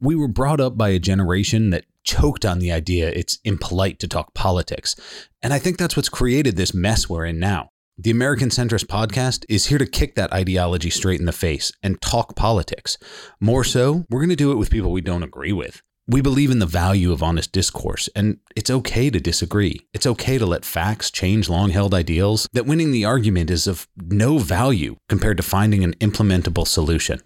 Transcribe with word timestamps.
We 0.00 0.14
were 0.14 0.28
brought 0.28 0.60
up 0.60 0.78
by 0.78 0.90
a 0.90 1.00
generation 1.00 1.70
that 1.70 1.84
choked 2.04 2.44
on 2.44 2.60
the 2.60 2.70
idea 2.70 3.08
it's 3.08 3.40
impolite 3.42 3.98
to 3.98 4.06
talk 4.06 4.32
politics. 4.32 4.94
And 5.42 5.52
I 5.52 5.58
think 5.58 5.76
that's 5.76 5.96
what's 5.96 6.08
created 6.08 6.54
this 6.56 6.72
mess 6.72 7.08
we're 7.08 7.26
in 7.26 7.40
now. 7.40 7.70
The 7.98 8.12
American 8.12 8.48
Centrist 8.48 8.86
podcast 8.86 9.44
is 9.48 9.66
here 9.66 9.78
to 9.78 9.86
kick 9.86 10.14
that 10.14 10.32
ideology 10.32 10.88
straight 10.88 11.18
in 11.18 11.26
the 11.26 11.32
face 11.32 11.72
and 11.82 12.00
talk 12.00 12.36
politics. 12.36 12.96
More 13.40 13.64
so, 13.64 14.04
we're 14.08 14.20
going 14.20 14.28
to 14.30 14.36
do 14.36 14.52
it 14.52 14.56
with 14.56 14.70
people 14.70 14.92
we 14.92 15.00
don't 15.00 15.24
agree 15.24 15.52
with. 15.52 15.82
We 16.06 16.20
believe 16.20 16.52
in 16.52 16.60
the 16.60 16.64
value 16.64 17.10
of 17.10 17.24
honest 17.24 17.50
discourse, 17.50 18.08
and 18.14 18.38
it's 18.54 18.70
okay 18.70 19.10
to 19.10 19.18
disagree. 19.18 19.80
It's 19.92 20.06
okay 20.06 20.38
to 20.38 20.46
let 20.46 20.64
facts 20.64 21.10
change 21.10 21.48
long 21.48 21.70
held 21.70 21.92
ideals, 21.92 22.48
that 22.52 22.66
winning 22.66 22.92
the 22.92 23.04
argument 23.04 23.50
is 23.50 23.66
of 23.66 23.88
no 23.96 24.38
value 24.38 24.94
compared 25.08 25.38
to 25.38 25.42
finding 25.42 25.82
an 25.82 25.94
implementable 25.94 26.68
solution 26.68 27.20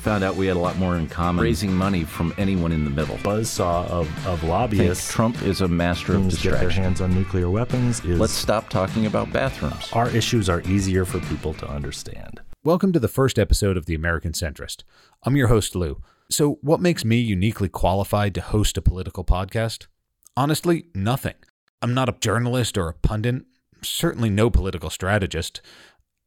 found 0.00 0.24
out 0.24 0.34
we 0.34 0.46
had 0.46 0.56
a 0.56 0.60
lot 0.60 0.78
more 0.78 0.96
in 0.96 1.06
common 1.06 1.44
raising 1.44 1.74
money 1.74 2.04
from 2.04 2.32
anyone 2.38 2.72
in 2.72 2.84
the 2.84 2.90
middle. 2.90 3.16
Buzzsaw 3.18 3.86
of, 3.88 4.26
of 4.26 4.42
lobbyists. 4.44 5.12
Trump 5.12 5.42
is 5.42 5.60
a 5.60 5.68
master 5.68 6.16
of 6.16 6.28
distraction. 6.28 6.52
Get 6.52 6.60
their 6.60 6.70
hands 6.70 7.00
on 7.02 7.14
nuclear 7.14 7.50
weapons. 7.50 8.02
Is, 8.04 8.18
Let's 8.18 8.32
stop 8.32 8.70
talking 8.70 9.04
about 9.04 9.30
bathrooms. 9.30 9.92
Our 9.92 10.08
issues 10.08 10.48
are 10.48 10.62
easier 10.62 11.04
for 11.04 11.20
people 11.20 11.52
to 11.54 11.68
understand. 11.68 12.40
Welcome 12.64 12.92
to 12.94 12.98
the 12.98 13.08
first 13.08 13.38
episode 13.38 13.76
of 13.76 13.84
The 13.84 13.94
American 13.94 14.32
Centrist. 14.32 14.84
I'm 15.22 15.36
your 15.36 15.48
host, 15.48 15.76
Lou. 15.76 16.00
So, 16.30 16.58
what 16.62 16.80
makes 16.80 17.04
me 17.04 17.18
uniquely 17.18 17.68
qualified 17.68 18.34
to 18.36 18.40
host 18.40 18.78
a 18.78 18.82
political 18.82 19.24
podcast? 19.24 19.86
Honestly, 20.34 20.86
nothing. 20.94 21.34
I'm 21.82 21.92
not 21.92 22.08
a 22.08 22.16
journalist 22.20 22.78
or 22.78 22.88
a 22.88 22.94
pundit, 22.94 23.44
certainly 23.82 24.30
no 24.30 24.48
political 24.48 24.88
strategist. 24.88 25.60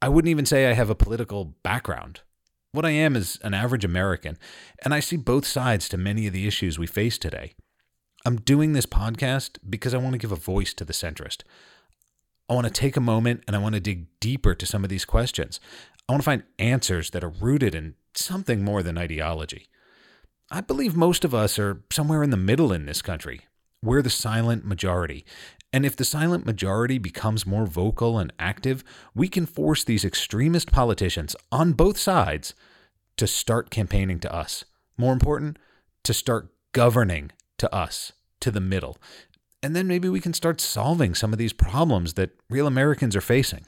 I 0.02 0.10
wouldn't 0.10 0.30
even 0.30 0.46
say 0.46 0.70
I 0.70 0.74
have 0.74 0.90
a 0.90 0.96
political 0.96 1.56
background. 1.64 2.22
What 2.74 2.86
I 2.86 2.90
am 2.90 3.16
is 3.16 3.38
an 3.44 3.54
average 3.54 3.86
American, 3.86 4.36
and 4.84 4.96
I 4.96 5.00
see 5.00 5.16
both 5.16 5.46
sides 5.46 5.88
to 5.90 5.98
many 5.98 6.26
of 6.26 6.34
the 6.34 6.48
issues 6.48 6.80
we 6.80 6.88
face 6.88 7.20
today. 7.20 7.54
I'm 8.26 8.38
doing 8.38 8.74
this 8.74 8.88
podcast 8.88 9.60
because 9.70 9.94
I 9.94 10.00
want 10.00 10.14
to 10.14 10.18
give 10.18 10.32
a 10.32 10.36
voice 10.36 10.74
to 10.74 10.84
the 10.84 10.92
centrist. 10.92 11.44
I 12.50 12.56
want 12.56 12.66
to 12.66 12.74
take 12.74 12.98
a 12.98 13.02
moment 13.02 13.44
and 13.46 13.56
I 13.56 13.60
want 13.60 13.76
to 13.76 13.80
dig 13.80 14.08
deeper 14.20 14.56
to 14.56 14.66
some 14.66 14.84
of 14.84 14.90
these 14.90 15.06
questions. 15.06 15.60
I 16.10 16.14
want 16.14 16.24
to 16.24 16.26
find 16.26 16.44
answers 16.58 17.12
that 17.12 17.24
are 17.24 17.30
rooted 17.30 17.76
in 17.76 17.94
something 18.16 18.66
more 18.66 18.82
than 18.82 18.98
ideology. 18.98 19.70
I 20.50 20.62
believe 20.62 20.96
most 20.96 21.24
of 21.24 21.36
us 21.36 21.60
are 21.60 21.84
somewhere 21.92 22.24
in 22.24 22.32
the 22.32 22.38
middle 22.38 22.74
in 22.74 22.88
this 22.88 23.04
country. 23.04 23.42
We're 23.84 24.02
the 24.02 24.10
silent 24.10 24.66
majority, 24.66 25.26
and 25.74 25.88
if 25.88 25.96
the 25.96 26.06
silent 26.06 26.46
majority 26.46 27.00
becomes 27.00 27.48
more 27.48 27.66
vocal 27.66 28.20
and 28.20 28.32
active, 28.38 28.84
we 29.16 29.28
can 29.28 29.48
force 29.48 29.84
these 29.84 30.06
extremist 30.06 30.72
politicians 30.72 31.36
on 31.52 31.74
both 31.74 31.98
sides 31.98 32.54
to 33.18 33.26
start 33.26 33.72
campaigning 33.72 34.20
to 34.20 34.32
us. 34.32 34.66
More 34.98 35.14
important, 35.14 35.58
to 36.04 36.14
start 36.14 36.54
governing 36.74 37.32
to 37.58 37.74
us, 37.74 38.12
to 38.40 38.52
the 38.52 38.62
middle. 38.62 38.98
And 39.64 39.76
then 39.76 39.88
maybe 39.88 40.10
we 40.10 40.20
can 40.20 40.34
start 40.34 40.62
solving 40.62 41.16
some 41.16 41.34
of 41.34 41.40
these 41.40 41.54
problems 41.54 42.14
that 42.14 42.30
real 42.52 42.68
Americans 42.68 43.16
are 43.16 43.22
facing. 43.22 43.66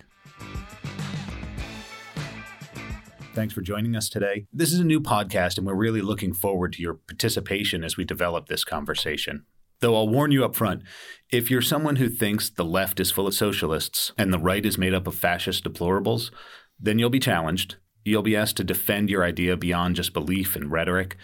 Thanks 3.34 3.53
for 3.53 3.62
joining 3.62 3.95
us 3.95 4.09
today. 4.09 4.45
This 4.53 4.72
is 4.72 4.80
a 4.80 4.86
new 4.86 5.02
podcast, 5.02 5.58
and 5.58 5.66
we're 5.66 5.73
really 5.73 6.02
looking 6.02 6.34
forward 6.34 6.73
to 6.73 6.81
your 6.81 6.94
participation 6.94 7.84
as 7.84 7.97
we 7.97 8.06
develop 8.06 8.47
this 8.47 8.64
conversation. 8.64 9.45
Though 9.81 9.95
I'll 9.95 10.09
warn 10.09 10.31
you 10.31 10.45
up 10.45 10.56
front 10.56 10.84
if 11.31 11.52
you're 11.52 11.62
someone 11.62 11.98
who 11.98 12.08
thinks 12.08 12.50
the 12.50 12.64
left 12.64 13.00
is 13.00 13.12
full 13.12 13.28
of 13.28 13.34
socialists 13.34 14.12
and 14.18 14.31
the 14.31 14.40
right 14.40 14.66
is 14.66 14.78
made 14.78 14.94
up 14.94 15.08
of 15.08 15.16
fascist 15.16 15.64
deplorables, 15.64 16.31
then 16.80 17.00
you'll 17.00 17.09
be 17.09 17.20
challenged. 17.20 17.76
You'll 18.03 18.22
be 18.22 18.36
asked 18.36 18.58
to 18.58 18.64
defend 18.64 19.09
your 19.09 19.23
idea 19.23 19.58
beyond 19.58 19.96
just 19.96 20.14
belief 20.14 20.56
and 20.56 20.72
rhetoric. 20.72 21.18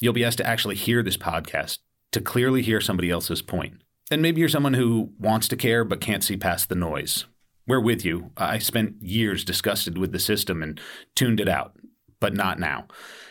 You'll 0.00 0.12
be 0.12 0.24
asked 0.24 0.38
to 0.38 0.46
actually 0.46 0.74
hear 0.74 1.02
this 1.02 1.16
podcast, 1.16 1.78
to 2.12 2.20
clearly 2.20 2.62
hear 2.62 2.80
somebody 2.80 3.10
else's 3.10 3.42
point. 3.42 3.80
And 4.10 4.20
maybe 4.20 4.40
you're 4.40 4.48
someone 4.48 4.74
who 4.74 5.12
wants 5.18 5.48
to 5.48 5.56
care 5.56 5.84
but 5.84 6.00
can't 6.00 6.24
see 6.24 6.36
past 6.36 6.68
the 6.68 6.74
noise. 6.74 7.24
We're 7.66 7.80
with 7.80 8.04
you. 8.04 8.32
I 8.36 8.58
spent 8.58 9.00
years 9.00 9.44
disgusted 9.44 9.96
with 9.96 10.12
the 10.12 10.18
system 10.18 10.62
and 10.62 10.78
tuned 11.14 11.40
it 11.40 11.48
out, 11.48 11.76
but 12.20 12.34
not 12.34 12.58
now. 12.58 12.88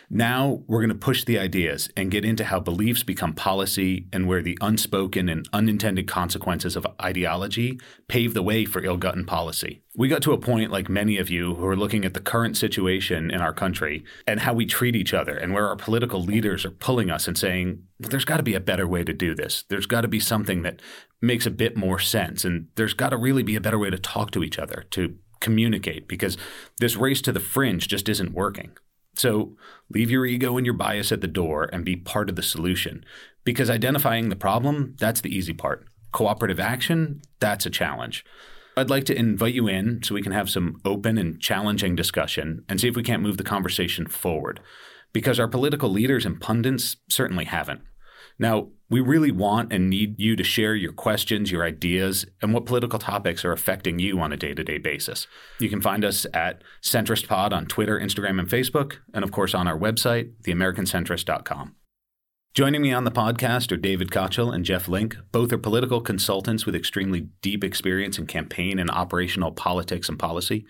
Now 0.10 0.64
we're 0.68 0.82
going 0.82 0.90
to 0.90 0.96
push 0.96 1.24
the 1.24 1.40
ideas 1.40 1.90
and 1.96 2.12
get 2.12 2.26
into 2.26 2.46
how 2.46 2.60
beliefs 2.60 3.04
become 3.04 3.34
policy 3.34 4.08
and 4.14 4.28
where 4.28 4.42
the 4.42 4.58
unspoken 4.62 5.30
and 5.30 5.48
unintended 5.54 6.08
consequences 6.08 6.76
of 6.76 6.88
ideology 7.02 7.80
pave 8.08 8.34
the 8.34 8.44
way 8.44 8.66
for 8.66 8.84
ill 8.84 8.98
gotten 8.98 9.26
policy. 9.26 9.82
We 9.96 10.08
got 10.08 10.22
to 10.24 10.34
a 10.34 10.38
point, 10.38 10.72
like 10.72 10.90
many 10.90 11.18
of 11.18 11.30
you, 11.30 11.56
who 11.56 11.66
are 11.66 11.76
looking 11.76 12.06
at 12.06 12.14
the 12.14 12.20
current 12.20 12.58
situation 12.58 13.32
in 13.32 13.42
our 13.42 13.54
country 13.54 14.04
and 14.28 14.40
how 14.40 14.54
we 14.54 14.66
treat 14.66 14.96
each 14.96 15.14
other 15.14 15.36
and 15.36 15.54
where 15.54 15.68
our 15.68 15.76
political 15.76 16.22
leaders 16.22 16.66
are 16.66 16.72
pulling 16.72 17.12
us 17.12 17.28
and 17.28 17.38
saying, 17.38 17.84
there's 18.00 18.26
got 18.26 18.38
to 18.38 18.44
be 18.44 18.56
a 18.56 18.60
better 18.60 18.88
way 18.88 19.04
to 19.04 19.14
do 19.14 19.36
this. 19.36 19.66
There's 19.70 19.86
got 19.86 20.02
to 20.02 20.08
be 20.08 20.20
something 20.20 20.64
that 20.64 20.82
makes 21.22 21.46
a 21.46 21.52
bit 21.52 21.78
more 21.78 22.00
sense. 22.00 22.44
And 22.44 22.68
there's 22.76 22.94
got 22.94 23.10
to 23.10 23.18
really 23.18 23.44
be 23.44 23.56
a 23.56 23.62
better 23.62 23.80
way 23.80 23.90
to 23.90 23.98
talk 23.98 24.32
to 24.32 24.44
each 24.44 24.60
other, 24.60 24.86
to 24.92 25.16
communicate, 25.40 26.08
because 26.08 26.38
this 26.80 26.96
race 26.96 27.22
to 27.22 27.32
the 27.32 27.40
fringe 27.40 27.88
just 27.88 28.10
isn't 28.10 28.34
working. 28.34 28.72
So 29.16 29.56
leave 29.90 30.10
your 30.10 30.26
ego 30.26 30.58
and 30.58 30.66
your 30.66 30.76
bias 30.76 31.12
at 31.12 31.22
the 31.22 31.28
door 31.28 31.70
and 31.72 31.86
be 31.86 31.96
part 31.96 32.30
of 32.30 32.36
the 32.36 32.44
solution. 32.44 33.06
Because 33.44 33.70
identifying 33.70 34.30
the 34.30 34.36
problem, 34.36 34.96
that's 35.00 35.22
the 35.22 35.36
easy 35.36 35.54
part. 35.54 35.86
Cooperative 36.12 36.60
action, 36.60 37.22
that's 37.40 37.66
a 37.66 37.70
challenge. 37.70 38.26
I'd 38.76 38.90
like 38.90 39.06
to 39.06 39.18
invite 39.18 39.54
you 39.54 39.68
in 39.68 40.02
so 40.04 40.16
we 40.16 40.22
can 40.22 40.32
have 40.32 40.50
some 40.50 40.82
open 40.84 41.18
and 41.18 41.40
challenging 41.40 41.96
discussion 41.96 42.64
and 42.68 42.82
see 42.82 42.88
if 42.88 42.96
we 42.96 43.04
can't 43.04 43.22
move 43.22 43.38
the 43.38 43.44
conversation 43.44 44.08
forward. 44.08 44.60
Because 45.12 45.40
our 45.40 45.48
political 45.48 45.90
leaders 45.90 46.26
and 46.26 46.42
pundits 46.42 46.98
certainly 47.08 47.46
haven't. 47.46 47.82
Now, 48.40 48.70
we 48.90 49.00
really 49.00 49.32
want 49.32 49.74
and 49.74 49.90
need 49.90 50.20
you 50.20 50.36
to 50.36 50.44
share 50.44 50.76
your 50.76 50.92
questions, 50.92 51.52
your 51.52 51.64
ideas, 51.64 52.26
and 52.42 52.54
what 52.54 52.66
political 52.66 53.00
topics 53.00 53.44
are 53.44 53.52
affecting 53.52 53.98
you 53.98 54.20
on 54.20 54.32
a 54.32 54.38
day 54.38 54.54
to 54.54 54.64
day 54.64 54.78
basis. 54.78 55.28
You 55.60 55.70
can 55.70 55.82
find 55.82 56.06
us 56.06 56.26
at 56.34 56.64
Centrist 56.82 57.28
Pod 57.28 57.54
on 57.54 57.66
Twitter, 57.66 58.00
Instagram, 58.00 58.40
and 58.40 58.48
Facebook, 58.48 58.98
and 59.14 59.24
of 59.24 59.32
course 59.32 59.56
on 59.56 59.68
our 59.68 59.78
website, 59.78 60.34
theamericancentrist.com. 60.46 61.76
Joining 62.54 62.84
me 62.84 62.94
on 62.94 63.04
the 63.04 63.12
podcast 63.12 63.72
are 63.72 63.78
David 63.78 64.12
Kochel 64.12 64.54
and 64.54 64.64
Jeff 64.64 64.88
Link. 64.88 65.18
Both 65.32 65.52
are 65.52 65.58
political 65.58 66.00
consultants 66.00 66.68
with 66.68 66.76
extremely 66.76 67.30
deep 67.42 67.64
experience 67.64 68.20
in 68.20 68.28
campaign 68.28 68.78
and 68.78 68.92
operational 68.92 69.52
politics 69.52 70.08
and 70.08 70.20
policy. 70.20 70.68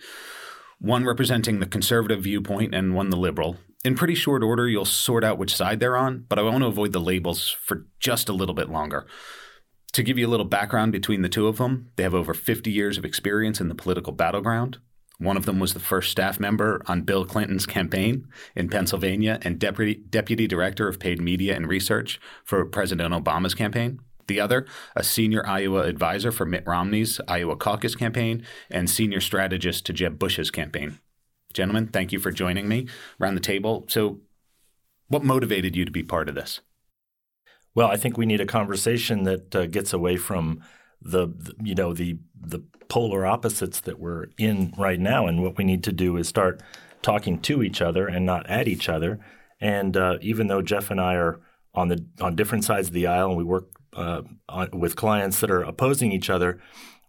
One 0.78 1.04
representing 1.04 1.60
the 1.60 1.66
conservative 1.66 2.22
viewpoint 2.22 2.74
and 2.74 2.94
one 2.94 3.10
the 3.10 3.18
liberal 3.18 3.58
in 3.84 3.94
pretty 3.94 4.14
short 4.14 4.42
order, 4.42 4.66
you'll 4.66 4.86
sort 4.86 5.22
out 5.22 5.38
which 5.38 5.54
side 5.54 5.78
they're 5.78 5.96
on, 5.96 6.24
but 6.28 6.38
I 6.38 6.42
want 6.42 6.60
to 6.60 6.66
avoid 6.66 6.92
the 6.92 7.00
labels 7.00 7.50
for 7.50 7.86
just 8.00 8.28
a 8.28 8.32
little 8.32 8.54
bit 8.54 8.70
longer. 8.70 9.06
To 9.92 10.02
give 10.02 10.18
you 10.18 10.26
a 10.26 10.30
little 10.30 10.46
background 10.46 10.90
between 10.90 11.22
the 11.22 11.28
two 11.28 11.46
of 11.46 11.58
them, 11.58 11.90
they 11.96 12.02
have 12.02 12.14
over 12.14 12.34
50 12.34 12.70
years 12.70 12.98
of 12.98 13.04
experience 13.04 13.60
in 13.60 13.68
the 13.68 13.74
political 13.74 14.12
battleground. 14.12 14.78
One 15.18 15.36
of 15.36 15.46
them 15.46 15.60
was 15.60 15.74
the 15.74 15.80
first 15.80 16.10
staff 16.10 16.40
member 16.40 16.82
on 16.86 17.02
Bill 17.02 17.24
Clinton's 17.24 17.66
campaign 17.66 18.26
in 18.56 18.68
Pennsylvania 18.68 19.38
and 19.42 19.60
deputy, 19.60 19.94
deputy 19.94 20.48
director 20.48 20.88
of 20.88 20.98
paid 20.98 21.20
media 21.20 21.54
and 21.54 21.68
research 21.68 22.18
for 22.44 22.64
President 22.64 23.14
Obama's 23.14 23.54
campaign. 23.54 24.00
The 24.26 24.40
other, 24.40 24.66
a 24.96 25.04
senior 25.04 25.46
Iowa 25.46 25.82
advisor 25.82 26.32
for 26.32 26.46
Mitt 26.46 26.66
Romney's 26.66 27.20
Iowa 27.28 27.56
caucus 27.56 27.94
campaign 27.94 28.44
and 28.70 28.88
senior 28.88 29.20
strategist 29.20 29.86
to 29.86 29.92
Jeb 29.92 30.18
Bush's 30.18 30.50
campaign. 30.50 30.98
Gentlemen, 31.54 31.86
thank 31.86 32.12
you 32.12 32.18
for 32.18 32.32
joining 32.32 32.68
me 32.68 32.88
around 33.20 33.36
the 33.36 33.40
table. 33.40 33.86
So, 33.88 34.20
what 35.08 35.22
motivated 35.24 35.76
you 35.76 35.84
to 35.84 35.90
be 35.90 36.02
part 36.02 36.28
of 36.28 36.34
this? 36.34 36.60
Well, 37.74 37.88
I 37.88 37.96
think 37.96 38.18
we 38.18 38.26
need 38.26 38.40
a 38.40 38.46
conversation 38.46 39.22
that 39.22 39.54
uh, 39.54 39.66
gets 39.66 39.92
away 39.92 40.16
from 40.16 40.62
the, 41.00 41.26
the, 41.26 41.54
you 41.62 41.74
know 41.74 41.92
the 41.92 42.18
the 42.40 42.60
polar 42.88 43.26
opposites 43.26 43.80
that 43.80 43.98
we're 43.98 44.26
in 44.36 44.74
right 44.76 44.98
now, 44.98 45.26
and 45.26 45.42
what 45.42 45.56
we 45.56 45.64
need 45.64 45.84
to 45.84 45.92
do 45.92 46.16
is 46.16 46.28
start 46.28 46.60
talking 47.02 47.40
to 47.42 47.62
each 47.62 47.80
other 47.80 48.06
and 48.06 48.26
not 48.26 48.48
at 48.48 48.66
each 48.66 48.88
other. 48.88 49.20
And 49.60 49.96
uh, 49.96 50.18
even 50.20 50.48
though 50.48 50.62
Jeff 50.62 50.90
and 50.90 51.00
I 51.00 51.14
are 51.14 51.40
on 51.74 51.88
the 51.88 52.04
on 52.20 52.34
different 52.34 52.64
sides 52.64 52.88
of 52.88 52.94
the 52.94 53.06
aisle, 53.06 53.28
and 53.28 53.38
we 53.38 53.44
work 53.44 53.68
uh, 53.94 54.22
on, 54.48 54.70
with 54.72 54.96
clients 54.96 55.40
that 55.40 55.50
are 55.50 55.62
opposing 55.62 56.10
each 56.10 56.30
other, 56.30 56.58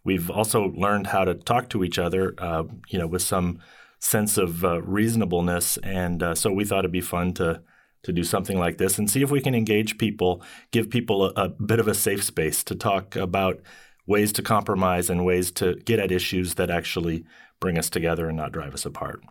we've 0.04 0.30
also 0.30 0.66
learned 0.76 1.08
how 1.08 1.24
to 1.24 1.34
talk 1.34 1.70
to 1.70 1.84
each 1.84 1.98
other. 1.98 2.36
Uh, 2.38 2.64
you 2.90 3.00
know, 3.00 3.08
with 3.08 3.22
some 3.22 3.60
sense 4.06 4.38
of 4.38 4.64
uh, 4.64 4.82
reasonableness, 4.82 5.78
and 5.78 6.22
uh, 6.22 6.36
so 6.36 6.52
we 6.52 6.66
thought 6.66 6.80
it'd 6.80 6.92
be 6.92 7.02
fun 7.02 7.34
to 7.34 7.62
to 8.04 8.14
do 8.14 8.24
something 8.24 8.60
like 8.60 8.78
this 8.78 9.00
and 9.00 9.10
see 9.10 9.24
if 9.24 9.32
we 9.32 9.42
can 9.42 9.56
engage 9.56 9.98
people, 9.98 10.44
give 10.70 10.92
people 10.92 11.26
a, 11.26 11.32
a 11.36 11.50
bit 11.50 11.80
of 11.80 11.88
a 11.88 11.96
safe 11.96 12.24
space 12.24 12.64
to 12.64 12.76
talk 12.76 13.16
about 13.16 13.60
ways 14.06 14.32
to 14.32 14.44
compromise 14.44 15.10
and 15.10 15.26
ways 15.26 15.50
to 15.50 15.74
get 15.86 15.98
at 15.98 16.12
issues 16.12 16.54
that 16.54 16.70
actually 16.70 17.26
bring 17.60 17.80
us 17.80 17.90
together 17.90 18.28
and 18.28 18.38
not 18.38 18.52
drive 18.52 18.76
us 18.76 18.86
apart. 18.86 19.24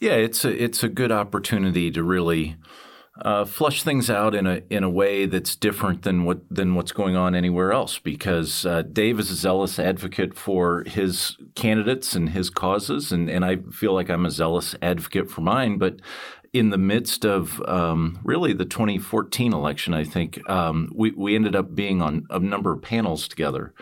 Yeah, 0.00 0.12
it's 0.12 0.44
a 0.44 0.62
it's 0.62 0.84
a 0.84 0.88
good 0.88 1.10
opportunity 1.10 1.90
to 1.90 2.02
really 2.02 2.56
uh, 3.22 3.44
flush 3.44 3.82
things 3.82 4.08
out 4.08 4.34
in 4.34 4.46
a 4.46 4.62
in 4.70 4.84
a 4.84 4.90
way 4.90 5.26
that's 5.26 5.56
different 5.56 6.02
than 6.02 6.24
what 6.24 6.40
than 6.50 6.74
what's 6.74 6.92
going 6.92 7.16
on 7.16 7.34
anywhere 7.34 7.72
else. 7.72 7.98
Because 7.98 8.64
uh, 8.64 8.82
Dave 8.82 9.18
is 9.18 9.30
a 9.30 9.34
zealous 9.34 9.78
advocate 9.78 10.34
for 10.34 10.84
his 10.86 11.36
candidates 11.54 12.14
and 12.14 12.30
his 12.30 12.50
causes, 12.50 13.10
and 13.10 13.28
and 13.28 13.44
I 13.44 13.56
feel 13.72 13.92
like 13.92 14.08
I'm 14.08 14.26
a 14.26 14.30
zealous 14.30 14.74
advocate 14.80 15.30
for 15.30 15.40
mine. 15.40 15.78
But 15.78 16.00
in 16.52 16.70
the 16.70 16.78
midst 16.78 17.24
of 17.24 17.60
um, 17.68 18.20
really 18.22 18.52
the 18.52 18.64
2014 18.64 19.52
election, 19.52 19.94
I 19.94 20.04
think 20.04 20.48
um, 20.48 20.90
we 20.94 21.10
we 21.10 21.34
ended 21.34 21.56
up 21.56 21.74
being 21.74 22.00
on 22.00 22.26
a 22.30 22.38
number 22.38 22.72
of 22.72 22.82
panels 22.82 23.26
together, 23.26 23.74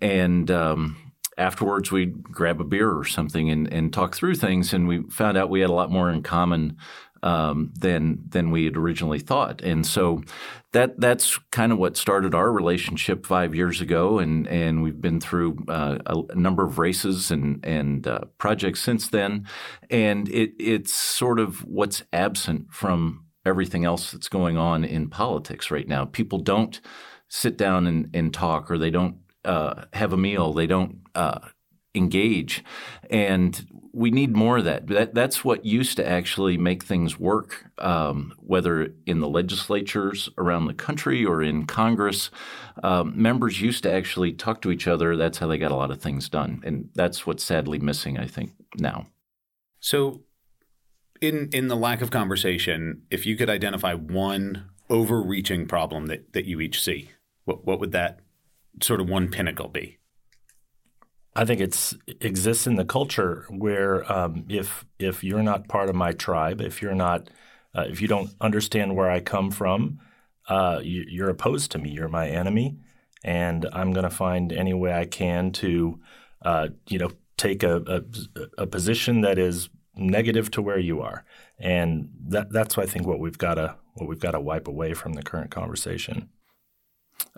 and 0.00 0.50
um, 0.50 1.14
afterwards 1.38 1.90
we'd 1.90 2.22
grab 2.22 2.60
a 2.60 2.64
beer 2.64 2.90
or 2.90 3.04
something 3.04 3.50
and, 3.50 3.72
and 3.72 3.92
talk 3.92 4.14
through 4.14 4.34
things, 4.34 4.72
and 4.72 4.86
we 4.86 5.02
found 5.08 5.38
out 5.38 5.50
we 5.50 5.60
had 5.60 5.70
a 5.70 5.74
lot 5.74 5.90
more 5.90 6.10
in 6.10 6.22
common 6.22 6.76
um, 7.22 7.72
than 7.78 8.18
than 8.28 8.50
we 8.50 8.64
had 8.64 8.76
originally 8.76 9.18
thought. 9.18 9.62
And 9.62 9.86
so 9.86 10.22
that 10.72 10.98
that's 11.00 11.38
kind 11.50 11.72
of 11.72 11.78
what 11.78 11.96
started 11.96 12.34
our 12.34 12.50
relationship 12.50 13.26
five 13.26 13.54
years 13.54 13.80
ago, 13.80 14.18
and 14.18 14.46
and 14.48 14.82
we've 14.82 15.00
been 15.00 15.20
through 15.20 15.64
uh, 15.68 15.98
a, 16.06 16.34
number 16.34 16.64
of 16.64 16.78
races 16.78 17.30
and 17.30 17.64
and 17.64 18.06
uh, 18.06 18.20
projects 18.38 18.80
since 18.80 19.08
then. 19.08 19.46
And 19.90 20.28
it 20.28 20.52
it's 20.58 20.94
sort 20.94 21.38
of 21.38 21.64
what's 21.64 22.02
absent 22.12 22.72
from 22.72 23.26
everything 23.44 23.84
else 23.84 24.12
that's 24.12 24.28
going 24.28 24.56
on 24.56 24.84
in 24.84 25.08
politics 25.08 25.70
right 25.70 25.88
now. 25.88 26.04
People 26.04 26.38
don't 26.38 26.80
sit 27.28 27.56
down 27.56 27.86
and, 27.86 28.10
and 28.14 28.32
talk, 28.32 28.70
or 28.70 28.78
they 28.78 28.90
don't 28.90 29.16
uh, 29.44 29.84
have 29.92 30.12
a 30.12 30.16
meal, 30.16 30.52
they 30.52 30.66
don't 30.66 30.98
uh, 31.14 31.40
engage, 31.94 32.64
and 33.10 33.66
we 33.92 34.10
need 34.10 34.34
more 34.34 34.58
of 34.58 34.64
that. 34.64 34.86
that. 34.88 35.14
That's 35.14 35.44
what 35.44 35.64
used 35.66 35.96
to 35.98 36.08
actually 36.08 36.56
make 36.56 36.82
things 36.82 37.18
work, 37.18 37.66
um, 37.78 38.32
whether 38.38 38.94
in 39.06 39.20
the 39.20 39.28
legislatures 39.28 40.28
around 40.38 40.66
the 40.66 40.74
country 40.74 41.24
or 41.24 41.42
in 41.42 41.66
Congress. 41.66 42.30
Um, 42.82 43.12
members 43.20 43.60
used 43.60 43.82
to 43.82 43.92
actually 43.92 44.32
talk 44.32 44.62
to 44.62 44.70
each 44.70 44.88
other. 44.88 45.16
That's 45.16 45.38
how 45.38 45.46
they 45.46 45.58
got 45.58 45.72
a 45.72 45.76
lot 45.76 45.90
of 45.90 46.00
things 46.00 46.28
done, 46.28 46.62
and 46.64 46.88
that's 46.94 47.26
what's 47.26 47.44
sadly 47.44 47.78
missing, 47.78 48.18
I 48.18 48.26
think, 48.26 48.52
now. 48.78 49.08
So, 49.80 50.22
in 51.20 51.50
in 51.52 51.68
the 51.68 51.76
lack 51.76 52.00
of 52.00 52.10
conversation, 52.10 53.02
if 53.10 53.26
you 53.26 53.36
could 53.36 53.50
identify 53.50 53.94
one 53.94 54.70
overreaching 54.88 55.66
problem 55.66 56.06
that 56.06 56.32
that 56.32 56.46
you 56.46 56.60
each 56.60 56.82
see, 56.82 57.10
what 57.44 57.66
what 57.66 57.78
would 57.78 57.92
that 57.92 58.20
sort 58.80 59.00
of 59.00 59.08
one 59.08 59.28
pinnacle 59.28 59.68
be? 59.68 59.98
I 61.34 61.44
think 61.44 61.60
it's 61.60 61.94
exists 62.20 62.66
in 62.66 62.76
the 62.76 62.84
culture 62.84 63.46
where 63.48 64.10
um, 64.12 64.44
if 64.48 64.84
if 64.98 65.24
you're 65.24 65.42
not 65.42 65.68
part 65.68 65.88
of 65.88 65.94
my 65.94 66.12
tribe, 66.12 66.60
if 66.60 66.82
you're 66.82 66.94
not, 66.94 67.30
uh, 67.74 67.86
if 67.88 68.02
you 68.02 68.08
don't 68.08 68.30
understand 68.40 68.94
where 68.96 69.10
I 69.10 69.20
come 69.20 69.50
from, 69.50 69.98
uh, 70.48 70.80
you, 70.82 71.24
are 71.24 71.30
opposed 71.30 71.70
to 71.72 71.78
me. 71.78 71.90
You're 71.90 72.08
my 72.08 72.28
enemy, 72.28 72.76
and 73.24 73.66
I'm 73.72 73.92
going 73.92 74.04
to 74.04 74.10
find 74.10 74.52
any 74.52 74.74
way 74.74 74.92
I 74.92 75.06
can 75.06 75.52
to, 75.52 76.00
uh, 76.42 76.68
you 76.88 76.98
know, 76.98 77.10
take 77.38 77.62
a, 77.62 78.04
a, 78.36 78.62
a 78.62 78.66
position 78.66 79.22
that 79.22 79.38
is 79.38 79.70
negative 79.96 80.50
to 80.52 80.62
where 80.62 80.78
you 80.78 81.00
are, 81.00 81.24
and 81.58 82.10
that 82.28 82.52
that's 82.52 82.76
I 82.76 82.84
think 82.84 83.06
what 83.06 83.20
we've 83.20 83.38
got 83.38 83.54
to 83.54 83.76
what 83.94 84.06
we've 84.06 84.20
got 84.20 84.32
to 84.32 84.40
wipe 84.40 84.68
away 84.68 84.92
from 84.92 85.14
the 85.14 85.22
current 85.22 85.50
conversation. 85.50 86.28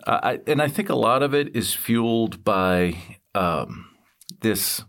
I, 0.07 0.39
and 0.47 0.61
I 0.61 0.67
think 0.67 0.89
a 0.89 0.95
lot 0.95 1.23
of 1.23 1.33
it 1.33 1.55
is 1.55 1.73
fueled 1.73 2.43
by 2.43 2.95
um, 3.33 3.89
this 4.41 4.83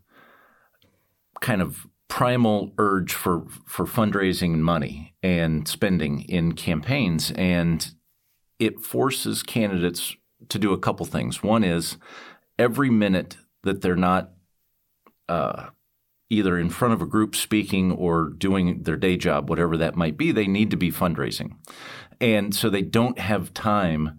kind 1.40 1.62
of 1.62 1.86
primal 2.08 2.72
urge 2.78 3.12
for 3.12 3.46
for 3.66 3.86
fundraising 3.86 4.58
money 4.58 5.14
and 5.22 5.66
spending 5.66 6.22
in 6.22 6.52
campaigns, 6.52 7.32
and 7.32 7.94
it 8.58 8.80
forces 8.80 9.42
candidates 9.42 10.16
to 10.48 10.58
do 10.58 10.72
a 10.72 10.78
couple 10.78 11.06
things. 11.06 11.42
One 11.42 11.64
is 11.64 11.96
every 12.58 12.90
minute 12.90 13.36
that 13.62 13.82
they're 13.82 13.96
not 13.96 14.32
uh, 15.28 15.70
either 16.30 16.58
in 16.58 16.70
front 16.70 16.94
of 16.94 17.02
a 17.02 17.06
group 17.06 17.34
speaking 17.34 17.92
or 17.92 18.30
doing 18.30 18.82
their 18.82 18.96
day 18.96 19.16
job, 19.16 19.48
whatever 19.48 19.76
that 19.76 19.96
might 19.96 20.16
be, 20.16 20.32
they 20.32 20.46
need 20.46 20.70
to 20.70 20.76
be 20.76 20.92
fundraising, 20.92 21.56
and 22.20 22.54
so 22.54 22.70
they 22.70 22.82
don't 22.82 23.18
have 23.18 23.54
time 23.54 24.18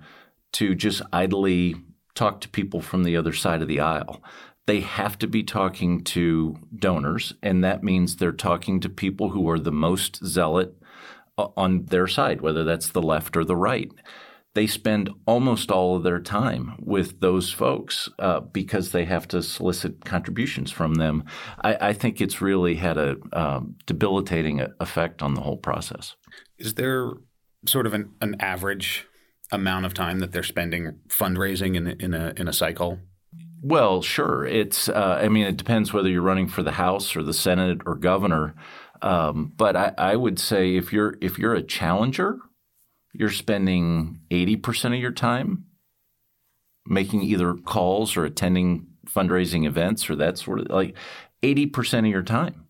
to 0.53 0.75
just 0.75 1.01
idly 1.13 1.75
talk 2.15 2.41
to 2.41 2.49
people 2.49 2.81
from 2.81 3.03
the 3.03 3.15
other 3.15 3.33
side 3.33 3.61
of 3.61 3.67
the 3.67 3.79
aisle. 3.79 4.23
They 4.65 4.81
have 4.81 5.17
to 5.19 5.27
be 5.27 5.43
talking 5.43 6.03
to 6.05 6.57
donors, 6.75 7.33
and 7.41 7.63
that 7.63 7.83
means 7.83 8.15
they're 8.15 8.31
talking 8.31 8.79
to 8.81 8.89
people 8.89 9.29
who 9.29 9.49
are 9.49 9.59
the 9.59 9.71
most 9.71 10.25
zealot 10.25 10.75
uh, 11.37 11.47
on 11.55 11.85
their 11.85 12.07
side, 12.07 12.41
whether 12.41 12.63
that's 12.63 12.89
the 12.89 13.01
left 13.01 13.37
or 13.37 13.45
the 13.45 13.55
right. 13.55 13.89
They 14.55 14.67
spend 14.67 15.11
almost 15.25 15.71
all 15.71 15.95
of 15.95 16.03
their 16.03 16.19
time 16.19 16.73
with 16.79 17.19
those 17.19 17.51
folks 17.53 18.09
uh, 18.17 18.39
because 18.39 18.91
they 18.91 19.05
have 19.05 19.27
to 19.27 19.43
solicit 19.43 20.03
contributions 20.03 20.71
from 20.71 20.95
them. 20.95 21.23
I, 21.61 21.89
I 21.89 21.93
think 21.93 22.19
it's 22.19 22.41
really 22.41 22.75
had 22.75 22.97
a 22.97 23.17
um, 23.33 23.75
debilitating 23.85 24.65
effect 24.79 25.21
on 25.21 25.35
the 25.35 25.41
whole 25.41 25.57
process. 25.57 26.15
Is 26.57 26.73
there 26.73 27.11
sort 27.67 27.85
of 27.85 27.93
an, 27.93 28.11
an 28.19 28.35
average 28.39 29.06
amount 29.51 29.85
of 29.85 29.93
time 29.93 30.19
that 30.19 30.31
they're 30.31 30.43
spending 30.43 30.99
fundraising 31.07 31.75
in 31.75 31.87
in 31.87 32.13
a 32.13 32.33
in 32.37 32.47
a 32.47 32.53
cycle? 32.53 32.99
Well, 33.61 34.01
sure. 34.01 34.45
It's 34.45 34.87
uh, 34.87 35.19
I 35.21 35.29
mean, 35.29 35.45
it 35.45 35.57
depends 35.57 35.91
whether 35.91 36.09
you're 36.09 36.21
running 36.21 36.47
for 36.47 36.63
the 36.63 36.73
House 36.73 37.15
or 37.15 37.23
the 37.23 37.33
Senate 37.33 37.81
or 37.85 37.95
governor. 37.95 38.55
Um, 39.01 39.53
but 39.55 39.75
I, 39.75 39.93
I 39.97 40.15
would 40.15 40.39
say 40.39 40.75
if 40.75 40.93
you're 40.93 41.17
if 41.21 41.37
you're 41.37 41.55
a 41.55 41.63
challenger, 41.63 42.37
you're 43.13 43.31
spending 43.31 44.21
eighty 44.31 44.55
percent 44.55 44.93
of 44.93 44.99
your 44.99 45.11
time 45.11 45.65
making 46.85 47.23
either 47.23 47.53
calls 47.53 48.15
or 48.15 48.25
attending 48.25 48.87
fundraising 49.05 49.65
events 49.65 50.09
or 50.09 50.15
that 50.15 50.37
sort 50.37 50.59
of 50.59 50.69
like 50.69 50.95
eighty 51.43 51.65
percent 51.65 52.05
of 52.05 52.11
your 52.11 52.23
time. 52.23 52.65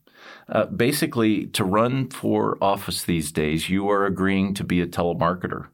Uh, 0.50 0.66
basically, 0.66 1.46
to 1.48 1.64
run 1.64 2.10
for 2.10 2.58
office 2.62 3.04
these 3.04 3.32
days, 3.32 3.70
you 3.70 3.90
are 3.90 4.06
agreeing 4.06 4.54
to 4.54 4.64
be 4.64 4.82
a 4.82 4.88
telemarketer 4.88 5.68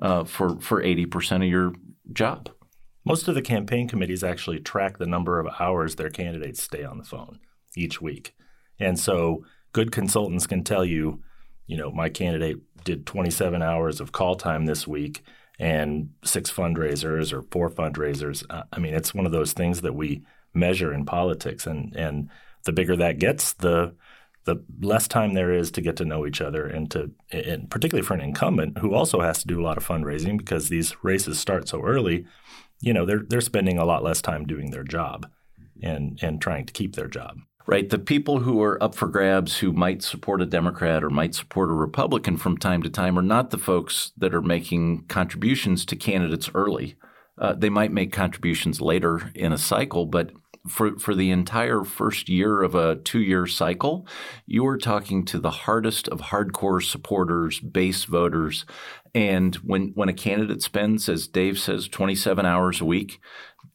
uh, 0.00 0.24
for 0.24 0.58
for 0.60 0.82
eighty 0.82 1.06
percent 1.06 1.42
of 1.42 1.48
your 1.48 1.72
job. 2.12 2.50
Most 3.04 3.28
of 3.28 3.34
the 3.34 3.42
campaign 3.42 3.88
committees 3.88 4.22
actually 4.22 4.60
track 4.60 4.98
the 4.98 5.06
number 5.06 5.40
of 5.40 5.48
hours 5.58 5.94
their 5.94 6.10
candidates 6.10 6.62
stay 6.62 6.84
on 6.84 6.98
the 6.98 7.04
phone 7.04 7.38
each 7.76 8.00
week, 8.00 8.34
and 8.78 8.98
so 8.98 9.44
good 9.72 9.92
consultants 9.92 10.46
can 10.46 10.64
tell 10.64 10.84
you, 10.84 11.22
you 11.66 11.76
know, 11.76 11.90
my 11.90 12.08
candidate 12.08 12.58
did 12.84 13.06
27 13.06 13.62
hours 13.62 14.00
of 14.00 14.12
call 14.12 14.34
time 14.34 14.66
this 14.66 14.86
week 14.86 15.22
and 15.58 16.10
six 16.24 16.50
fundraisers 16.50 17.32
or 17.32 17.42
four 17.50 17.68
fundraisers. 17.68 18.44
Uh, 18.48 18.62
I 18.72 18.78
mean, 18.78 18.94
it's 18.94 19.14
one 19.14 19.26
of 19.26 19.32
those 19.32 19.52
things 19.52 19.80
that 19.80 19.94
we 19.94 20.22
measure 20.54 20.92
in 20.92 21.04
politics, 21.04 21.66
and 21.66 21.94
and 21.96 22.28
the 22.64 22.72
bigger 22.72 22.96
that 22.96 23.18
gets, 23.18 23.52
the 23.54 23.94
the 24.48 24.86
less 24.86 25.06
time 25.06 25.34
there 25.34 25.52
is 25.52 25.70
to 25.70 25.80
get 25.80 25.96
to 25.96 26.04
know 26.04 26.26
each 26.26 26.40
other 26.40 26.66
and 26.66 26.90
to 26.90 27.10
and 27.30 27.70
particularly 27.70 28.06
for 28.06 28.14
an 28.14 28.20
incumbent 28.20 28.78
who 28.78 28.94
also 28.94 29.20
has 29.20 29.40
to 29.40 29.46
do 29.46 29.60
a 29.60 29.64
lot 29.64 29.76
of 29.76 29.86
fundraising 29.86 30.38
because 30.38 30.68
these 30.68 30.96
races 31.04 31.38
start 31.38 31.68
so 31.68 31.82
early 31.82 32.26
you 32.80 32.92
know 32.92 33.04
they're 33.04 33.24
they're 33.28 33.40
spending 33.40 33.78
a 33.78 33.84
lot 33.84 34.02
less 34.02 34.22
time 34.22 34.46
doing 34.46 34.70
their 34.70 34.84
job 34.84 35.30
and 35.82 36.18
and 36.22 36.40
trying 36.40 36.66
to 36.66 36.72
keep 36.72 36.96
their 36.96 37.08
job. 37.08 37.38
Right. 37.66 37.90
The 37.90 37.98
people 37.98 38.38
who 38.38 38.62
are 38.62 38.82
up 38.82 38.94
for 38.94 39.08
grabs 39.08 39.58
who 39.58 39.72
might 39.72 40.02
support 40.02 40.40
a 40.40 40.46
democrat 40.46 41.04
or 41.04 41.10
might 41.10 41.34
support 41.34 41.70
a 41.70 41.74
republican 41.74 42.38
from 42.38 42.56
time 42.56 42.82
to 42.82 42.88
time 42.88 43.18
are 43.18 43.22
not 43.22 43.50
the 43.50 43.58
folks 43.58 44.12
that 44.16 44.34
are 44.34 44.40
making 44.40 45.04
contributions 45.08 45.84
to 45.86 45.96
candidates 45.96 46.50
early. 46.54 46.96
Uh, 47.36 47.52
they 47.52 47.68
might 47.68 47.92
make 47.92 48.10
contributions 48.10 48.80
later 48.80 49.30
in 49.34 49.52
a 49.52 49.58
cycle 49.58 50.06
but 50.06 50.30
for, 50.68 50.98
for 50.98 51.14
the 51.14 51.30
entire 51.30 51.84
first 51.84 52.28
year 52.28 52.62
of 52.62 52.74
a 52.74 52.96
two 52.96 53.20
year 53.20 53.46
cycle, 53.46 54.06
you 54.46 54.66
are 54.66 54.78
talking 54.78 55.24
to 55.26 55.38
the 55.38 55.50
hardest 55.50 56.08
of 56.08 56.20
hardcore 56.20 56.82
supporters, 56.82 57.60
base 57.60 58.04
voters. 58.04 58.64
And 59.14 59.56
when, 59.56 59.92
when 59.94 60.08
a 60.08 60.14
candidate 60.14 60.62
spends, 60.62 61.08
as 61.08 61.26
Dave 61.26 61.58
says, 61.58 61.88
27 61.88 62.44
hours 62.46 62.80
a 62.80 62.84
week 62.84 63.20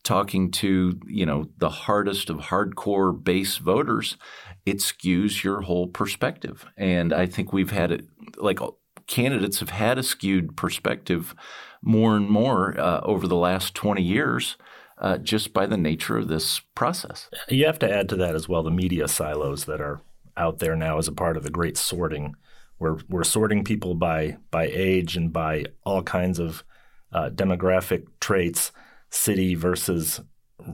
talking 0.03 0.51
to, 0.51 0.99
you 1.07 1.25
know, 1.25 1.49
the 1.57 1.69
hardest 1.69 2.29
of 2.29 2.37
hardcore 2.37 3.23
base 3.23 3.57
voters, 3.57 4.17
it 4.65 4.77
skews 4.77 5.43
your 5.43 5.61
whole 5.61 5.87
perspective. 5.87 6.65
And 6.77 7.13
I 7.13 7.25
think 7.25 7.51
we've 7.51 7.71
had 7.71 7.91
it 7.91 8.05
like 8.37 8.59
candidates 9.07 9.59
have 9.59 9.69
had 9.69 9.97
a 9.97 10.03
skewed 10.03 10.55
perspective 10.55 11.35
more 11.81 12.15
and 12.15 12.29
more 12.29 12.79
uh, 12.79 13.01
over 13.01 13.27
the 13.27 13.35
last 13.35 13.75
20 13.75 14.01
years 14.01 14.57
uh, 15.03 15.17
just 15.17 15.53
by 15.53 15.65
the 15.65 15.77
nature 15.77 16.17
of 16.17 16.29
this 16.29 16.61
process. 16.75 17.29
You 17.49 17.65
have 17.65 17.79
to 17.79 17.93
add 17.93 18.07
to 18.09 18.15
that 18.15 18.35
as 18.35 18.47
well 18.47 18.63
the 18.63 18.71
media 18.71 19.07
silos 19.07 19.65
that 19.65 19.81
are 19.81 20.01
out 20.37 20.59
there 20.59 20.75
now 20.75 20.97
as 20.97 21.09
a 21.09 21.11
part 21.11 21.35
of 21.35 21.43
the 21.43 21.51
great 21.51 21.77
sorting. 21.77 22.35
We're, 22.79 22.97
we're 23.09 23.25
sorting 23.25 23.65
people 23.65 23.95
by, 23.95 24.37
by 24.49 24.67
age 24.67 25.17
and 25.17 25.31
by 25.31 25.65
all 25.83 26.01
kinds 26.03 26.39
of 26.39 26.63
uh, 27.11 27.29
demographic 27.29 28.07
traits, 28.19 28.71
city 29.09 29.55
versus 29.55 30.21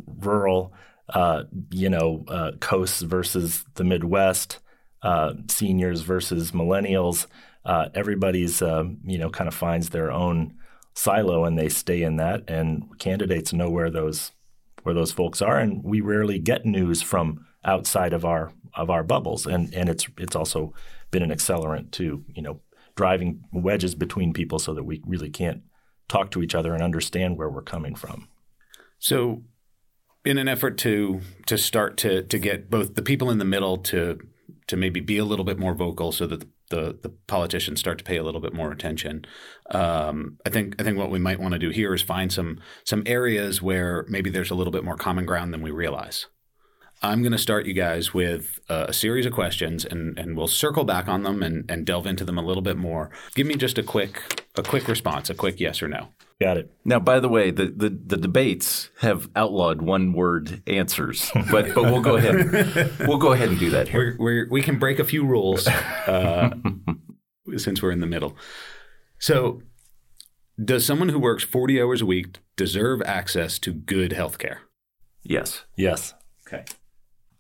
rural, 0.05 0.73
uh, 1.09 1.43
you 1.71 1.89
know, 1.89 2.23
uh, 2.27 2.51
coasts 2.59 3.01
versus 3.01 3.65
the 3.73 3.83
Midwest, 3.83 4.59
uh, 5.01 5.33
seniors 5.49 6.01
versus 6.01 6.51
millennials. 6.51 7.25
Uh, 7.65 7.89
everybody's, 7.95 8.61
you 8.61 9.17
know, 9.17 9.29
kind 9.29 9.47
of 9.47 9.53
finds 9.53 9.89
their 9.89 10.11
own 10.11 10.55
silo 10.93 11.45
and 11.45 11.57
they 11.57 11.69
stay 11.69 12.01
in 12.01 12.17
that 12.17 12.43
and 12.49 12.97
candidates 12.99 13.53
know 13.53 13.69
where 13.69 13.89
those 13.89 14.31
where 14.83 14.95
those 14.95 15.11
folks 15.11 15.41
are 15.41 15.57
and 15.57 15.83
we 15.83 16.01
rarely 16.01 16.39
get 16.39 16.65
news 16.65 17.01
from 17.01 17.45
outside 17.63 18.13
of 18.13 18.25
our 18.25 18.51
of 18.75 18.89
our 18.89 19.03
bubbles 19.03 19.45
and 19.45 19.73
and 19.73 19.89
it's 19.89 20.07
it's 20.17 20.35
also 20.35 20.73
been 21.11 21.23
an 21.23 21.31
accelerant 21.31 21.91
to 21.91 22.23
you 22.33 22.41
know 22.41 22.59
driving 22.95 23.41
wedges 23.53 23.95
between 23.95 24.33
people 24.33 24.59
so 24.59 24.73
that 24.73 24.83
we 24.83 25.01
really 25.05 25.29
can't 25.29 25.61
talk 26.09 26.31
to 26.31 26.41
each 26.41 26.53
other 26.53 26.73
and 26.73 26.83
understand 26.83 27.37
where 27.37 27.49
we're 27.49 27.61
coming 27.61 27.95
from. 27.95 28.27
So, 28.97 29.43
in 30.25 30.37
an 30.37 30.49
effort 30.49 30.77
to 30.79 31.21
to 31.45 31.57
start 31.57 31.95
to 31.97 32.23
to 32.23 32.37
get 32.37 32.69
both 32.69 32.95
the 32.95 33.01
people 33.01 33.31
in 33.31 33.37
the 33.37 33.45
middle 33.45 33.77
to 33.77 34.19
to 34.67 34.75
maybe 34.75 34.99
be 34.99 35.17
a 35.17 35.23
little 35.23 35.45
bit 35.45 35.57
more 35.57 35.73
vocal, 35.73 36.11
so 36.11 36.27
that 36.27 36.41
the 36.41 36.47
the, 36.69 36.97
the 37.01 37.09
politicians 37.27 37.79
start 37.79 37.97
to 37.97 38.03
pay 38.03 38.17
a 38.17 38.23
little 38.23 38.41
bit 38.41 38.53
more 38.53 38.71
attention. 38.71 39.25
Um, 39.71 40.37
I 40.45 40.49
think 40.49 40.75
I 40.79 40.83
think 40.83 40.97
what 40.97 41.11
we 41.11 41.19
might 41.19 41.39
want 41.39 41.53
to 41.53 41.59
do 41.59 41.69
here 41.69 41.93
is 41.93 42.01
find 42.01 42.31
some 42.31 42.59
some 42.83 43.03
areas 43.05 43.61
where 43.61 44.05
maybe 44.07 44.29
there's 44.29 44.51
a 44.51 44.55
little 44.55 44.71
bit 44.71 44.83
more 44.83 44.97
common 44.97 45.25
ground 45.25 45.53
than 45.53 45.61
we 45.61 45.71
realize. 45.71 46.27
I'm 47.01 47.21
going 47.21 47.31
to 47.31 47.37
start 47.37 47.65
you 47.65 47.73
guys 47.73 48.13
with 48.13 48.59
a 48.67 48.91
series 48.91 49.25
of 49.25 49.31
questions, 49.31 49.85
and, 49.85 50.19
and 50.19 50.35
we'll 50.35 50.47
circle 50.47 50.83
back 50.83 51.07
on 51.07 51.23
them 51.23 51.41
and, 51.41 51.69
and 51.71 51.85
delve 51.85 52.05
into 52.05 52.25
them 52.25 52.37
a 52.37 52.41
little 52.41 52.61
bit 52.61 52.75
more. 52.75 53.09
Give 53.35 53.47
me 53.47 53.55
just 53.55 53.77
a 53.77 53.83
quick 53.83 54.45
a 54.57 54.63
quick 54.63 54.87
response, 54.87 55.29
a 55.29 55.33
quick 55.33 55.59
yes 55.61 55.81
or 55.81 55.87
no. 55.87 56.09
Got 56.41 56.57
it. 56.57 56.71
Now, 56.85 56.99
by 56.99 57.19
the 57.19 57.27
way, 57.27 57.51
the, 57.51 57.65
the, 57.65 57.89
the 57.89 58.15
debates 58.15 58.89
have 59.01 59.29
outlawed 59.35 59.81
one 59.81 60.13
word 60.13 60.63
answers, 60.67 61.29
but 61.51 61.73
but 61.75 61.83
we'll 61.83 62.01
go 62.01 62.15
ahead 62.15 62.97
we'll 63.07 63.17
go 63.17 63.33
ahead 63.33 63.49
and 63.49 63.59
do 63.59 63.69
that 63.71 63.89
here. 63.89 64.15
We're, 64.17 64.45
we're, 64.45 64.49
we 64.49 64.61
can 64.61 64.79
break 64.79 64.99
a 64.99 65.03
few 65.03 65.25
rules 65.25 65.67
uh, 65.67 66.51
since 67.57 67.81
we're 67.81 67.91
in 67.91 67.99
the 67.99 68.07
middle. 68.07 68.37
So, 69.17 69.63
does 70.63 70.85
someone 70.85 71.09
who 71.09 71.19
works 71.19 71.43
40 71.43 71.81
hours 71.81 72.01
a 72.01 72.05
week 72.05 72.37
deserve 72.55 73.01
access 73.01 73.59
to 73.59 73.73
good 73.73 74.13
health 74.13 74.37
care? 74.37 74.61
Yes. 75.23 75.65
Yes. 75.75 76.13
Okay. 76.47 76.63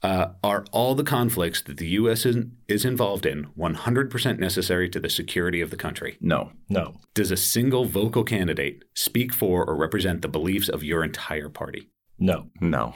Uh, 0.01 0.29
are 0.43 0.65
all 0.71 0.95
the 0.95 1.03
conflicts 1.03 1.61
that 1.63 1.75
the 1.77 1.87
U.S. 1.89 2.25
is, 2.25 2.45
is 2.69 2.85
involved 2.85 3.25
in 3.25 3.47
100% 3.57 4.39
necessary 4.39 4.87
to 4.89 4.99
the 4.99 5.09
security 5.09 5.59
of 5.59 5.71
the 5.71 5.75
country? 5.75 6.17
No. 6.21 6.51
No. 6.69 6.95
Does 7.13 7.31
a 7.31 7.37
single 7.37 7.83
vocal 7.85 8.23
candidate 8.23 8.83
speak 8.93 9.33
for 9.33 9.65
or 9.65 9.75
represent 9.75 10.21
the 10.21 10.29
beliefs 10.29 10.69
of 10.69 10.83
your 10.83 11.03
entire 11.03 11.49
party? 11.49 11.89
No. 12.17 12.47
No. 12.61 12.95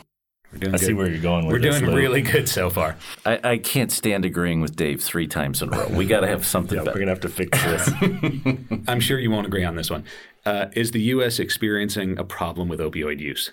We're 0.54 0.60
doing 0.60 0.76
I 0.76 0.78
good. 0.78 0.86
see 0.86 0.94
where 0.94 1.10
you're 1.10 1.20
going 1.22 1.46
with 1.48 1.54
We're 1.54 1.60
this. 1.60 1.80
doing 1.80 1.92
Lou. 1.92 1.98
really 1.98 2.22
good 2.22 2.48
so 2.48 2.70
far. 2.70 2.96
I, 3.26 3.40
I 3.44 3.58
can't 3.58 3.92
stand 3.92 4.24
agreeing 4.24 4.62
with 4.62 4.76
Dave 4.76 5.02
three 5.04 5.28
times 5.28 5.62
in 5.62 5.74
a 5.74 5.78
row. 5.78 5.88
We 5.90 6.06
got 6.06 6.20
to 6.22 6.28
have 6.28 6.46
something 6.46 6.78
Yeah, 6.78 6.84
we're 6.86 7.00
gonna 7.00 7.08
have 7.08 7.22
to 7.22 7.30
fix 7.30 7.62
this. 7.64 7.90
I'm 8.88 9.00
sure 9.00 9.18
you 9.20 9.32
won't 9.32 9.48
agree 9.48 9.64
on 9.64 9.76
this 9.76 9.90
one. 9.90 10.06
Uh, 10.46 10.68
is 10.74 10.92
the 10.92 11.02
U.S. 11.02 11.40
experiencing 11.40 12.18
a 12.20 12.24
problem 12.24 12.70
with 12.70 12.80
opioid 12.80 13.20
use? 13.20 13.52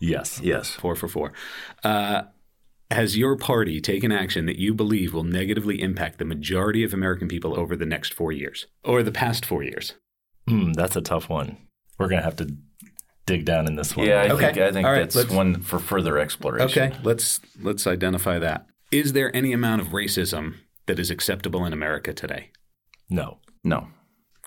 yes. 0.00 0.38
Yes. 0.42 0.70
Four 0.70 0.96
for 0.96 1.08
four. 1.08 1.32
Uh, 1.82 2.24
has 2.94 3.16
your 3.16 3.36
party 3.36 3.80
taken 3.80 4.10
action 4.12 4.46
that 4.46 4.58
you 4.58 4.74
believe 4.74 5.12
will 5.14 5.24
negatively 5.24 5.80
impact 5.82 6.18
the 6.18 6.24
majority 6.24 6.82
of 6.84 6.92
American 6.94 7.28
people 7.28 7.58
over 7.58 7.76
the 7.76 7.86
next 7.86 8.14
four 8.14 8.32
years 8.32 8.66
or 8.82 9.02
the 9.02 9.12
past 9.12 9.44
four 9.44 9.62
years? 9.62 9.94
Hmm, 10.48 10.72
that's 10.72 10.96
a 10.96 11.00
tough 11.02 11.28
one. 11.28 11.56
We're 11.98 12.08
gonna 12.08 12.22
have 12.22 12.36
to 12.36 12.56
dig 13.26 13.44
down 13.44 13.66
in 13.66 13.76
this 13.76 13.96
one. 13.96 14.06
Yeah, 14.06 14.22
I 14.22 14.28
Okay. 14.30 14.46
think 14.46 14.58
I 14.58 14.72
think 14.72 14.86
All 14.86 14.92
right, 14.92 15.10
that's 15.10 15.30
one 15.30 15.60
for 15.62 15.78
further 15.78 16.18
exploration. 16.18 16.68
Okay, 16.82 16.96
let's 17.02 17.40
let's 17.60 17.86
identify 17.86 18.38
that. 18.38 18.66
Is 18.90 19.12
there 19.12 19.34
any 19.34 19.52
amount 19.52 19.80
of 19.82 19.88
racism 19.88 20.54
that 20.86 20.98
is 20.98 21.10
acceptable 21.10 21.64
in 21.64 21.72
America 21.72 22.12
today? 22.12 22.50
No. 23.10 23.38
No. 23.64 23.88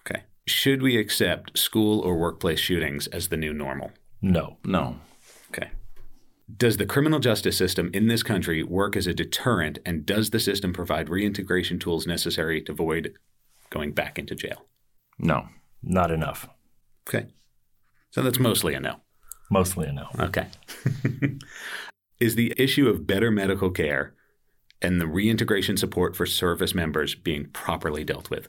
Okay. 0.08 0.24
Should 0.46 0.82
we 0.82 0.98
accept 0.98 1.58
school 1.58 2.00
or 2.02 2.18
workplace 2.18 2.60
shootings 2.60 3.08
as 3.08 3.28
the 3.30 3.38
new 3.38 3.54
normal? 3.54 3.92
No. 4.22 4.58
No. 4.64 5.00
Okay. 5.52 5.72
Does 6.56 6.78
the 6.78 6.86
criminal 6.86 7.20
justice 7.20 7.58
system 7.58 7.90
in 7.94 8.08
this 8.08 8.24
country 8.24 8.64
work 8.64 8.96
as 8.96 9.06
a 9.06 9.14
deterrent, 9.14 9.80
and 9.86 10.06
does 10.06 10.30
the 10.30 10.40
system 10.40 10.72
provide 10.72 11.10
reintegration 11.10 11.78
tools 11.78 12.08
necessary 12.08 12.62
to 12.62 12.72
avoid 12.72 13.16
going 13.70 13.92
back 13.92 14.18
into 14.18 14.34
jail? 14.34 14.66
No. 15.20 15.50
Not 15.84 16.10
enough. 16.10 16.48
Okay. 17.08 17.28
So 18.12 18.22
that's 18.22 18.40
mostly 18.40 18.76
a 18.76 18.80
no. 18.80 19.02
Mostly 19.50 19.88
a 19.88 19.92
no. 19.92 20.08
Okay. 20.20 20.48
Is 22.20 22.36
the 22.36 22.54
issue 22.58 22.88
of 22.88 23.06
better 23.06 23.30
medical 23.30 23.70
care 23.70 24.14
and 24.82 25.02
the 25.02 25.08
reintegration 25.08 25.76
support 25.76 26.16
for 26.16 26.26
service 26.26 26.74
members 26.74 27.14
being 27.14 27.50
properly 27.50 28.04
dealt 28.04 28.30
with? 28.30 28.48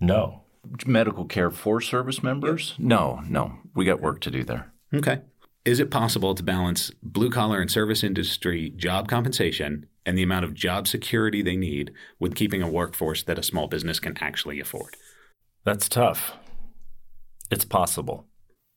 No. 0.00 0.42
Medical 0.86 1.24
care 1.26 1.50
for 1.50 1.80
service 1.80 2.22
members? 2.22 2.74
No, 2.78 3.20
no. 3.28 3.58
We 3.74 3.84
got 3.84 4.00
work 4.00 4.20
to 4.20 4.30
do 4.30 4.44
there. 4.44 4.72
Okay. 4.94 5.20
Is 5.64 5.80
it 5.80 5.90
possible 5.90 6.34
to 6.34 6.42
balance 6.42 6.90
blue 7.02 7.30
collar 7.30 7.60
and 7.60 7.70
service 7.70 8.04
industry 8.04 8.70
job 8.76 9.08
compensation 9.08 9.86
and 10.04 10.18
the 10.18 10.22
amount 10.22 10.44
of 10.44 10.52
job 10.52 10.86
security 10.86 11.40
they 11.40 11.56
need 11.56 11.90
with 12.18 12.34
keeping 12.34 12.60
a 12.60 12.68
workforce 12.68 13.22
that 13.22 13.38
a 13.38 13.42
small 13.42 13.66
business 13.66 13.98
can 13.98 14.14
actually 14.20 14.60
afford? 14.60 14.96
That's 15.64 15.88
tough. 15.88 16.34
It's 17.50 17.64
possible. 17.64 18.26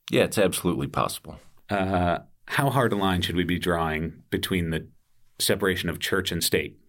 Yeah, 0.09 0.23
it's 0.23 0.37
absolutely 0.37 0.87
possible. 0.87 1.39
Uh, 1.69 2.19
how 2.45 2.69
hard 2.69 2.93
a 2.93 2.95
line 2.95 3.21
should 3.21 3.35
we 3.35 3.43
be 3.43 3.59
drawing 3.59 4.23
between 4.29 4.69
the 4.69 4.87
separation 5.39 5.89
of 5.89 5.99
church 5.99 6.31
and 6.31 6.41
state 6.41 6.79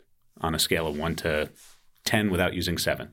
on 0.41 0.55
a 0.55 0.61
scale 0.61 0.87
of 0.87 0.97
one 0.97 1.17
to 1.17 1.51
10 2.05 2.31
without 2.31 2.55
using 2.55 2.79
seven? 2.79 3.11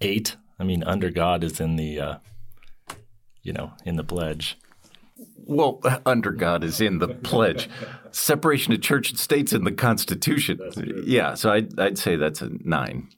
Eight. 0.00 0.36
I 0.60 0.64
mean, 0.64 0.84
under 0.84 1.10
God 1.10 1.42
is 1.42 1.58
in 1.58 1.74
the, 1.74 1.98
uh, 1.98 2.14
you 3.42 3.52
know, 3.52 3.72
in 3.84 3.96
the 3.96 4.04
pledge. 4.04 4.56
Well, 5.50 5.80
under 6.06 6.30
God 6.30 6.62
is 6.62 6.80
in 6.80 7.00
the 7.00 7.08
pledge. 7.08 7.68
Separation 8.12 8.72
of 8.72 8.80
church 8.80 9.10
and 9.10 9.18
state's 9.18 9.52
in 9.52 9.64
the 9.64 9.72
Constitution. 9.72 10.60
Yeah, 11.04 11.34
so 11.34 11.50
I'd, 11.50 11.78
I'd 11.78 11.98
say 11.98 12.14
that's 12.14 12.40
a 12.40 12.50
nine. 12.62 13.08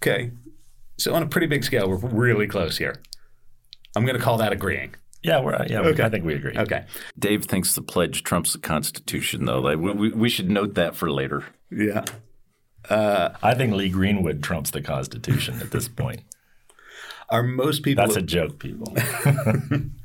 Okay. 0.00 0.30
So 0.96 1.12
on 1.12 1.24
a 1.24 1.26
pretty 1.26 1.48
big 1.48 1.64
scale, 1.64 1.88
we're 1.88 1.96
really 1.96 2.46
close 2.46 2.78
here. 2.78 3.02
I'm 3.96 4.04
going 4.04 4.16
to 4.16 4.22
call 4.22 4.36
that 4.38 4.52
agreeing. 4.52 4.94
Yeah, 5.24 5.40
we're 5.40 5.66
yeah. 5.66 5.80
Okay. 5.80 6.04
I 6.04 6.08
think 6.08 6.24
we 6.24 6.34
agree. 6.34 6.56
Okay. 6.56 6.84
Dave 7.18 7.46
thinks 7.46 7.74
the 7.74 7.82
pledge 7.82 8.22
trumps 8.22 8.52
the 8.52 8.60
Constitution, 8.60 9.44
though. 9.44 9.58
Like, 9.58 9.78
we, 9.78 9.90
we, 9.92 10.12
we 10.12 10.28
should 10.28 10.48
note 10.48 10.74
that 10.76 10.94
for 10.94 11.10
later. 11.10 11.44
Yeah. 11.68 12.04
Uh, 12.88 13.30
I 13.42 13.54
think 13.54 13.74
Lee 13.74 13.88
Greenwood 13.88 14.44
trumps 14.44 14.70
the 14.70 14.82
Constitution 14.82 15.60
at 15.60 15.72
this 15.72 15.88
point. 15.88 16.22
Are 17.28 17.42
most 17.42 17.82
people 17.82 18.04
That's 18.04 18.16
a 18.16 18.22
joke, 18.22 18.60
people. 18.60 18.96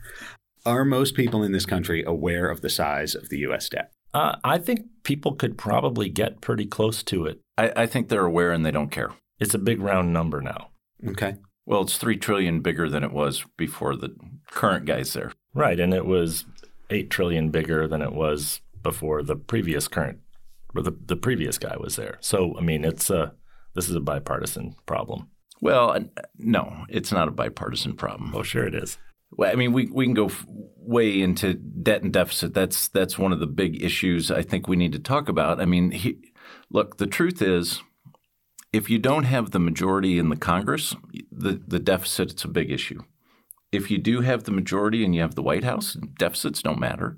are 0.65 0.85
most 0.85 1.15
people 1.15 1.43
in 1.43 1.51
this 1.51 1.65
country 1.65 2.03
aware 2.03 2.49
of 2.49 2.61
the 2.61 2.69
size 2.69 3.15
of 3.15 3.29
the 3.29 3.39
U.S. 3.39 3.69
debt? 3.69 3.91
Uh, 4.13 4.37
I 4.43 4.57
think 4.57 4.85
people 5.03 5.33
could 5.33 5.57
probably 5.57 6.09
get 6.09 6.41
pretty 6.41 6.65
close 6.65 7.03
to 7.03 7.25
it. 7.25 7.41
I, 7.57 7.71
I 7.75 7.85
think 7.85 8.07
they're 8.07 8.25
aware 8.25 8.51
and 8.51 8.65
they 8.65 8.71
don't 8.71 8.91
care. 8.91 9.11
It's 9.39 9.53
a 9.53 9.59
big 9.59 9.81
round 9.81 10.13
number 10.13 10.41
now. 10.41 10.69
Okay. 11.05 11.35
Well, 11.65 11.81
it's 11.81 11.97
three 11.97 12.17
trillion 12.17 12.61
bigger 12.61 12.89
than 12.89 13.03
it 13.03 13.11
was 13.11 13.43
before 13.57 13.95
the 13.95 14.15
current 14.51 14.85
guys 14.85 15.13
there. 15.13 15.33
Right, 15.53 15.79
and 15.79 15.93
it 15.93 16.05
was 16.05 16.45
eight 16.89 17.09
trillion 17.09 17.49
bigger 17.49 17.87
than 17.87 18.01
it 18.01 18.13
was 18.13 18.61
before 18.83 19.23
the 19.23 19.35
previous 19.35 19.87
current, 19.87 20.19
or 20.75 20.83
the 20.83 20.95
the 21.05 21.15
previous 21.15 21.57
guy 21.57 21.75
was 21.77 21.95
there. 21.95 22.17
So 22.21 22.55
I 22.57 22.61
mean, 22.61 22.85
it's 22.85 23.09
a 23.09 23.33
this 23.73 23.89
is 23.89 23.95
a 23.95 24.01
bipartisan 24.01 24.75
problem. 24.85 25.29
Well, 25.61 25.91
uh, 25.91 26.01
no, 26.37 26.85
it's 26.89 27.11
not 27.11 27.27
a 27.27 27.31
bipartisan 27.31 27.95
problem. 27.95 28.33
Oh, 28.35 28.43
sure 28.43 28.67
it 28.67 28.75
is. 28.75 28.97
Well, 29.37 29.51
I 29.51 29.55
mean, 29.55 29.73
we, 29.73 29.87
we 29.91 30.05
can 30.05 30.13
go 30.13 30.27
f- 30.27 30.45
way 30.47 31.21
into 31.21 31.53
debt 31.53 32.03
and 32.03 32.13
deficit. 32.13 32.53
That's 32.53 32.87
that's 32.87 33.17
one 33.17 33.33
of 33.33 33.39
the 33.39 33.47
big 33.47 33.81
issues 33.81 34.31
I 34.31 34.41
think 34.41 34.67
we 34.67 34.75
need 34.75 34.93
to 34.93 34.99
talk 34.99 35.27
about. 35.27 35.61
I 35.61 35.65
mean, 35.65 35.91
he, 35.91 36.17
look, 36.69 36.97
the 36.97 37.07
truth 37.07 37.41
is, 37.41 37.81
if 38.71 38.89
you 38.89 38.99
don't 38.99 39.23
have 39.23 39.51
the 39.51 39.59
majority 39.59 40.19
in 40.19 40.29
the 40.29 40.35
Congress, 40.35 40.95
the 41.31 41.61
the 41.67 41.79
deficit 41.79 42.31
it's 42.31 42.45
a 42.45 42.49
big 42.49 42.71
issue. 42.71 43.01
If 43.71 43.91
you 43.91 43.97
do 43.97 44.21
have 44.21 44.43
the 44.43 44.51
majority 44.51 45.03
and 45.03 45.13
you 45.13 45.21
have 45.21 45.35
the 45.35 45.43
White 45.43 45.63
House, 45.63 45.97
deficits 46.17 46.61
don't 46.61 46.79
matter. 46.79 47.17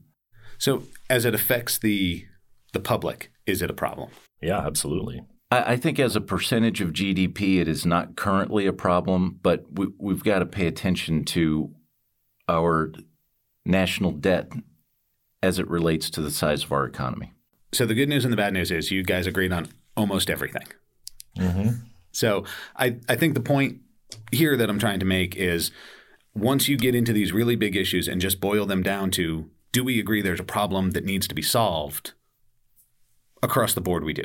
So 0.57 0.83
as 1.09 1.25
it 1.25 1.35
affects 1.35 1.77
the 1.77 2.25
the 2.73 2.79
public, 2.79 3.31
is 3.45 3.61
it 3.61 3.69
a 3.69 3.75
problem? 3.75 4.09
Yeah, 4.41 4.59
absolutely. 4.59 5.21
I, 5.51 5.73
I 5.73 5.77
think 5.77 5.99
as 5.99 6.15
a 6.15 6.21
percentage 6.21 6.81
of 6.81 6.93
GDP, 6.93 7.59
it 7.59 7.67
is 7.67 7.85
not 7.85 8.15
currently 8.15 8.65
a 8.65 8.73
problem, 8.73 9.39
but 9.41 9.65
we, 9.71 9.87
we've 9.99 10.23
got 10.23 10.39
to 10.39 10.45
pay 10.45 10.67
attention 10.67 11.23
to 11.25 11.73
our 12.47 12.91
national 13.65 14.11
debt 14.11 14.51
as 15.43 15.59
it 15.59 15.69
relates 15.69 16.09
to 16.09 16.21
the 16.21 16.31
size 16.31 16.63
of 16.63 16.71
our 16.71 16.85
economy. 16.85 17.33
So 17.73 17.85
the 17.85 17.93
good 17.93 18.09
news 18.09 18.23
and 18.23 18.31
the 18.31 18.37
bad 18.37 18.53
news 18.53 18.71
is 18.71 18.91
you 18.91 19.03
guys 19.03 19.27
agreed 19.27 19.51
on 19.51 19.67
almost 19.95 20.29
everything. 20.29 20.67
Mm-hmm. 21.37 21.69
So 22.11 22.45
I, 22.75 22.97
I 23.07 23.15
think 23.15 23.33
the 23.33 23.39
point 23.39 23.79
here 24.31 24.57
that 24.57 24.69
I'm 24.69 24.79
trying 24.79 24.99
to 24.99 25.05
make 25.05 25.35
is 25.35 25.71
once 26.33 26.67
you 26.67 26.77
get 26.77 26.95
into 26.95 27.13
these 27.13 27.33
really 27.33 27.55
big 27.55 27.75
issues 27.75 28.07
and 28.07 28.21
just 28.21 28.39
boil 28.39 28.65
them 28.65 28.83
down 28.83 29.11
to 29.11 29.49
do 29.71 29.83
we 29.83 29.99
agree 29.99 30.21
there's 30.21 30.39
a 30.39 30.45
problem 30.45 30.91
that 30.91 31.05
needs 31.05 31.27
to 31.27 31.35
be 31.35 31.41
solved? 31.41 32.13
Across 33.43 33.73
the 33.73 33.81
board, 33.81 34.03
we 34.03 34.13
do. 34.13 34.23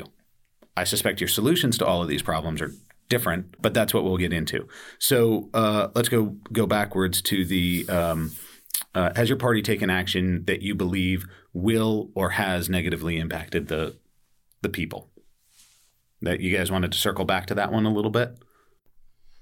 I 0.75 0.83
suspect 0.83 1.21
your 1.21 1.27
solutions 1.27 1.77
to 1.77 1.85
all 1.85 2.01
of 2.01 2.07
these 2.07 2.23
problems 2.23 2.61
are 2.61 2.73
different, 3.09 3.55
but 3.61 3.73
that's 3.73 3.93
what 3.93 4.03
we'll 4.03 4.17
get 4.17 4.33
into. 4.33 4.67
So 4.99 5.49
uh, 5.53 5.89
let's 5.95 6.09
go 6.09 6.35
go 6.51 6.65
backwards 6.65 7.21
to 7.23 7.45
the. 7.45 7.87
Um, 7.89 8.31
uh, 8.95 9.11
has 9.15 9.27
your 9.27 9.37
party 9.37 9.61
taken 9.61 9.89
action 9.89 10.45
that 10.45 10.61
you 10.61 10.75
believe 10.75 11.25
will 11.51 12.11
or 12.15 12.31
has 12.31 12.69
negatively 12.69 13.17
impacted 13.17 13.67
the 13.67 13.97
the 14.61 14.69
people? 14.69 15.09
that 16.23 16.39
you 16.39 16.55
guys 16.55 16.71
wanted 16.71 16.91
to 16.91 16.97
circle 16.97 17.25
back 17.25 17.45
to 17.47 17.55
that 17.55 17.71
one 17.71 17.85
a 17.85 17.93
little 17.93 18.09
bit? 18.09 18.37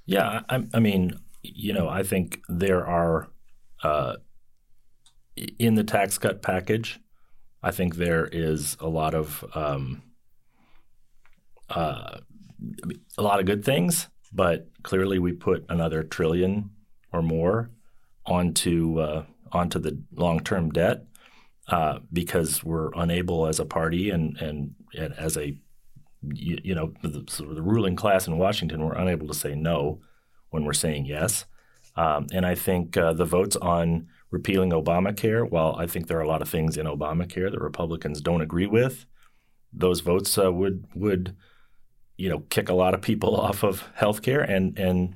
Yeah, 0.05 0.41
I, 0.49 0.63
I 0.73 0.79
mean, 0.79 1.19
you 1.43 1.73
know, 1.73 1.87
I 1.87 2.03
think 2.03 2.41
there 2.49 2.85
are 2.85 3.29
uh, 3.83 4.17
in 5.57 5.75
the 5.75 5.83
tax 5.83 6.17
cut 6.17 6.41
package. 6.41 6.99
I 7.63 7.71
think 7.71 7.95
there 7.95 8.25
is 8.25 8.75
a 8.79 8.89
lot 8.89 9.13
of 9.13 9.45
um, 9.53 10.01
uh, 11.69 12.17
a 13.17 13.21
lot 13.21 13.39
of 13.39 13.45
good 13.45 13.63
things, 13.63 14.07
but 14.31 14.69
clearly 14.83 15.19
we 15.19 15.33
put 15.33 15.65
another 15.69 16.03
trillion 16.03 16.71
or 17.11 17.21
more 17.21 17.71
onto 18.25 18.99
uh, 18.99 19.25
onto 19.51 19.79
the 19.79 20.01
long 20.13 20.39
term 20.39 20.69
debt 20.69 21.05
uh, 21.67 21.99
because 22.11 22.63
we're 22.63 22.91
unable 22.95 23.47
as 23.47 23.59
a 23.59 23.65
party 23.65 24.09
and 24.09 24.37
and, 24.37 24.75
and 24.97 25.13
as 25.17 25.37
a 25.37 25.57
you, 26.33 26.59
you 26.63 26.75
know 26.75 26.93
the, 27.01 27.23
sort 27.27 27.49
of 27.49 27.55
the 27.55 27.61
ruling 27.61 27.95
class 27.95 28.27
in 28.27 28.37
Washington, 28.37 28.83
we're 28.85 28.93
unable 28.93 29.27
to 29.27 29.33
say 29.33 29.55
no 29.55 29.99
when 30.49 30.65
we're 30.65 30.73
saying 30.73 31.05
yes. 31.05 31.45
Um, 31.95 32.27
and 32.31 32.45
I 32.45 32.55
think 32.55 32.95
uh, 32.95 33.13
the 33.13 33.25
votes 33.25 33.55
on 33.57 34.07
repealing 34.29 34.71
Obamacare, 34.71 35.49
while 35.49 35.75
I 35.77 35.87
think 35.87 36.07
there 36.07 36.17
are 36.17 36.23
a 36.23 36.27
lot 36.27 36.41
of 36.41 36.49
things 36.49 36.77
in 36.77 36.85
Obamacare 36.85 37.51
that 37.51 37.59
Republicans 37.59 38.21
don't 38.21 38.41
agree 38.41 38.65
with, 38.65 39.05
those 39.73 39.99
votes 40.01 40.37
uh, 40.37 40.51
would 40.51 40.85
would 40.95 41.35
you 42.21 42.29
know 42.29 42.39
kick 42.49 42.69
a 42.69 42.73
lot 42.73 42.93
of 42.93 43.01
people 43.01 43.35
off 43.47 43.63
of 43.63 43.89
health 43.95 44.21
care 44.21 44.41
and 44.41 44.77
and 44.77 45.15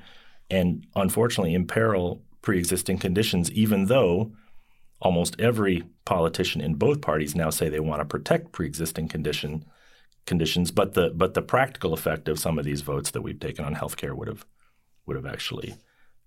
and 0.50 0.86
unfortunately 0.96 1.54
imperil 1.54 2.22
pre-existing 2.42 3.00
conditions, 3.00 3.52
even 3.52 3.86
though 3.86 4.32
almost 5.02 5.40
every 5.42 5.84
politician 6.06 6.62
in 6.62 6.76
both 6.76 7.02
parties 7.02 7.36
now 7.36 7.50
say 7.50 7.68
they 7.68 7.80
want 7.80 8.00
to 8.00 8.06
protect 8.06 8.52
pre-existing 8.52 9.08
condition 9.08 9.66
conditions, 10.26 10.72
but 10.72 10.94
the 10.94 11.12
but 11.16 11.34
the 11.34 11.42
practical 11.42 11.94
effect 11.94 12.28
of 12.28 12.40
some 12.40 12.58
of 12.58 12.66
these 12.66 12.82
votes 12.82 13.12
that 13.12 13.22
we've 13.22 13.40
taken 13.40 13.66
on 13.66 13.76
healthcare 13.76 14.16
would 14.16 14.28
have 14.28 14.46
would 15.06 15.16
have 15.16 15.26
actually 15.26 15.76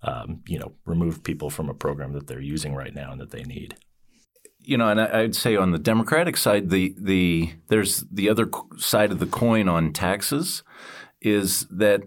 um, 0.02 0.42
you 0.46 0.58
know 0.58 0.72
removed 0.84 1.24
people 1.24 1.50
from 1.50 1.68
a 1.68 1.74
program 1.74 2.12
that 2.12 2.26
they're 2.26 2.40
using 2.40 2.74
right 2.74 2.94
now 2.94 3.12
and 3.12 3.20
that 3.20 3.30
they 3.30 3.44
need. 3.44 3.76
You 4.68 4.76
know, 4.76 4.90
and 4.90 5.00
I'd 5.00 5.34
say 5.34 5.56
on 5.56 5.70
the 5.70 5.78
Democratic 5.78 6.36
side, 6.36 6.68
the 6.68 6.94
the 6.98 7.52
there's 7.68 8.04
the 8.12 8.28
other 8.28 8.50
side 8.76 9.10
of 9.10 9.18
the 9.18 9.24
coin 9.24 9.66
on 9.66 9.94
taxes 9.94 10.62
is 11.22 11.66
that 11.70 12.02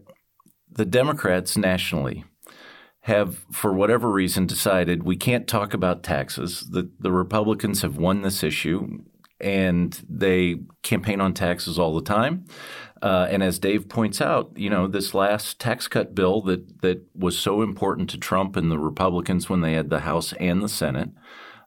the 0.71 0.85
Democrats 0.85 1.57
nationally 1.57 2.23
have, 3.05 3.47
for 3.51 3.73
whatever 3.73 4.11
reason, 4.11 4.45
decided 4.45 5.01
we 5.01 5.15
can't 5.15 5.47
talk 5.47 5.73
about 5.73 6.03
taxes. 6.03 6.67
The, 6.69 6.91
the 6.99 7.11
Republicans 7.11 7.81
have 7.81 7.97
won 7.97 8.21
this 8.21 8.43
issue 8.43 8.99
and 9.39 9.99
they 10.07 10.57
campaign 10.83 11.19
on 11.19 11.33
taxes 11.33 11.79
all 11.79 11.95
the 11.95 12.03
time. 12.03 12.45
Uh, 13.01 13.25
and 13.31 13.41
as 13.41 13.57
Dave 13.57 13.89
points 13.89 14.21
out, 14.21 14.51
you 14.55 14.69
know, 14.69 14.85
this 14.85 15.15
last 15.15 15.59
tax 15.59 15.87
cut 15.87 16.13
bill 16.13 16.43
that, 16.43 16.83
that 16.83 17.01
was 17.15 17.39
so 17.39 17.63
important 17.63 18.07
to 18.11 18.19
Trump 18.19 18.55
and 18.55 18.69
the 18.69 18.77
Republicans 18.77 19.49
when 19.49 19.61
they 19.61 19.73
had 19.73 19.89
the 19.89 20.01
House 20.01 20.31
and 20.33 20.61
the 20.61 20.69
Senate 20.69 21.09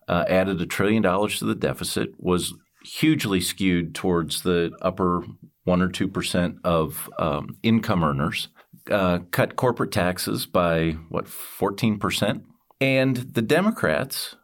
uh, 0.08 0.24
added 0.28 0.60
a 0.60 0.66
trillion 0.66 1.02
dollars 1.02 1.38
to 1.38 1.44
the 1.44 1.54
deficit, 1.54 2.10
was 2.18 2.54
hugely 2.84 3.40
skewed 3.40 3.94
towards 3.94 4.42
the 4.42 4.70
upper 4.82 5.24
one 5.64 5.80
or 5.80 5.88
two 5.88 6.08
percent 6.08 6.56
of 6.64 7.10
um, 7.18 7.56
income 7.62 8.04
earners 8.04 8.48
uh, 8.90 9.20
cut 9.30 9.56
corporate 9.56 9.92
taxes 9.92 10.46
by 10.46 10.92
what 11.08 11.26
14%. 11.26 12.42
And 12.80 13.16
the 13.16 13.42
Democrats, 13.42 14.36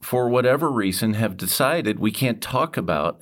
for 0.00 0.28
whatever 0.28 0.70
reason, 0.70 1.14
have 1.14 1.36
decided 1.36 1.98
we 1.98 2.10
can't 2.10 2.42
talk 2.42 2.76
about 2.76 3.20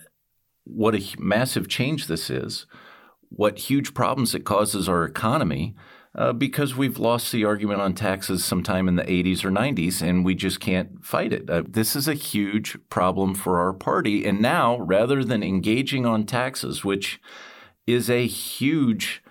what 0.64 0.94
a 0.94 1.14
massive 1.18 1.68
change 1.68 2.06
this 2.06 2.30
is, 2.30 2.66
what 3.28 3.58
huge 3.58 3.94
problems 3.94 4.34
it 4.34 4.44
causes 4.44 4.88
our 4.88 5.04
economy, 5.04 5.74
uh, 6.14 6.32
because 6.32 6.74
we've 6.74 6.98
lost 6.98 7.30
the 7.30 7.44
argument 7.44 7.80
on 7.80 7.94
taxes 7.94 8.44
sometime 8.44 8.88
in 8.88 8.96
the 8.96 9.04
80s 9.04 9.44
or 9.44 9.50
90s 9.50 10.02
and 10.02 10.24
we 10.24 10.34
just 10.34 10.60
can't 10.60 11.04
fight 11.04 11.32
it. 11.32 11.48
Uh, 11.48 11.62
this 11.68 11.94
is 11.94 12.08
a 12.08 12.14
huge 12.14 12.76
problem 12.88 13.34
for 13.34 13.60
our 13.60 13.72
party. 13.72 14.26
And 14.26 14.40
now, 14.40 14.78
rather 14.80 15.24
than 15.24 15.42
engaging 15.42 16.06
on 16.06 16.26
taxes, 16.26 16.84
which 16.84 17.20
is 17.86 18.10
a 18.10 18.26
huge 18.26 19.22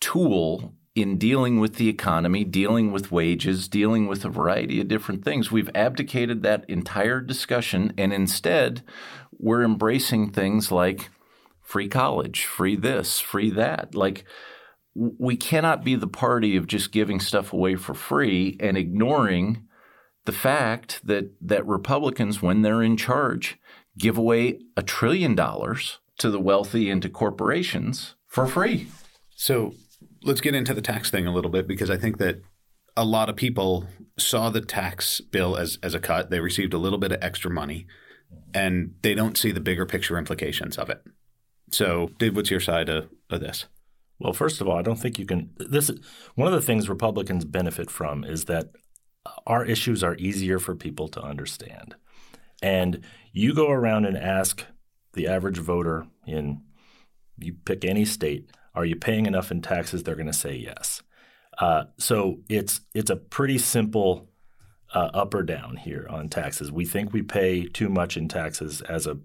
tool 0.00 0.74
in 0.94 1.18
dealing 1.18 1.60
with 1.60 1.76
the 1.76 1.88
economy, 1.88 2.44
dealing 2.44 2.92
with 2.92 3.12
wages, 3.12 3.68
dealing 3.68 4.06
with 4.06 4.24
a 4.24 4.28
variety 4.28 4.80
of 4.80 4.88
different 4.88 5.24
things. 5.24 5.50
We've 5.50 5.70
abdicated 5.74 6.42
that 6.42 6.68
entire 6.68 7.20
discussion 7.20 7.92
and 7.96 8.12
instead 8.12 8.82
we're 9.38 9.62
embracing 9.62 10.30
things 10.30 10.70
like 10.70 11.08
free 11.62 11.88
college, 11.88 12.44
free 12.44 12.76
this, 12.76 13.20
free 13.20 13.50
that. 13.50 13.94
Like 13.94 14.24
we 14.94 15.36
cannot 15.36 15.84
be 15.84 15.94
the 15.94 16.08
party 16.08 16.56
of 16.56 16.66
just 16.66 16.92
giving 16.92 17.20
stuff 17.20 17.52
away 17.52 17.76
for 17.76 17.94
free 17.94 18.56
and 18.60 18.76
ignoring 18.76 19.66
the 20.24 20.32
fact 20.32 21.00
that 21.04 21.32
that 21.40 21.66
Republicans 21.66 22.42
when 22.42 22.62
they're 22.62 22.82
in 22.82 22.96
charge 22.96 23.58
give 23.98 24.18
away 24.18 24.58
a 24.76 24.82
trillion 24.82 25.34
dollars 25.34 25.98
to 26.18 26.30
the 26.30 26.40
wealthy 26.40 26.90
and 26.90 27.02
to 27.02 27.08
corporations 27.08 28.14
for 28.26 28.46
free. 28.46 28.88
So 29.34 29.74
let's 30.22 30.40
get 30.40 30.54
into 30.54 30.74
the 30.74 30.82
tax 30.82 31.10
thing 31.10 31.26
a 31.26 31.32
little 31.32 31.50
bit 31.50 31.66
because 31.66 31.90
I 31.90 31.96
think 31.96 32.18
that 32.18 32.42
a 32.96 33.04
lot 33.04 33.28
of 33.28 33.36
people 33.36 33.86
saw 34.18 34.50
the 34.50 34.60
tax 34.60 35.20
bill 35.20 35.56
as, 35.56 35.78
as 35.82 35.94
a 35.94 36.00
cut. 36.00 36.30
They 36.30 36.40
received 36.40 36.74
a 36.74 36.78
little 36.78 36.98
bit 36.98 37.12
of 37.12 37.22
extra 37.22 37.50
money 37.50 37.86
and 38.52 38.94
they 39.02 39.14
don't 39.14 39.38
see 39.38 39.50
the 39.50 39.60
bigger 39.60 39.86
picture 39.86 40.18
implications 40.18 40.76
of 40.76 40.90
it. 40.90 41.02
So, 41.70 42.10
Dave, 42.18 42.36
what's 42.36 42.50
your 42.50 42.60
side 42.60 42.88
of, 42.88 43.08
of 43.30 43.40
this? 43.40 43.66
Well, 44.20 44.32
first 44.32 44.60
of 44.60 44.68
all, 44.68 44.78
I 44.78 44.82
don't 44.82 44.98
think 45.00 45.18
you 45.18 45.26
can. 45.26 45.50
This 45.56 45.90
one 46.34 46.46
of 46.46 46.52
the 46.52 46.60
things 46.60 46.88
Republicans 46.88 47.44
benefit 47.44 47.90
from 47.90 48.22
is 48.22 48.44
that 48.44 48.70
our 49.46 49.64
issues 49.64 50.04
are 50.04 50.14
easier 50.16 50.58
for 50.58 50.74
people 50.74 51.08
to 51.08 51.22
understand. 51.22 51.94
And 52.62 53.02
you 53.32 53.54
go 53.54 53.70
around 53.70 54.04
and 54.04 54.16
ask 54.16 54.64
the 55.14 55.26
average 55.26 55.58
voter 55.58 56.06
in 56.26 56.62
you 57.38 57.54
pick 57.64 57.84
any 57.84 58.04
state, 58.04 58.50
are 58.74 58.84
you 58.84 58.96
paying 58.96 59.26
enough 59.26 59.50
in 59.50 59.62
taxes? 59.62 60.02
They're 60.02 60.14
going 60.14 60.26
to 60.26 60.32
say 60.32 60.54
yes. 60.54 61.02
Uh, 61.58 61.84
so 61.98 62.40
it's 62.48 62.80
it's 62.94 63.10
a 63.10 63.16
pretty 63.16 63.58
simple 63.58 64.28
uh, 64.94 65.10
up 65.12 65.34
or 65.34 65.42
down 65.42 65.76
here 65.76 66.06
on 66.08 66.28
taxes. 66.28 66.70
We 66.70 66.84
think 66.84 67.12
we 67.12 67.22
pay 67.22 67.66
too 67.66 67.88
much 67.88 68.16
in 68.16 68.28
taxes 68.28 68.80
as 68.82 69.06
a 69.06 69.18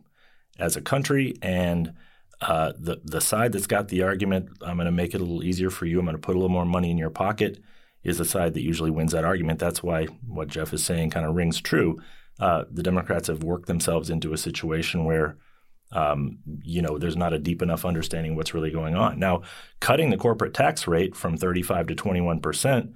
as 0.58 0.76
a 0.76 0.82
country, 0.82 1.36
and 1.42 1.94
uh, 2.42 2.74
the 2.78 3.02
the 3.04 3.22
side 3.22 3.52
that's 3.52 3.68
got 3.68 3.88
the 3.88 4.04
argument, 4.04 4.50
I'm 4.62 4.78
going 4.78 4.86
to 4.86 4.92
make 4.92 5.14
it 5.14 5.22
a 5.22 5.24
little 5.24 5.44
easier 5.44 5.70
for 5.70 5.86
you. 5.86 6.00
I'm 6.00 6.06
going 6.06 6.16
to 6.16 6.22
put 6.22 6.36
a 6.36 6.40
little 6.40 6.50
more 6.50 6.66
money 6.66 6.92
in 6.92 6.98
your 6.98 7.10
pocket. 7.10 7.62
Is 8.04 8.20
the 8.20 8.26
side 8.26 8.54
that 8.54 8.62
usually 8.62 8.92
wins 8.92 9.14
that 9.14 9.26
argument. 9.26 9.58
That's 9.58 9.82
why 9.82 10.06
what 10.28 10.48
Jeff 10.48 10.74
is 10.74 10.84
saying 10.84 11.10
kind 11.10 11.26
of 11.26 11.34
rings 11.34 11.60
true. 11.60 12.00
Uh, 12.40 12.66
the 12.70 12.84
Democrats 12.84 13.30
have 13.30 13.44
worked 13.44 13.68
themselves 13.68 14.12
into 14.12 14.32
a 14.32 14.38
situation 14.38 15.06
where 15.06 15.38
um, 15.92 16.40
you 16.64 16.82
know, 16.82 16.98
there's 16.98 17.16
not 17.16 17.34
a 17.34 17.40
deep 17.40 17.62
enough 17.62 17.86
understanding 17.86 18.36
what's 18.36 18.54
really 18.54 18.72
going 18.72 18.96
on. 18.96 19.18
Now, 19.20 19.44
cutting 19.80 20.10
the 20.10 20.18
corporate 20.18 20.54
tax 20.54 20.88
rate 20.88 21.16
from 21.16 21.38
35 21.38 21.88
to 21.88 21.96
21 21.96 22.42
percent 22.42 22.94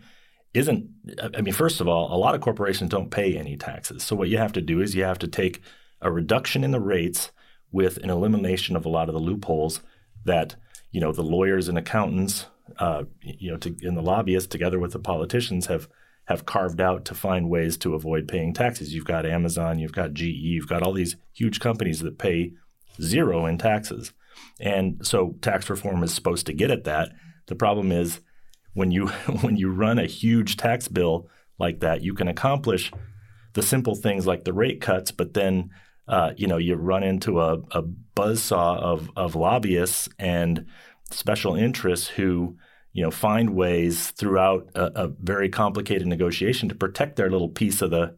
isn't. 0.54 0.89
I 1.34 1.41
mean, 1.41 1.54
first 1.54 1.80
of 1.82 1.88
all, 1.88 2.13
a 2.13 2.17
lot 2.17 2.36
of 2.36 2.41
corporations 2.41 2.89
don't 2.89 3.12
pay 3.12 3.38
any 3.38 3.56
taxes. 3.56 4.04
So 4.04 4.15
what 4.15 4.30
you 4.30 4.38
have 4.38 4.54
to 4.54 4.62
do 4.62 4.82
is 4.82 4.95
you 4.95 5.04
have 5.04 5.19
to 5.19 5.28
take 5.28 5.62
a 6.02 6.12
reduction 6.12 6.63
in 6.63 6.71
the 6.71 6.80
rates 6.80 7.32
with 7.71 7.97
an 7.97 8.10
elimination 8.10 8.75
of 8.75 8.86
a 8.86 8.89
lot 8.89 9.10
of 9.10 9.13
the 9.13 9.19
loopholes 9.19 9.82
that 10.25 10.55
you 10.91 10.99
know 10.99 11.12
the 11.12 11.23
lawyers 11.23 11.67
and 11.67 11.77
accountants, 11.77 12.47
uh, 12.77 13.03
you 13.21 13.51
know, 13.51 13.58
to, 13.58 13.75
and 13.82 13.97
the 13.97 14.01
lobbyists 14.01 14.49
together 14.49 14.79
with 14.79 14.93
the 14.93 14.99
politicians 14.99 15.67
have 15.67 15.88
have 16.25 16.45
carved 16.45 16.79
out 16.79 17.05
to 17.05 17.15
find 17.15 17.49
ways 17.49 17.75
to 17.77 17.95
avoid 17.95 18.27
paying 18.27 18.53
taxes. 18.53 18.93
You've 18.93 19.05
got 19.05 19.25
Amazon, 19.25 19.79
you've 19.79 19.93
got 19.93 20.13
GE, 20.13 20.21
you've 20.21 20.67
got 20.67 20.84
all 20.84 20.93
these 20.93 21.15
huge 21.34 21.60
companies 21.60 22.01
that 22.01 22.19
pay 22.19 22.53
zero 23.01 23.47
in 23.47 23.58
taxes. 23.58 24.13
And 24.60 25.05
so 25.05 25.36
tax 25.41 25.69
reform 25.69 26.03
is 26.03 26.13
supposed 26.13 26.45
to 26.45 26.53
get 26.53 26.69
at 26.69 26.84
that. 26.84 27.10
The 27.47 27.55
problem 27.55 27.91
is 27.91 28.19
when 28.73 28.91
you 28.91 29.08
when 29.41 29.58
you 29.58 29.71
run 29.71 29.99
a 29.99 30.05
huge 30.05 30.58
tax 30.58 30.88
bill 30.88 31.27
like 31.58 31.79
that, 31.79 32.01
you 32.01 32.13
can 32.13 32.27
accomplish 32.27 32.91
the 33.53 33.63
simple 33.63 33.95
things 33.95 34.27
like 34.27 34.43
the 34.43 34.53
rate 34.53 34.82
cuts, 34.82 35.12
but 35.12 35.34
then 35.34 35.71
uh, 36.10 36.34
you 36.36 36.48
know 36.48 36.58
you 36.58 36.76
run 36.76 37.04
into 37.04 37.39
a, 37.39 37.60
a 37.72 37.84
buzzsaw 38.15 38.78
of 38.80 39.10
of 39.15 39.36
lobbyists 39.36 40.10
and 40.19 40.65
special 41.12 41.56
interests 41.56 42.08
who 42.08 42.58
you 42.91 43.04
know 43.04 43.12
find 43.12 43.52
ways 43.52 44.12
throughout 44.12 44.69
a, 44.76 45.04
a, 45.04 45.08
very 45.08 45.48
complicated 45.48 46.08
negotiation 46.08 46.67
to 46.67 46.76
protect 46.76 47.15
their 47.15 47.30
little 47.30 47.50
piece 47.50 47.82
of 47.82 47.91
the 47.91 48.15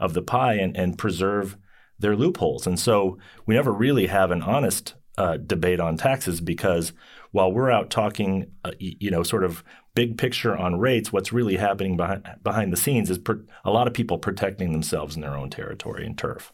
of 0.00 0.14
the 0.14 0.22
pie 0.22 0.54
and, 0.54 0.76
and 0.76 0.98
preserve 0.98 1.56
their 1.98 2.16
loopholes. 2.16 2.66
And 2.66 2.80
so 2.80 3.18
we 3.46 3.54
never 3.54 3.72
really 3.72 4.06
have 4.06 4.30
an 4.30 4.42
honest 4.42 4.94
uh, 5.16 5.36
debate 5.36 5.78
on 5.78 5.96
taxes 5.96 6.40
because 6.40 6.92
while 7.30 7.52
we're 7.52 7.70
out 7.70 7.90
talking, 7.90 8.50
uh, 8.64 8.72
you 8.78 9.10
know, 9.10 9.22
sort 9.22 9.44
of 9.44 9.62
big 9.94 10.18
picture 10.18 10.56
on 10.56 10.80
rates, 10.80 11.12
what's 11.12 11.32
really 11.32 11.56
happening 11.56 11.96
behind, 11.96 12.26
behind 12.42 12.72
the 12.72 12.76
scenes 12.76 13.10
is 13.10 13.18
per, 13.18 13.44
a 13.64 13.70
lot 13.70 13.86
of 13.86 13.94
people 13.94 14.18
protecting 14.18 14.72
themselves 14.72 15.14
in 15.14 15.22
their 15.22 15.36
own 15.36 15.50
territory 15.50 16.04
and 16.04 16.18
turf. 16.18 16.52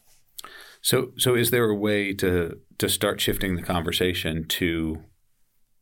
So, 0.81 1.11
so 1.17 1.35
is 1.35 1.51
there 1.51 1.65
a 1.65 1.75
way 1.75 2.13
to 2.15 2.57
to 2.79 2.89
start 2.89 3.21
shifting 3.21 3.55
the 3.55 3.61
conversation 3.61 4.45
to 4.47 5.03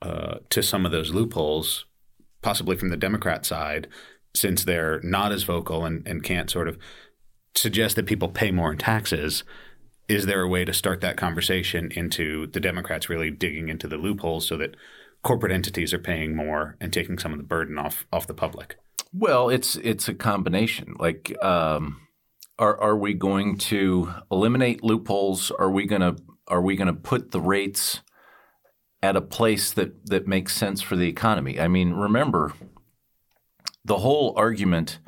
uh, 0.01 0.39
to 0.49 0.61
some 0.61 0.85
of 0.85 0.91
those 0.91 1.11
loopholes, 1.13 1.85
possibly 2.41 2.75
from 2.75 2.89
the 2.89 2.97
Democrat 2.97 3.45
side, 3.45 3.87
since 4.35 4.63
they're 4.63 5.01
not 5.01 5.31
as 5.31 5.43
vocal 5.43 5.85
and, 5.85 6.05
and 6.07 6.23
can't 6.23 6.49
sort 6.49 6.67
of 6.67 6.77
suggest 7.55 7.95
that 7.95 8.05
people 8.05 8.29
pay 8.29 8.51
more 8.51 8.71
in 8.71 8.77
taxes. 8.77 9.43
Is 10.07 10.25
there 10.25 10.41
a 10.41 10.47
way 10.47 10.65
to 10.65 10.73
start 10.73 11.01
that 11.01 11.17
conversation 11.17 11.91
into 11.91 12.47
the 12.47 12.59
Democrats 12.59 13.09
really 13.09 13.29
digging 13.29 13.69
into 13.69 13.87
the 13.87 13.97
loopholes 13.97 14.47
so 14.47 14.57
that 14.57 14.75
corporate 15.23 15.51
entities 15.51 15.93
are 15.93 15.99
paying 15.99 16.35
more 16.35 16.77
and 16.81 16.91
taking 16.91 17.19
some 17.19 17.31
of 17.31 17.37
the 17.37 17.43
burden 17.43 17.77
off 17.77 18.05
off 18.11 18.27
the 18.27 18.33
public? 18.33 18.77
Well, 19.13 19.49
it's 19.49 19.75
it's 19.77 20.07
a 20.07 20.13
combination. 20.13 20.95
Like, 20.99 21.35
um, 21.43 22.01
are 22.59 22.79
are 22.79 22.97
we 22.97 23.13
going 23.13 23.57
to 23.57 24.13
eliminate 24.29 24.83
loopholes? 24.83 25.49
Are 25.51 25.71
we 25.71 25.85
gonna 25.85 26.17
are 26.47 26.61
we 26.61 26.75
gonna 26.75 26.93
put 26.93 27.31
the 27.31 27.41
rates 27.41 28.01
at 29.01 29.15
a 29.15 29.21
place 29.21 29.71
that 29.71 30.05
that 30.07 30.27
makes 30.27 30.55
sense 30.55 30.81
for 30.81 30.95
the 30.95 31.07
economy? 31.07 31.59
I 31.59 31.69
mean, 31.69 31.93
remember, 31.93 32.53
the 33.85 33.99
whole 33.99 34.33
argument 34.35 34.99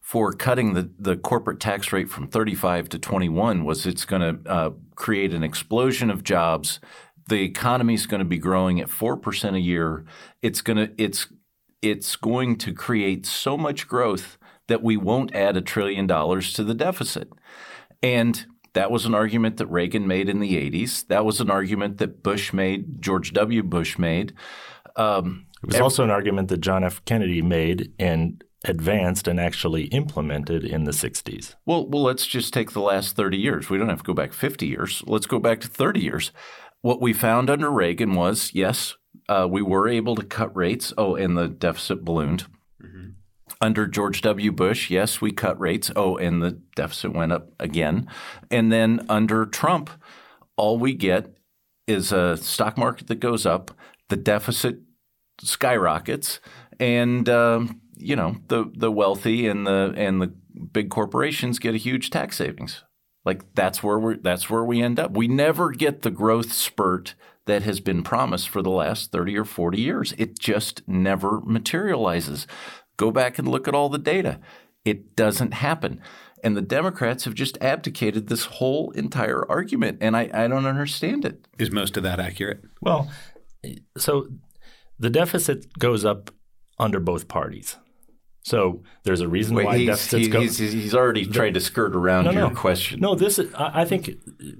for 0.00 0.32
cutting 0.32 0.74
the, 0.74 0.90
the 0.98 1.16
corporate 1.16 1.60
tax 1.60 1.92
rate 1.92 2.08
from 2.08 2.28
35 2.28 2.88
to 2.88 2.98
21 2.98 3.64
was 3.64 3.84
it's 3.84 4.06
going 4.06 4.22
to 4.22 4.50
uh, 4.50 4.70
create 4.94 5.34
an 5.34 5.42
explosion 5.42 6.08
of 6.08 6.24
jobs. 6.24 6.80
The 7.28 7.42
economy 7.42 7.92
is 7.92 8.06
going 8.06 8.20
to 8.20 8.24
be 8.24 8.38
growing 8.38 8.80
at 8.80 8.88
4% 8.88 9.54
a 9.54 9.60
year. 9.60 10.06
It's 10.40 10.62
going 10.62 10.78
to 10.78 10.90
it's 10.96 11.26
it's 11.82 12.16
going 12.16 12.56
to 12.56 12.72
create 12.72 13.26
so 13.26 13.56
much 13.56 13.86
growth 13.86 14.37
that 14.68 14.82
we 14.82 14.96
won't 14.96 15.34
add 15.34 15.56
a 15.56 15.60
trillion 15.60 16.06
dollars 16.06 16.52
to 16.54 16.64
the 16.64 16.74
deficit. 16.74 17.30
And 18.02 18.46
that 18.74 18.90
was 18.90 19.06
an 19.06 19.14
argument 19.14 19.56
that 19.56 19.66
Reagan 19.66 20.06
made 20.06 20.28
in 20.28 20.40
the 20.40 20.54
80s. 20.54 21.06
That 21.08 21.24
was 21.24 21.40
an 21.40 21.50
argument 21.50 21.98
that 21.98 22.22
Bush 22.22 22.52
made, 22.52 23.02
George 23.02 23.32
W. 23.32 23.62
Bush 23.62 23.98
made. 23.98 24.34
Um, 24.96 25.46
it 25.62 25.66
was 25.66 25.74
every, 25.76 25.82
also 25.82 26.04
an 26.04 26.10
argument 26.10 26.48
that 26.48 26.60
John 26.60 26.84
F. 26.84 27.04
Kennedy 27.04 27.42
made 27.42 27.92
and 27.98 28.42
advanced 28.64 29.26
and 29.26 29.40
actually 29.40 29.84
implemented 29.84 30.64
in 30.64 30.84
the 30.84 30.90
60s. 30.90 31.54
Well, 31.64 31.88
well, 31.88 32.02
let's 32.02 32.26
just 32.26 32.52
take 32.52 32.72
the 32.72 32.80
last 32.80 33.16
30 33.16 33.36
years. 33.36 33.70
We 33.70 33.78
don't 33.78 33.88
have 33.88 34.02
to 34.02 34.04
go 34.04 34.14
back 34.14 34.32
50 34.32 34.66
years. 34.66 35.02
Let's 35.06 35.26
go 35.26 35.38
back 35.38 35.60
to 35.60 35.68
30 35.68 36.00
years. 36.00 36.32
What 36.80 37.00
we 37.00 37.12
found 37.12 37.50
under 37.50 37.70
Reagan 37.70 38.14
was 38.14 38.52
yes, 38.54 38.94
uh, 39.28 39.48
we 39.50 39.62
were 39.62 39.88
able 39.88 40.14
to 40.16 40.24
cut 40.24 40.54
rates. 40.56 40.92
Oh, 40.96 41.16
and 41.16 41.36
the 41.36 41.48
deficit 41.48 42.04
ballooned. 42.04 42.46
Under 43.60 43.86
George 43.88 44.20
W. 44.22 44.52
Bush, 44.52 44.88
yes, 44.88 45.20
we 45.20 45.32
cut 45.32 45.58
rates. 45.58 45.90
Oh, 45.96 46.16
and 46.16 46.42
the 46.42 46.52
deficit 46.76 47.12
went 47.12 47.32
up 47.32 47.50
again. 47.58 48.08
And 48.50 48.70
then 48.70 49.04
under 49.08 49.46
Trump, 49.46 49.90
all 50.56 50.78
we 50.78 50.94
get 50.94 51.36
is 51.88 52.12
a 52.12 52.36
stock 52.36 52.78
market 52.78 53.08
that 53.08 53.20
goes 53.20 53.46
up, 53.46 53.72
the 54.08 54.16
deficit 54.16 54.78
skyrockets, 55.40 56.40
and 56.78 57.28
um, 57.28 57.80
you 57.96 58.14
know 58.14 58.36
the 58.48 58.70
the 58.74 58.92
wealthy 58.92 59.48
and 59.48 59.66
the 59.66 59.92
and 59.96 60.22
the 60.22 60.32
big 60.72 60.90
corporations 60.90 61.58
get 61.58 61.74
a 61.74 61.78
huge 61.78 62.10
tax 62.10 62.36
savings. 62.36 62.84
Like 63.24 63.54
that's 63.54 63.82
where 63.82 63.98
we 63.98 64.16
that's 64.18 64.48
where 64.48 64.64
we 64.64 64.82
end 64.82 65.00
up. 65.00 65.16
We 65.16 65.28
never 65.28 65.70
get 65.70 66.02
the 66.02 66.10
growth 66.10 66.52
spurt 66.52 67.14
that 67.46 67.62
has 67.62 67.80
been 67.80 68.02
promised 68.02 68.48
for 68.48 68.62
the 68.62 68.70
last 68.70 69.10
30 69.10 69.38
or 69.38 69.44
40 69.44 69.80
years. 69.80 70.14
It 70.18 70.38
just 70.38 70.86
never 70.86 71.40
materializes. 71.40 72.46
Go 72.98 73.10
back 73.10 73.38
and 73.38 73.48
look 73.48 73.66
at 73.66 73.74
all 73.74 73.88
the 73.88 73.98
data. 73.98 74.38
It 74.84 75.16
doesn't 75.16 75.54
happen. 75.54 76.02
And 76.44 76.56
the 76.56 76.62
Democrats 76.62 77.24
have 77.24 77.34
just 77.34 77.56
abdicated 77.60 78.28
this 78.28 78.44
whole 78.44 78.90
entire 78.90 79.50
argument, 79.50 79.98
and 80.00 80.16
I, 80.16 80.30
I 80.32 80.46
don't 80.46 80.66
understand 80.66 81.24
it. 81.24 81.48
Is 81.58 81.70
most 81.70 81.96
of 81.96 82.02
that 82.02 82.20
accurate? 82.20 82.60
Well, 82.80 83.10
so 83.96 84.28
the 84.98 85.10
deficit 85.10 85.78
goes 85.78 86.04
up 86.04 86.30
under 86.78 87.00
both 87.00 87.26
parties. 87.26 87.76
So 88.42 88.82
there's 89.02 89.20
a 89.20 89.28
reason 89.28 89.56
Wait, 89.56 89.66
why 89.66 89.78
he's, 89.78 89.88
deficits 89.88 90.26
he, 90.26 90.28
go. 90.28 90.40
He's, 90.40 90.58
he's 90.58 90.94
already 90.94 91.24
the, 91.24 91.32
tried 91.32 91.54
to 91.54 91.60
skirt 91.60 91.94
around 91.94 92.24
no, 92.24 92.30
your 92.30 92.48
no. 92.48 92.54
question. 92.54 93.00
No, 93.00 93.14
this 93.14 93.38
is. 93.38 93.52
I, 93.54 93.82
I 93.82 93.84
think 93.84 94.10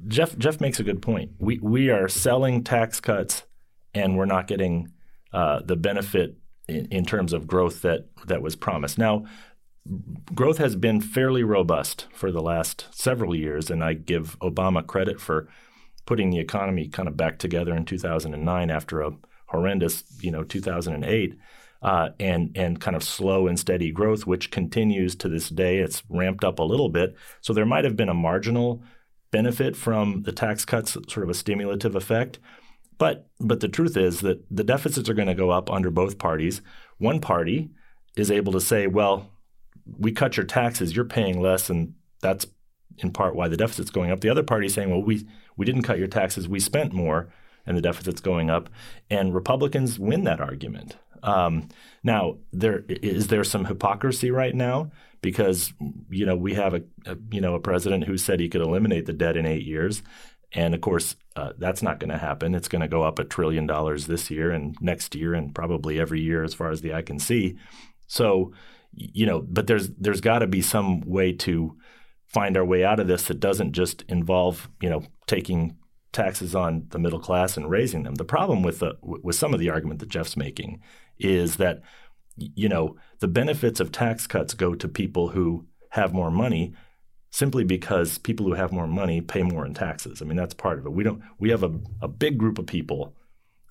Jeff 0.09 0.37
Jeff 0.37 0.61
makes 0.61 0.79
a 0.79 0.83
good 0.83 1.01
point. 1.01 1.33
We 1.38 1.59
we 1.61 1.90
are 1.90 2.09
selling 2.09 2.64
tax 2.64 3.01
cuts, 3.01 3.44
and 3.94 4.18
we're 4.18 4.27
not 4.27 4.46
getting 4.46 4.92
uh, 5.33 5.61
the 5.64 5.77
benefit 5.77 6.37
in, 6.68 6.87
in 6.87 7.04
terms 7.04 7.33
of 7.33 7.46
growth 7.46 7.83
that 7.83 8.07
that 8.26 8.42
was 8.42 8.57
promised. 8.57 8.98
Now, 8.98 9.24
growth 10.35 10.59
has 10.59 10.76
been 10.76 11.00
fairly 11.00 11.42
robust 11.42 12.07
for 12.12 12.31
the 12.31 12.42
last 12.42 12.87
several 12.90 13.35
years, 13.35 13.70
and 13.70 13.83
I 13.83 13.94
give 13.94 14.38
Obama 14.40 14.87
credit 14.87 15.20
for 15.20 15.48
putting 16.07 16.31
the 16.31 16.38
economy 16.38 16.88
kind 16.88 17.09
of 17.09 17.16
back 17.16 17.38
together 17.38 17.74
in 17.74 17.85
2009 17.85 18.70
after 18.70 19.02
a 19.02 19.12
horrendous, 19.46 20.04
you 20.20 20.31
know, 20.31 20.42
2008 20.42 21.38
uh, 21.83 22.09
and 22.18 22.57
and 22.57 22.81
kind 22.81 22.96
of 22.96 23.04
slow 23.04 23.46
and 23.46 23.59
steady 23.59 23.90
growth, 23.90 24.26
which 24.26 24.50
continues 24.50 25.14
to 25.16 25.28
this 25.28 25.48
day. 25.48 25.78
It's 25.78 26.02
ramped 26.09 26.44
up 26.44 26.59
a 26.59 26.64
little 26.64 26.88
bit, 26.88 27.14
so 27.40 27.52
there 27.52 27.66
might 27.66 27.85
have 27.85 27.96
been 27.96 28.09
a 28.09 28.14
marginal 28.14 28.83
benefit 29.31 29.76
from 29.76 30.22
the 30.22 30.33
tax 30.33 30.64
cuts, 30.64 30.92
sort 30.92 31.24
of 31.24 31.31
a 31.31 31.35
stimulative 31.35 31.94
effect. 31.94 32.38
But 32.98 33.28
but 33.40 33.61
the 33.61 33.68
truth 33.68 33.96
is 33.96 34.20
that 34.20 34.44
the 34.50 34.64
deficits 34.64 35.08
are 35.08 35.14
going 35.14 35.28
to 35.28 35.34
go 35.34 35.50
up 35.50 35.70
under 35.70 35.90
both 35.90 36.18
parties. 36.18 36.61
One 36.98 37.20
party 37.20 37.70
is 38.16 38.30
able 38.30 38.52
to 38.52 38.61
say, 38.61 38.88
well, 38.88 39.30
we 39.98 40.12
cut 40.12 40.37
your 40.37 40.46
taxes, 40.46 40.94
you're 40.94 41.04
paying 41.04 41.40
less, 41.40 41.70
and 41.70 41.94
that's 42.20 42.46
in 42.98 43.12
part 43.12 43.37
why 43.37 43.48
the 43.48 43.56
deficit's 43.56 43.90
going 43.90 44.11
up. 44.11 44.20
The 44.20 44.28
other 44.28 44.42
party 44.42 44.66
is 44.66 44.74
saying, 44.74 44.90
well, 44.90 45.02
we 45.02 45.26
we 45.56 45.64
didn't 45.64 45.82
cut 45.82 45.98
your 45.98 46.08
taxes, 46.08 46.48
we 46.48 46.61
spent 46.61 46.92
more, 46.92 47.32
and 47.64 47.76
the 47.76 47.82
deficit's 47.82 48.20
going 48.20 48.50
up. 48.50 48.68
And 49.08 49.34
Republicans 49.34 49.98
win 49.98 50.24
that 50.24 50.40
argument. 50.40 50.96
Um, 51.22 51.68
now, 52.02 52.38
there 52.52 52.84
is 52.88 53.28
there 53.28 53.44
some 53.44 53.64
hypocrisy 53.64 54.30
right 54.30 54.54
now 54.54 54.90
because 55.20 55.72
you 56.11 56.26
know 56.26 56.37
we 56.37 56.54
have 56.54 56.74
a, 56.74 56.82
a, 57.06 57.16
you 57.30 57.40
know 57.40 57.54
a 57.54 57.61
president 57.61 58.04
who 58.04 58.16
said 58.16 58.40
he 58.40 58.48
could 58.48 58.61
eliminate 58.61 59.06
the 59.06 59.12
debt 59.12 59.37
in 59.37 59.46
eight 59.46 59.64
years, 59.64 60.02
and 60.52 60.74
of 60.74 60.80
course 60.80 61.16
uh, 61.37 61.52
that's 61.58 61.82
not 61.82 62.00
going 62.00 62.11
to 62.11 62.18
happen. 62.18 62.54
It's 62.54 62.68
going 62.68 62.82
to 62.82 62.88
go 62.88 63.02
up 63.02 63.18
a 63.18 63.24
trillion 63.24 63.66
dollars 63.66 64.06
this 64.06 64.30
year 64.30 64.50
and 64.50 64.76
next 64.80 65.14
year 65.14 65.34
and 65.34 65.54
probably 65.54 66.00
every 66.00 66.20
year 66.20 66.42
as 66.42 66.54
far 66.54 66.70
as 66.70 66.80
the 66.80 66.94
eye 66.94 67.02
can 67.02 67.18
see. 67.18 67.56
So 68.06 68.52
you 68.92 69.26
know, 69.26 69.40
but 69.40 69.66
there's 69.66 69.90
there's 69.90 70.20
got 70.20 70.40
to 70.40 70.46
be 70.46 70.62
some 70.62 71.00
way 71.02 71.32
to 71.32 71.76
find 72.26 72.56
our 72.56 72.64
way 72.64 72.84
out 72.84 73.00
of 73.00 73.06
this 73.06 73.24
that 73.24 73.40
doesn't 73.40 73.72
just 73.72 74.02
involve 74.08 74.68
you 74.80 74.90
know 74.90 75.02
taking 75.26 75.76
taxes 76.12 76.54
on 76.54 76.87
the 76.90 76.98
middle 76.98 77.20
class 77.20 77.56
and 77.56 77.70
raising 77.70 78.02
them. 78.02 78.14
The 78.14 78.24
problem 78.24 78.62
with 78.62 78.78
the 78.78 78.94
with 79.02 79.37
some 79.37 79.54
of 79.54 79.61
the 79.61 79.70
argument 79.70 80.00
that 80.00 80.08
Jeff's 80.08 80.37
making 80.37 80.80
is 81.18 81.56
that 81.56 81.82
you 82.37 82.68
know 82.68 82.96
the 83.20 83.28
benefits 83.28 83.80
of 83.80 83.92
tax 83.92 84.26
cuts 84.26 84.54
go 84.54 84.74
to 84.74 84.88
people 84.88 85.28
who 85.28 85.66
have 85.90 86.12
more 86.12 86.30
money 86.30 86.74
simply 87.30 87.64
because 87.64 88.18
people 88.18 88.46
who 88.46 88.54
have 88.54 88.72
more 88.72 88.86
money 88.86 89.20
pay 89.20 89.42
more 89.42 89.66
in 89.66 89.74
taxes. 89.74 90.22
I 90.22 90.24
mean 90.24 90.36
that's 90.36 90.54
part 90.54 90.78
of 90.78 90.86
it. 90.86 90.92
We 90.92 91.04
don't 91.04 91.22
we 91.38 91.50
have 91.50 91.62
a, 91.62 91.72
a 92.00 92.08
big 92.08 92.38
group 92.38 92.58
of 92.58 92.66
people 92.66 93.14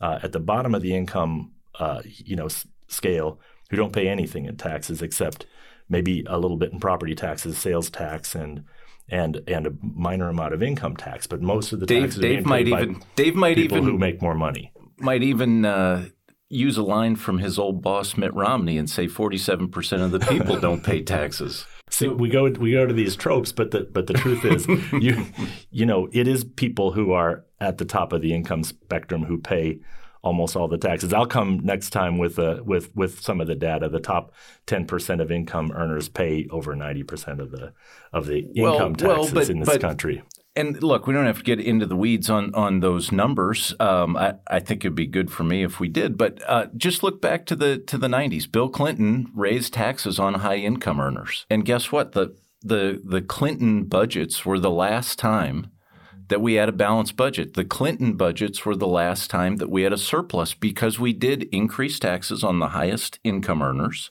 uh, 0.02 0.20
at 0.24 0.32
the 0.32 0.40
bottom 0.40 0.76
of 0.76 0.82
the 0.82 0.96
income 0.96 1.52
uh, 1.80 2.02
you 2.06 2.36
know 2.36 2.46
s- 2.46 2.68
scale 2.88 3.40
who 3.70 3.78
don't 3.78 3.94
pay 3.94 4.08
anything 4.08 4.46
in 4.46 4.56
taxes 4.58 5.02
except 5.02 5.46
maybe 5.90 6.24
a 6.28 6.38
little 6.40 6.58
bit 6.58 6.72
in 6.72 6.80
property 6.80 7.16
taxes, 7.16 7.58
sales 7.58 7.90
tax, 7.90 8.36
and 8.36 8.64
and 9.10 9.42
and 9.48 9.68
a 9.68 9.74
minor 9.82 10.30
amount 10.30 10.54
of 10.54 10.62
income 10.62 10.96
tax. 10.98 11.28
But 11.28 11.42
most 11.42 11.72
of 11.74 11.80
the 11.80 11.86
Dave, 11.86 12.04
taxes 12.04 12.22
Dave 12.22 12.46
might 12.46 12.68
even 12.68 13.04
Dave 13.16 13.36
might 13.36 13.56
people 13.56 13.78
even 13.78 13.90
who 13.90 13.98
make 13.98 14.22
more 14.22 14.36
money 14.36 14.72
might 15.00 15.24
even 15.24 15.64
uh, 15.66 16.06
use 16.50 16.78
a 16.78 16.84
line 16.84 17.16
from 17.16 17.38
his 17.40 17.60
old 17.60 17.82
boss 17.82 18.18
Mitt 18.18 18.34
Romney 18.34 18.78
and 18.78 18.90
say 18.90 19.06
47% 19.08 20.02
of 20.02 20.12
the 20.12 20.20
people 20.20 20.60
don't 20.60 20.84
pay 20.84 21.02
taxes. 21.04 21.66
See, 21.90 22.08
we 22.08 22.30
go 22.30 22.50
we 22.50 22.74
go 22.74 22.86
to 22.86 22.94
these 22.94 23.16
tropes, 23.16 23.52
but 23.52 23.72
the 23.72 23.82
but 23.82 24.08
the 24.08 24.14
truth 24.14 24.44
is, 24.46 24.68
you 25.02 25.26
you 25.72 25.86
know, 25.86 26.10
it 26.12 26.28
is 26.28 26.44
people 26.44 26.92
who 26.92 27.12
are 27.12 27.46
at 27.60 27.78
the 27.78 27.86
top 27.86 28.14
of 28.14 28.22
the 28.22 28.34
income 28.34 28.64
spectrum 28.64 29.24
who 29.24 29.38
pay 29.38 29.80
almost 30.22 30.56
all 30.56 30.68
the 30.68 30.78
taxes. 30.78 31.14
I'll 31.14 31.26
come 31.26 31.60
next 31.64 31.92
time 31.92 32.18
with 32.18 32.38
uh, 32.38 32.62
with 32.64 32.96
with 32.96 33.22
some 33.22 33.40
of 33.40 33.48
the 33.48 33.56
data. 33.56 33.90
The 33.90 34.00
top 34.00 34.34
ten 34.66 34.86
percent 34.86 35.22
of 35.22 35.32
income 35.32 35.72
earners 35.74 36.10
pay 36.10 36.48
over 36.52 36.76
ninety 36.76 37.04
percent 37.04 37.40
of 37.40 37.52
the 37.52 37.74
of 38.12 38.28
the 38.28 38.40
income 38.40 38.94
well, 39.00 39.16
taxes 39.18 39.34
well, 39.34 39.44
but, 39.44 39.50
in 39.50 39.60
this 39.60 39.70
but, 39.70 39.82
country. 39.82 40.24
And 40.58 40.82
look, 40.82 41.06
we 41.06 41.14
don't 41.14 41.28
have 41.28 41.38
to 41.38 41.44
get 41.44 41.60
into 41.60 41.86
the 41.86 41.96
weeds 41.96 42.32
on 42.32 42.54
on 42.56 42.80
those 42.80 43.12
numbers. 43.12 43.76
Um, 43.80 44.18
I, 44.18 44.34
I, 44.48 44.60
think 44.60 44.84
it'd 44.84 44.96
be 44.96 45.06
good 45.06 45.30
for 45.32 45.44
me 45.44 45.64
if 45.64 45.80
we 45.80 45.88
did. 45.88 46.18
But 46.18 46.42
uh, 46.48 46.66
just 46.76 47.04
look 47.04 47.22
back 47.22 47.46
to 47.46 47.56
the 47.56 47.78
to 47.78 47.96
the 47.96 48.08
'90s. 48.08 48.52
Bill 48.52 48.68
Clinton 48.68 49.32
raised 49.36 49.74
taxes 49.74 50.18
on 50.18 50.34
high 50.34 50.56
income 50.58 51.00
earners, 51.00 51.46
and 51.52 51.64
guess 51.64 51.92
what? 51.92 52.14
The 52.14 52.36
the 52.64 53.00
the 53.06 53.22
Clinton 53.22 53.84
budgets 53.84 54.48
were 54.48 54.58
the 54.58 54.72
last 54.72 55.20
time 55.20 55.68
that 56.30 56.42
we 56.42 56.56
had 56.56 56.70
a 56.70 56.74
balanced 56.74 57.16
budget. 57.16 57.54
The 57.54 57.64
Clinton 57.64 58.18
budgets 58.18 58.66
were 58.66 58.76
the 58.76 58.88
last 58.88 59.30
time 59.30 59.58
that 59.58 59.70
we 59.70 59.84
had 59.84 59.94
a 59.94 59.98
surplus 59.98 60.56
because 60.56 60.98
we 60.98 61.14
did 61.14 61.44
increase 61.52 62.00
taxes 62.00 62.44
on 62.44 62.58
the 62.58 62.70
highest 62.70 63.20
income 63.24 63.62
earners. 63.62 64.10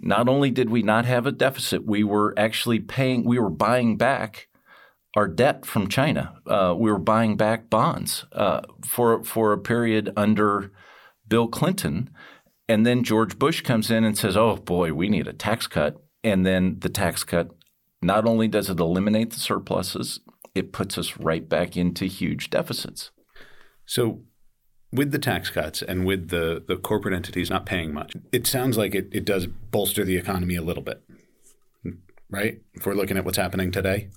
Not 0.00 0.26
only 0.26 0.50
did 0.50 0.70
we 0.70 0.82
not 0.82 1.04
have 1.04 1.26
a 1.26 1.32
deficit, 1.32 1.84
we 1.84 2.02
were 2.02 2.32
actually 2.38 2.80
paying, 2.80 3.24
we 3.24 3.38
were 3.38 3.50
buying 3.50 3.96
back 3.96 4.48
our 5.16 5.28
debt 5.28 5.64
from 5.66 5.88
China. 5.88 6.34
Uh, 6.46 6.74
we 6.76 6.90
were 6.90 6.98
buying 6.98 7.36
back 7.36 7.70
bonds 7.70 8.24
uh, 8.32 8.60
for 8.86 9.24
for 9.24 9.52
a 9.52 9.58
period 9.58 10.12
under 10.16 10.72
Bill 11.26 11.48
Clinton, 11.48 12.10
and 12.68 12.86
then 12.86 13.04
George 13.04 13.38
Bush 13.38 13.62
comes 13.62 13.90
in 13.90 14.04
and 14.04 14.16
says, 14.16 14.36
"Oh 14.36 14.56
boy, 14.56 14.92
we 14.92 15.08
need 15.08 15.26
a 15.26 15.32
tax 15.32 15.66
cut." 15.66 16.02
And 16.24 16.44
then 16.44 16.78
the 16.80 16.88
tax 16.88 17.22
cut 17.24 17.50
not 18.02 18.26
only 18.26 18.48
does 18.48 18.70
it 18.70 18.80
eliminate 18.80 19.30
the 19.30 19.40
surpluses, 19.40 20.20
it 20.54 20.72
puts 20.72 20.98
us 20.98 21.16
right 21.16 21.48
back 21.48 21.76
into 21.76 22.06
huge 22.06 22.50
deficits. 22.50 23.10
So, 23.86 24.22
with 24.92 25.12
the 25.12 25.18
tax 25.18 25.50
cuts 25.50 25.82
and 25.82 26.04
with 26.04 26.28
the, 26.28 26.64
the 26.66 26.76
corporate 26.76 27.14
entities 27.14 27.50
not 27.50 27.66
paying 27.66 27.92
much, 27.92 28.12
it 28.32 28.46
sounds 28.46 28.76
like 28.76 28.94
it, 28.94 29.08
it 29.12 29.24
does 29.24 29.46
bolster 29.46 30.04
the 30.04 30.16
economy 30.16 30.56
a 30.56 30.62
little 30.62 30.82
bit, 30.82 31.02
right? 32.30 32.60
If 32.74 32.86
we're 32.86 32.94
looking 32.94 33.16
at 33.16 33.24
what's 33.24 33.38
happening 33.38 33.70
today, 33.70 34.10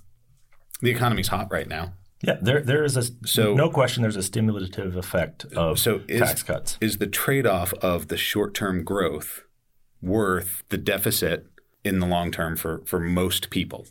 the 0.81 0.91
economy's 0.91 1.29
hot 1.29 1.51
right 1.51 1.67
now. 1.67 1.93
Yeah, 2.23 2.37
there 2.41 2.61
there 2.61 2.83
is 2.83 2.97
a 2.97 3.03
so, 3.25 3.55
no 3.55 3.69
question. 3.69 4.03
There's 4.03 4.15
a 4.15 4.23
stimulative 4.23 4.95
effect 4.95 5.45
of 5.53 5.79
so 5.79 6.01
is, 6.07 6.21
tax 6.21 6.43
cuts. 6.43 6.77
Is 6.79 6.97
the 6.97 7.07
trade 7.07 7.47
off 7.47 7.73
of 7.75 8.09
the 8.09 8.17
short 8.17 8.53
term 8.53 8.83
growth 8.83 9.43
worth 10.01 10.63
the 10.69 10.77
deficit 10.77 11.47
in 11.83 11.99
the 11.99 12.05
long 12.05 12.31
term 12.31 12.55
for 12.55 12.83
for 12.85 12.99
most 12.99 13.49
people? 13.49 13.87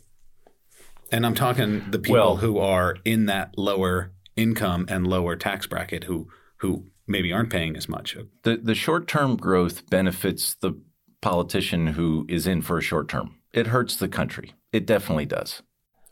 And 1.11 1.25
I'm 1.25 1.35
talking 1.35 1.91
the 1.91 1.99
people 1.99 2.13
well, 2.13 2.37
who 2.37 2.57
are 2.57 2.97
in 3.03 3.25
that 3.25 3.57
lower 3.57 4.13
income 4.37 4.85
and 4.87 5.05
lower 5.05 5.35
tax 5.35 5.67
bracket 5.67 6.05
who 6.05 6.29
who 6.57 6.85
maybe 7.07 7.33
aren't 7.33 7.49
paying 7.49 7.75
as 7.75 7.89
much. 7.89 8.15
The 8.43 8.55
the 8.55 8.75
short 8.75 9.07
term 9.07 9.35
growth 9.35 9.89
benefits 9.89 10.53
the 10.53 10.79
politician 11.21 11.87
who 11.87 12.25
is 12.29 12.47
in 12.47 12.61
for 12.61 12.77
a 12.77 12.81
short 12.81 13.09
term. 13.09 13.35
It 13.53 13.67
hurts 13.67 13.97
the 13.97 14.07
country. 14.07 14.53
It 14.71 14.85
definitely 14.85 15.25
does. 15.25 15.61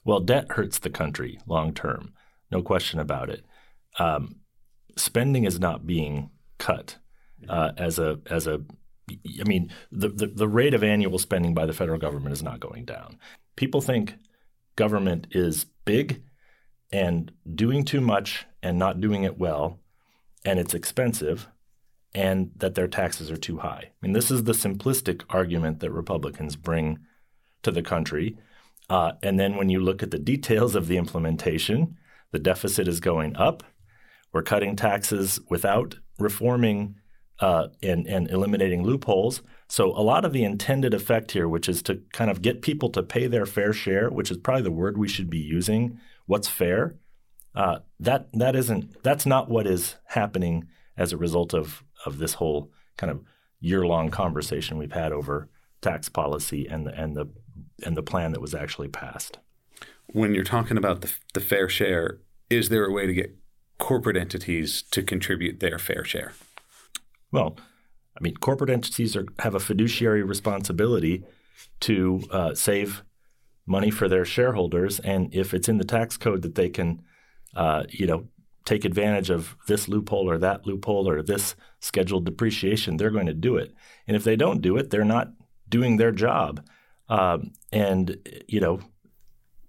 Well, 0.05 0.19
debt 0.19 0.51
hurts 0.51 0.79
the 0.79 0.89
country 0.89 1.39
long 1.45 1.73
term, 1.73 2.13
no 2.51 2.61
question 2.61 2.99
about 2.99 3.29
it. 3.29 3.45
Um, 3.97 4.37
spending 4.95 5.43
is 5.43 5.59
not 5.59 5.85
being 5.85 6.29
cut 6.57 6.97
uh, 7.47 7.71
as 7.77 7.99
a 7.99 8.19
as 8.29 8.47
a. 8.47 8.61
I 9.39 9.43
mean, 9.43 9.71
the, 9.91 10.09
the 10.09 10.27
the 10.27 10.47
rate 10.47 10.73
of 10.73 10.83
annual 10.83 11.19
spending 11.19 11.53
by 11.53 11.65
the 11.65 11.73
federal 11.73 11.99
government 11.99 12.33
is 12.33 12.43
not 12.43 12.59
going 12.59 12.85
down. 12.85 13.17
People 13.55 13.81
think 13.81 14.15
government 14.75 15.27
is 15.31 15.65
big 15.85 16.23
and 16.91 17.31
doing 17.53 17.83
too 17.83 18.01
much 18.01 18.45
and 18.63 18.77
not 18.77 19.01
doing 19.01 19.23
it 19.23 19.37
well, 19.37 19.79
and 20.45 20.59
it's 20.59 20.73
expensive, 20.73 21.47
and 22.13 22.51
that 22.55 22.75
their 22.75 22.87
taxes 22.87 23.31
are 23.31 23.37
too 23.37 23.57
high. 23.57 23.91
I 23.91 23.95
mean, 24.01 24.13
this 24.13 24.31
is 24.31 24.43
the 24.43 24.53
simplistic 24.53 25.23
argument 25.29 25.79
that 25.79 25.91
Republicans 25.91 26.55
bring 26.55 26.99
to 27.63 27.71
the 27.71 27.81
country. 27.83 28.37
Uh, 28.89 29.13
and 29.21 29.39
then 29.39 29.55
when 29.55 29.69
you 29.69 29.79
look 29.79 30.01
at 30.01 30.11
the 30.11 30.19
details 30.19 30.75
of 30.75 30.87
the 30.87 30.97
implementation, 30.97 31.97
the 32.31 32.39
deficit 32.39 32.87
is 32.87 32.99
going 32.99 33.35
up. 33.35 33.63
We're 34.33 34.43
cutting 34.43 34.75
taxes 34.75 35.39
without 35.49 35.95
reforming 36.17 36.95
uh, 37.39 37.67
and, 37.81 38.05
and 38.07 38.29
eliminating 38.29 38.83
loopholes. 38.83 39.41
So 39.67 39.91
a 39.91 40.01
lot 40.01 40.25
of 40.25 40.33
the 40.33 40.43
intended 40.43 40.93
effect 40.93 41.31
here, 41.31 41.47
which 41.47 41.69
is 41.69 41.81
to 41.83 42.01
kind 42.11 42.29
of 42.29 42.41
get 42.41 42.61
people 42.61 42.89
to 42.89 43.03
pay 43.03 43.27
their 43.27 43.45
fair 43.45 43.71
share, 43.71 44.09
which 44.09 44.31
is 44.31 44.37
probably 44.37 44.63
the 44.63 44.71
word 44.71 44.97
we 44.97 45.07
should 45.07 45.29
be 45.29 45.39
using. 45.39 45.99
What's 46.25 46.47
fair? 46.47 46.95
Uh, 47.55 47.79
that 47.99 48.29
that 48.33 48.55
isn't 48.55 49.01
that's 49.03 49.25
not 49.25 49.49
what 49.49 49.65
is 49.65 49.95
happening 50.05 50.67
as 50.95 51.11
a 51.11 51.17
result 51.17 51.53
of 51.53 51.83
of 52.05 52.19
this 52.19 52.35
whole 52.35 52.71
kind 52.97 53.11
of 53.11 53.21
year 53.59 53.85
long 53.85 54.09
conversation 54.09 54.77
we've 54.77 54.91
had 54.91 55.11
over 55.11 55.49
tax 55.81 56.09
policy 56.09 56.67
and 56.67 56.85
the 56.85 56.93
and 56.93 57.15
the 57.15 57.27
and 57.83 57.95
the 57.95 58.03
plan 58.03 58.31
that 58.31 58.41
was 58.41 58.55
actually 58.55 58.87
passed. 58.87 59.39
When 60.07 60.33
you're 60.33 60.43
talking 60.43 60.77
about 60.77 61.01
the, 61.01 61.13
the 61.33 61.39
fair 61.39 61.69
share, 61.69 62.19
is 62.49 62.69
there 62.69 62.85
a 62.85 62.91
way 62.91 63.05
to 63.05 63.13
get 63.13 63.35
corporate 63.77 64.17
entities 64.17 64.83
to 64.91 65.03
contribute 65.03 65.59
their 65.59 65.77
fair 65.79 66.03
share? 66.03 66.33
Well, 67.31 67.57
I 68.17 68.21
mean, 68.21 68.35
corporate 68.37 68.69
entities 68.69 69.15
are, 69.15 69.25
have 69.39 69.55
a 69.55 69.59
fiduciary 69.59 70.23
responsibility 70.23 71.23
to 71.81 72.23
uh, 72.31 72.55
save 72.55 73.03
money 73.65 73.91
for 73.91 74.09
their 74.09 74.25
shareholders, 74.25 74.99
and 74.99 75.33
if 75.33 75.53
it's 75.53 75.69
in 75.69 75.77
the 75.77 75.85
tax 75.85 76.17
code 76.17 76.41
that 76.41 76.55
they 76.55 76.69
can, 76.69 77.01
uh, 77.55 77.83
you 77.89 78.07
know, 78.07 78.27
take 78.65 78.83
advantage 78.83 79.29
of 79.29 79.55
this 79.67 79.87
loophole 79.87 80.29
or 80.29 80.37
that 80.37 80.65
loophole 80.65 81.07
or 81.07 81.21
this 81.21 81.55
scheduled 81.79 82.25
depreciation, 82.25 82.97
they're 82.97 83.09
going 83.09 83.25
to 83.25 83.33
do 83.33 83.55
it. 83.55 83.73
And 84.07 84.17
if 84.17 84.23
they 84.23 84.35
don't 84.35 84.61
do 84.61 84.77
it, 84.77 84.89
they're 84.89 85.05
not 85.05 85.31
doing 85.69 85.97
their 85.97 86.11
job. 86.11 86.63
Um, 87.09 87.53
and 87.71 88.17
you 88.47 88.59
know, 88.59 88.79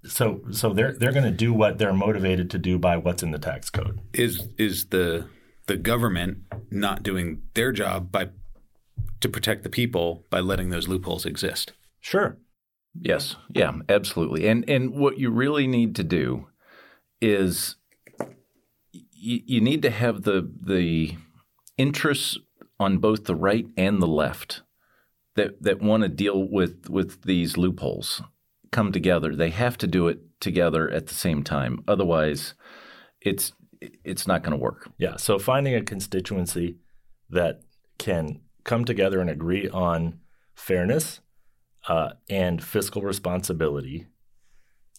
so 0.05 0.41
so 0.51 0.73
they're 0.73 0.93
they're 0.93 1.13
going 1.13 1.25
to 1.25 1.31
do 1.31 1.53
what 1.53 1.79
they're 1.79 1.93
motivated 1.93 2.51
to 2.51 2.59
do 2.59 2.79
by 2.79 2.97
what's 2.97 3.23
in 3.23 3.31
the 3.31 3.39
tax 3.39 3.71
code. 3.71 4.01
Is 4.13 4.49
is 4.59 4.87
the 4.87 5.29
the 5.67 5.77
government 5.77 6.39
not 6.71 7.03
doing 7.03 7.43
their 7.55 7.73
job 7.73 8.13
by 8.13 8.31
to 9.21 9.29
protect 9.29 9.63
the 9.63 9.71
people 9.71 10.25
by 10.31 10.41
letting 10.41 10.71
those 10.71 10.89
loopholes 10.89 11.25
exist? 11.25 11.73
Sure. 12.01 12.39
Yes. 12.99 13.37
Yeah. 13.55 13.73
Absolutely. 13.89 14.49
And 14.49 14.69
and 14.69 14.95
what 14.95 15.19
you 15.19 15.31
really 15.31 15.67
need 15.67 15.95
to 15.97 16.05
do 16.05 16.49
is 17.21 17.77
you, 18.93 19.41
you 19.45 19.61
need 19.61 19.83
to 19.83 19.91
have 19.91 20.23
the 20.23 20.51
the 20.61 21.17
interests 21.77 22.39
on 22.79 22.99
both 22.99 23.25
the 23.25 23.35
right 23.35 23.67
and 23.77 24.03
the 24.03 24.07
left 24.07 24.63
that 25.37 25.63
that 25.63 25.81
want 25.81 26.03
to 26.03 26.09
deal 26.09 26.49
with 26.49 26.89
with 26.89 27.23
these 27.23 27.57
loopholes 27.57 28.23
come 28.71 28.93
together. 28.93 29.35
They 29.35 29.51
have 29.51 29.77
to 29.79 29.87
do 29.87 30.09
it 30.09 30.21
together 30.41 30.91
at 30.91 31.07
the 31.07 31.15
same 31.15 31.43
time. 31.43 31.83
Otherwise, 31.89 32.55
it's 33.21 33.53
it's 33.81 34.27
not 34.27 34.43
going 34.43 34.53
to 34.53 34.63
work. 34.63 34.91
Yeah. 34.99 35.17
So 35.17 35.39
finding 35.39 35.75
a 35.75 35.83
constituency 35.83 36.77
that 37.31 37.63
can 37.99 38.41
come 38.65 38.85
together 38.85 39.21
and 39.21 39.31
agree 39.31 39.69
on 39.69 40.21
fairness 40.55 41.21
uh, 41.89 42.11
and 42.29 42.63
fiscal 42.63 43.03
responsibility 43.03 44.07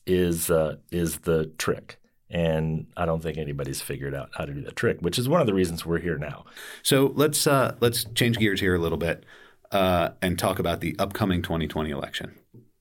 is 0.06 0.50
uh, 0.50 0.78
is 0.92 1.20
the 1.20 1.52
trick. 1.58 1.98
And 2.34 2.88
I 2.96 3.06
don't 3.06 3.22
think 3.22 3.38
anybody's 3.38 3.82
figured 3.82 4.16
out 4.16 4.30
how 4.34 4.46
to 4.46 4.54
do 4.54 4.62
that 4.62 4.78
trick, 4.78 5.00
which 5.02 5.20
is 5.20 5.28
one 5.28 5.42
of 5.42 5.48
the 5.48 5.54
reasons 5.54 5.86
we're 5.86 6.00
here 6.00 6.18
now. 6.18 6.46
So 6.82 7.12
let's 7.16 7.46
uh, 7.46 7.76
let's 7.82 8.06
change 8.16 8.38
gears 8.38 8.62
here 8.62 8.76
a 8.76 8.80
little 8.80 8.98
bit 8.98 9.26
uh, 9.72 10.10
and 10.22 10.38
talk 10.38 10.60
about 10.60 10.82
the 10.82 10.96
upcoming 11.00 11.42
2020 11.42 11.90
election. 11.90 12.36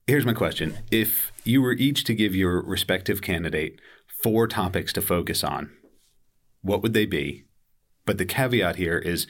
Here's 0.07 0.26
my 0.26 0.33
question. 0.33 0.79
If 0.90 1.33
you 1.44 1.62
were 1.62 1.74
each 1.74 2.05
to 2.05 2.14
give 2.14 2.35
your 2.35 2.62
respective 2.62 3.22
candidate 3.22 3.81
four 4.22 4.48
topics 4.48 4.92
to 4.94 5.00
focus 5.00 5.44
on, 5.44 5.70
what 6.62 6.83
would 6.83 6.94
they 6.94 7.07
be? 7.07 7.44
But 8.07 8.18
the 8.18 8.24
caveat 8.24 8.76
here 8.76 8.98
is 8.98 9.26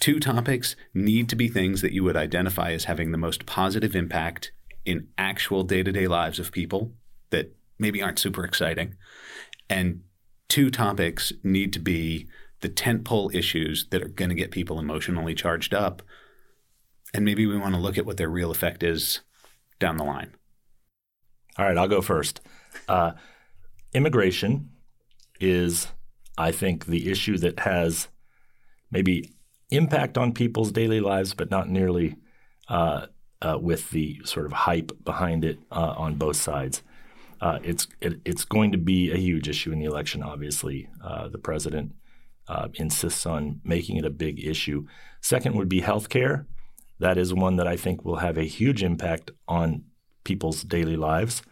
two 0.00 0.20
topics 0.20 0.76
need 0.92 1.28
to 1.30 1.36
be 1.36 1.48
things 1.48 1.80
that 1.80 1.92
you 1.92 2.04
would 2.04 2.16
identify 2.16 2.72
as 2.72 2.84
having 2.84 3.10
the 3.10 3.18
most 3.18 3.46
positive 3.46 3.96
impact 3.96 4.52
in 4.84 5.08
actual 5.16 5.64
day 5.64 5.82
to 5.82 5.92
day 5.92 6.06
lives 6.06 6.38
of 6.38 6.52
people 6.52 6.92
that 7.30 7.54
maybe 7.78 8.02
aren't 8.02 8.18
super 8.18 8.44
exciting. 8.44 8.96
And 9.70 10.02
two 10.48 10.70
topics 10.70 11.32
need 11.42 11.72
to 11.72 11.78
be 11.78 12.28
the 12.60 12.68
tentpole 12.68 13.34
issues 13.34 13.86
that 13.90 14.02
are 14.02 14.08
going 14.08 14.30
to 14.30 14.34
get 14.34 14.50
people 14.50 14.78
emotionally 14.78 15.34
charged 15.34 15.72
up 15.72 16.02
and 17.14 17.24
maybe 17.24 17.46
we 17.46 17.56
want 17.56 17.74
to 17.74 17.80
look 17.80 17.98
at 17.98 18.06
what 18.06 18.16
their 18.16 18.28
real 18.28 18.50
effect 18.50 18.82
is 18.82 19.20
down 19.78 19.96
the 19.96 20.04
line. 20.04 20.34
All 21.58 21.64
right, 21.64 21.76
I'll 21.76 21.88
go 21.88 22.02
first. 22.02 22.40
Uh, 22.88 23.12
immigration 23.92 24.70
is, 25.40 25.88
I 26.36 26.52
think, 26.52 26.86
the 26.86 27.10
issue 27.10 27.38
that 27.38 27.60
has 27.60 28.08
maybe 28.90 29.32
impact 29.70 30.16
on 30.16 30.32
people's 30.32 30.72
daily 30.72 31.00
lives, 31.00 31.34
but 31.34 31.50
not 31.50 31.68
nearly 31.68 32.16
uh, 32.68 33.06
uh, 33.42 33.58
with 33.60 33.90
the 33.90 34.20
sort 34.24 34.46
of 34.46 34.52
hype 34.52 34.92
behind 35.04 35.44
it 35.44 35.58
uh, 35.70 35.94
on 35.96 36.14
both 36.14 36.36
sides. 36.36 36.82
Uh, 37.40 37.58
it's 37.62 37.86
it, 38.00 38.20
it's 38.24 38.44
going 38.44 38.72
to 38.72 38.78
be 38.78 39.12
a 39.12 39.16
huge 39.16 39.48
issue 39.48 39.72
in 39.72 39.78
the 39.78 39.84
election. 39.84 40.22
Obviously, 40.22 40.88
uh, 41.02 41.28
the 41.28 41.38
president 41.38 41.94
insists 42.74 43.26
on 43.26 43.60
making 43.62 43.96
it 43.96 44.04
a 44.04 44.10
big 44.10 44.44
issue. 44.44 44.86
Second 45.20 45.54
would 45.54 45.68
be 45.68 45.80
health 45.80 46.08
care 46.08 46.46
that 47.00 47.18
is 47.18 47.32
one 47.32 47.56
that 47.56 47.66
I 47.66 47.76
think 47.76 48.04
will 48.04 48.16
have 48.16 48.36
a 48.36 48.44
huge 48.44 48.82
impact 48.82 49.30
on 49.46 49.84
people's 50.24 50.62
daily 50.62 50.96
lives. 50.96 51.42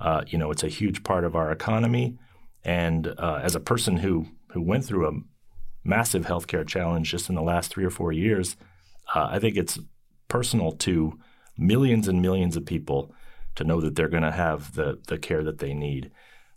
Uh, 0.00 0.22
you 0.26 0.38
know, 0.38 0.50
it's 0.50 0.64
a 0.64 0.68
huge 0.68 1.02
part 1.02 1.24
of 1.24 1.34
our 1.34 1.50
economy, 1.50 2.18
and 2.64 3.06
uh, 3.18 3.40
as 3.42 3.54
a 3.54 3.60
person 3.60 3.98
who 3.98 4.26
who 4.52 4.62
went 4.62 4.84
through 4.84 5.08
a 5.08 5.20
massive 5.84 6.26
healthcare 6.26 6.66
challenge 6.66 7.10
just 7.10 7.28
in 7.28 7.34
the 7.34 7.42
last 7.42 7.70
three 7.70 7.84
or 7.84 7.90
four 7.90 8.12
years, 8.12 8.56
uh, 9.14 9.28
I 9.30 9.38
think 9.38 9.56
it's 9.56 9.78
personal 10.28 10.72
to 10.72 11.18
millions 11.56 12.08
and 12.08 12.22
millions 12.22 12.56
of 12.56 12.64
people 12.64 13.12
to 13.56 13.64
know 13.64 13.80
that 13.80 13.96
they're 13.96 14.08
going 14.08 14.22
to 14.22 14.30
have 14.30 14.74
the 14.74 14.98
the 15.08 15.18
care 15.18 15.42
that 15.42 15.58
they 15.58 15.74
need 15.74 16.10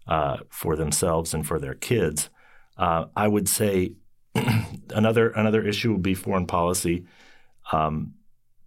uh, 0.08 0.38
for 0.50 0.76
themselves 0.76 1.34
and 1.34 1.46
for 1.46 1.60
their 1.60 1.74
kids. 1.74 2.30
Uh, 2.78 3.06
I 3.16 3.28
would 3.28 3.50
say 3.50 3.94
another 4.90 5.30
another 5.30 5.66
issue 5.66 5.94
would 5.94 6.04
be 6.04 6.14
foreign 6.14 6.48
policy. 6.48 7.06
Um, 7.72 8.14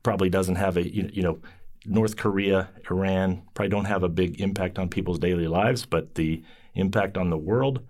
probably 0.04 0.30
doesn't 0.30 0.54
have 0.54 0.76
a 0.76 0.88
you, 0.88 1.22
know 1.22 1.40
North 1.84 2.16
Korea, 2.16 2.70
Iran 2.88 3.42
probably 3.54 3.70
don't 3.70 3.86
have 3.86 4.04
a 4.04 4.08
big 4.08 4.40
impact 4.40 4.78
on 4.78 4.88
people's 4.88 5.18
daily 5.18 5.48
lives, 5.48 5.84
but 5.84 6.14
the 6.14 6.44
impact 6.74 7.18
on 7.18 7.30
the 7.30 7.36
world 7.36 7.80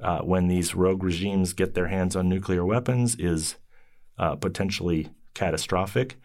uh, 0.00 0.20
when 0.20 0.48
these 0.48 0.74
rogue 0.74 1.02
regimes 1.02 1.52
get 1.52 1.74
their 1.74 1.88
hands 1.88 2.16
on 2.16 2.28
nuclear 2.28 2.64
weapons 2.64 3.16
is 3.16 3.56
uh, 4.18 4.36
potentially 4.36 5.10
catastrophic. 5.34 6.16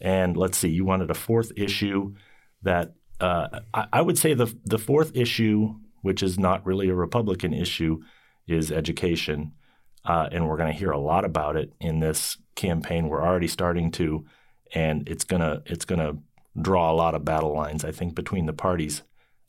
And 0.00 0.36
let's 0.36 0.58
see, 0.58 0.68
you 0.68 0.84
wanted 0.84 1.10
a 1.10 1.14
fourth 1.14 1.52
issue 1.56 2.14
that 2.62 2.94
uh, 3.20 3.60
I, 3.74 3.86
I, 3.92 4.02
would 4.02 4.18
say 4.18 4.34
the 4.34 4.54
the 4.64 4.78
fourth 4.78 5.14
issue, 5.14 5.74
which 6.02 6.22
is 6.22 6.38
not 6.38 6.64
really 6.64 6.88
a 6.88 6.94
Republican 6.94 7.52
issue, 7.52 8.00
is 8.46 8.72
education, 8.72 9.52
uh, 10.04 10.28
and 10.32 10.48
we're 10.48 10.56
going 10.56 10.72
to 10.72 10.78
hear 10.78 10.90
a 10.90 10.98
lot 10.98 11.24
about 11.24 11.56
it 11.56 11.72
in 11.80 12.00
this 12.00 12.38
campaign. 12.54 13.08
We're 13.08 13.22
already 13.22 13.46
starting 13.46 13.90
to, 13.92 14.24
and 14.74 15.08
it's 15.08 15.24
gonna 15.24 15.62
it's 15.66 15.84
gonna 15.84 16.18
draw 16.60 16.90
a 16.90 16.94
lot 16.94 17.14
of 17.14 17.24
battle 17.24 17.54
lines, 17.54 17.84
I 17.84 17.92
think, 17.92 18.14
between 18.14 18.46
the 18.46 18.52
parties, 18.52 19.02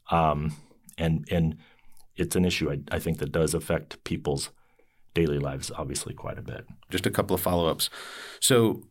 um, 0.09 0.55
and 0.97 1.27
and 1.31 1.57
it's 2.15 2.35
an 2.35 2.45
issue 2.45 2.71
I, 2.71 2.79
I 2.91 2.99
think 2.99 3.19
that 3.19 3.31
does 3.31 3.53
affect 3.53 4.03
people's 4.03 4.49
daily 5.13 5.39
lives, 5.39 5.71
obviously, 5.75 6.13
quite 6.13 6.37
a 6.37 6.41
bit. 6.41 6.65
Just 6.89 7.05
a 7.05 7.11
couple 7.11 7.33
of 7.33 7.41
follow 7.41 7.67
ups. 7.67 7.89
So 8.39 8.83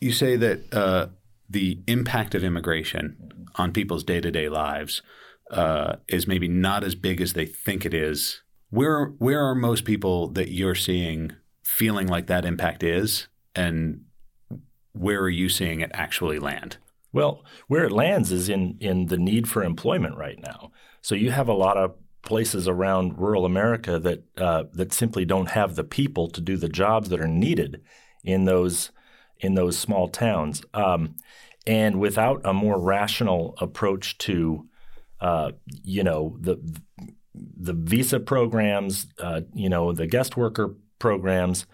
you 0.00 0.12
say 0.12 0.36
that 0.36 0.72
uh, 0.72 1.08
the 1.48 1.82
impact 1.86 2.34
of 2.34 2.44
immigration 2.44 3.46
on 3.56 3.72
people's 3.72 4.04
day 4.04 4.20
to 4.20 4.30
day 4.30 4.48
lives 4.48 5.02
uh, 5.50 5.96
is 6.08 6.26
maybe 6.26 6.48
not 6.48 6.84
as 6.84 6.94
big 6.94 7.20
as 7.20 7.32
they 7.32 7.46
think 7.46 7.84
it 7.84 7.94
is. 7.94 8.42
Where 8.70 9.06
where 9.18 9.44
are 9.48 9.54
most 9.54 9.84
people 9.84 10.28
that 10.32 10.50
you're 10.50 10.74
seeing 10.74 11.32
feeling 11.64 12.08
like 12.08 12.26
that 12.26 12.44
impact 12.44 12.82
is, 12.82 13.28
and 13.54 14.02
where 14.98 15.20
are 15.20 15.30
you 15.30 15.48
seeing 15.48 15.80
it 15.80 15.90
actually 15.94 16.38
land? 16.38 16.78
Well, 17.12 17.44
where 17.68 17.84
it 17.84 17.92
lands 17.92 18.32
is 18.32 18.48
in 18.48 18.76
in 18.80 19.06
the 19.06 19.18
need 19.18 19.48
for 19.48 19.62
employment 19.62 20.16
right 20.16 20.38
now. 20.38 20.70
So 21.00 21.14
you 21.14 21.30
have 21.30 21.48
a 21.48 21.54
lot 21.54 21.76
of 21.76 21.94
places 22.22 22.66
around 22.66 23.18
rural 23.18 23.44
America 23.44 23.98
that 24.00 24.24
uh, 24.36 24.64
that 24.74 24.92
simply 24.92 25.24
don't 25.24 25.50
have 25.50 25.76
the 25.76 25.84
people 25.84 26.28
to 26.28 26.40
do 26.40 26.56
the 26.56 26.68
jobs 26.68 27.08
that 27.08 27.20
are 27.20 27.28
needed 27.28 27.82
in 28.24 28.44
those 28.44 28.90
in 29.38 29.54
those 29.54 29.78
small 29.78 30.08
towns. 30.08 30.62
Um, 30.74 31.16
and 31.66 31.98
without 32.00 32.40
a 32.44 32.52
more 32.52 32.78
rational 32.78 33.54
approach 33.58 34.18
to, 34.18 34.66
uh, 35.20 35.52
you 35.82 36.04
know, 36.04 36.36
the 36.40 36.58
the 37.34 37.72
visa 37.72 38.20
programs, 38.20 39.06
uh, 39.18 39.42
you 39.54 39.68
know, 39.68 39.92
the 39.92 40.06
guest 40.06 40.36
worker 40.36 40.74
programs, 40.98 41.66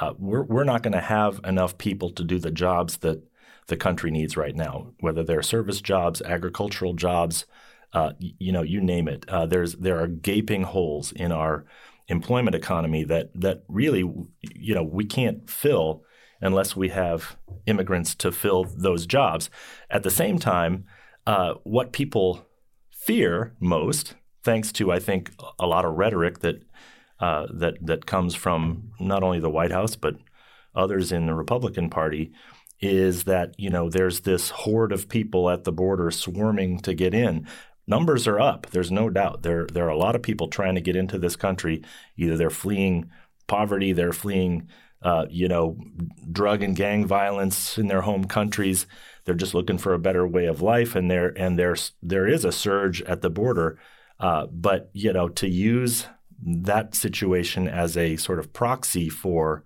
uh, 0.00 0.12
we're 0.18 0.42
we're 0.42 0.64
not 0.64 0.82
going 0.82 0.92
to 0.92 1.00
have 1.00 1.40
enough 1.44 1.78
people 1.78 2.10
to 2.10 2.24
do 2.24 2.38
the 2.38 2.50
jobs 2.50 2.98
that 2.98 3.22
the 3.68 3.76
country 3.76 4.10
needs 4.10 4.36
right 4.36 4.54
now, 4.54 4.92
whether 5.00 5.24
they're 5.24 5.42
service 5.42 5.80
jobs, 5.80 6.22
agricultural 6.22 6.94
jobs, 6.94 7.46
uh, 7.92 8.12
you 8.20 8.52
know, 8.52 8.62
you 8.62 8.80
name 8.80 9.08
it. 9.08 9.28
Uh, 9.28 9.46
there's 9.46 9.74
there 9.74 10.00
are 10.00 10.06
gaping 10.06 10.62
holes 10.62 11.12
in 11.12 11.32
our 11.32 11.64
employment 12.08 12.54
economy 12.54 13.04
that 13.04 13.30
that 13.34 13.64
really, 13.68 14.00
you 14.54 14.74
know, 14.74 14.82
we 14.82 15.04
can't 15.04 15.48
fill 15.48 16.04
unless 16.40 16.76
we 16.76 16.90
have 16.90 17.36
immigrants 17.66 18.14
to 18.14 18.30
fill 18.30 18.64
those 18.64 19.06
jobs. 19.06 19.50
At 19.90 20.02
the 20.02 20.10
same 20.10 20.38
time, 20.38 20.84
uh, 21.26 21.54
what 21.64 21.92
people 21.92 22.46
fear 22.90 23.54
most, 23.58 24.14
thanks 24.44 24.70
to 24.72 24.92
I 24.92 24.98
think 24.98 25.32
a 25.58 25.66
lot 25.66 25.84
of 25.84 25.94
rhetoric 25.94 26.40
that 26.40 26.62
uh, 27.20 27.46
that 27.52 27.74
that 27.80 28.06
comes 28.06 28.34
from 28.34 28.90
not 29.00 29.22
only 29.22 29.40
the 29.40 29.50
White 29.50 29.72
House 29.72 29.96
but 29.96 30.16
others 30.74 31.12
in 31.12 31.26
the 31.26 31.34
Republican 31.34 31.90
Party, 31.90 32.32
is 32.80 33.24
that 33.24 33.54
you 33.58 33.70
know 33.70 33.88
there's 33.88 34.20
this 34.20 34.50
horde 34.50 34.92
of 34.92 35.08
people 35.08 35.50
at 35.50 35.64
the 35.64 35.72
border 35.72 36.10
swarming 36.10 36.80
to 36.80 36.94
get 36.94 37.14
in. 37.14 37.46
Numbers 37.86 38.26
are 38.26 38.40
up. 38.40 38.66
There's 38.70 38.90
no 38.90 39.08
doubt. 39.10 39.42
There 39.42 39.66
there 39.66 39.86
are 39.86 39.90
a 39.90 39.98
lot 39.98 40.16
of 40.16 40.22
people 40.22 40.48
trying 40.48 40.74
to 40.74 40.80
get 40.80 40.96
into 40.96 41.18
this 41.18 41.36
country. 41.36 41.82
Either 42.16 42.36
they're 42.36 42.50
fleeing 42.50 43.10
poverty, 43.46 43.92
they're 43.92 44.12
fleeing 44.12 44.68
uh, 45.02 45.26
you 45.30 45.46
know, 45.46 45.78
drug 46.32 46.62
and 46.62 46.74
gang 46.74 47.06
violence 47.06 47.78
in 47.78 47.86
their 47.86 48.00
home 48.00 48.24
countries. 48.24 48.86
They're 49.24 49.34
just 49.34 49.54
looking 49.54 49.78
for 49.78 49.94
a 49.94 50.00
better 50.00 50.26
way 50.26 50.46
of 50.46 50.62
life, 50.62 50.96
and 50.96 51.10
there 51.10 51.32
and 51.38 51.58
there's 51.58 51.92
there 52.02 52.26
is 52.26 52.44
a 52.44 52.52
surge 52.52 53.02
at 53.02 53.22
the 53.22 53.30
border. 53.30 53.78
Uh, 54.18 54.46
but 54.46 54.90
you 54.94 55.12
know, 55.12 55.28
to 55.28 55.48
use 55.48 56.06
that 56.46 56.94
situation 56.94 57.68
as 57.68 57.96
a 57.96 58.16
sort 58.16 58.38
of 58.38 58.52
proxy 58.52 59.08
for, 59.08 59.64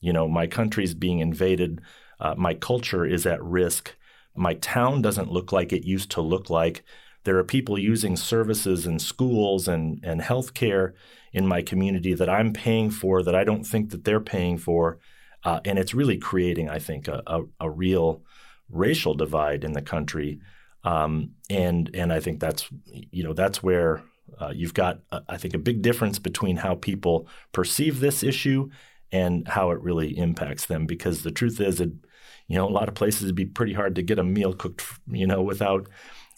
you 0.00 0.12
know, 0.12 0.28
my 0.28 0.46
country's 0.46 0.94
being 0.94 1.18
invaded, 1.18 1.80
uh, 2.20 2.34
my 2.36 2.54
culture 2.54 3.04
is 3.04 3.26
at 3.26 3.42
risk, 3.42 3.96
my 4.34 4.54
town 4.54 5.02
doesn't 5.02 5.32
look 5.32 5.52
like 5.52 5.72
it 5.72 5.84
used 5.84 6.10
to 6.12 6.20
look 6.20 6.48
like. 6.48 6.84
There 7.24 7.36
are 7.38 7.44
people 7.44 7.78
using 7.78 8.16
services 8.16 8.86
and 8.86 9.00
schools 9.00 9.68
and 9.68 10.00
and 10.02 10.20
healthcare 10.20 10.92
in 11.32 11.46
my 11.46 11.62
community 11.62 12.14
that 12.14 12.28
I'm 12.28 12.52
paying 12.52 12.90
for 12.90 13.22
that 13.22 13.34
I 13.34 13.44
don't 13.44 13.64
think 13.64 13.90
that 13.90 14.04
they're 14.04 14.20
paying 14.20 14.58
for. 14.58 14.98
Uh, 15.44 15.60
and 15.64 15.78
it's 15.78 15.94
really 15.94 16.18
creating, 16.18 16.70
I 16.70 16.78
think, 16.78 17.08
a, 17.08 17.22
a, 17.26 17.40
a 17.60 17.70
real 17.70 18.22
racial 18.70 19.14
divide 19.14 19.64
in 19.64 19.72
the 19.72 19.82
country. 19.82 20.40
Um, 20.84 21.32
and 21.50 21.90
and 21.94 22.12
I 22.12 22.20
think 22.20 22.40
that's 22.40 22.68
you 22.86 23.24
know 23.24 23.32
that's 23.32 23.62
where 23.62 24.02
uh, 24.40 24.52
you've 24.54 24.74
got 24.74 25.00
uh, 25.10 25.20
I 25.28 25.36
think 25.36 25.54
a 25.54 25.58
big 25.58 25.82
difference 25.82 26.18
between 26.18 26.56
how 26.56 26.74
people 26.74 27.28
perceive 27.52 28.00
this 28.00 28.22
issue 28.22 28.70
and 29.10 29.46
how 29.46 29.70
it 29.70 29.80
really 29.80 30.16
impacts 30.16 30.66
them. 30.66 30.86
Because 30.86 31.22
the 31.22 31.30
truth 31.30 31.60
is, 31.60 31.80
it 31.80 31.90
you 32.48 32.56
know 32.56 32.68
a 32.68 32.70
lot 32.70 32.88
of 32.88 32.94
places 32.94 33.24
it'd 33.24 33.34
be 33.34 33.46
pretty 33.46 33.72
hard 33.72 33.94
to 33.96 34.02
get 34.02 34.18
a 34.18 34.24
meal 34.24 34.52
cooked 34.52 34.84
you 35.06 35.26
know 35.26 35.42
without 35.42 35.88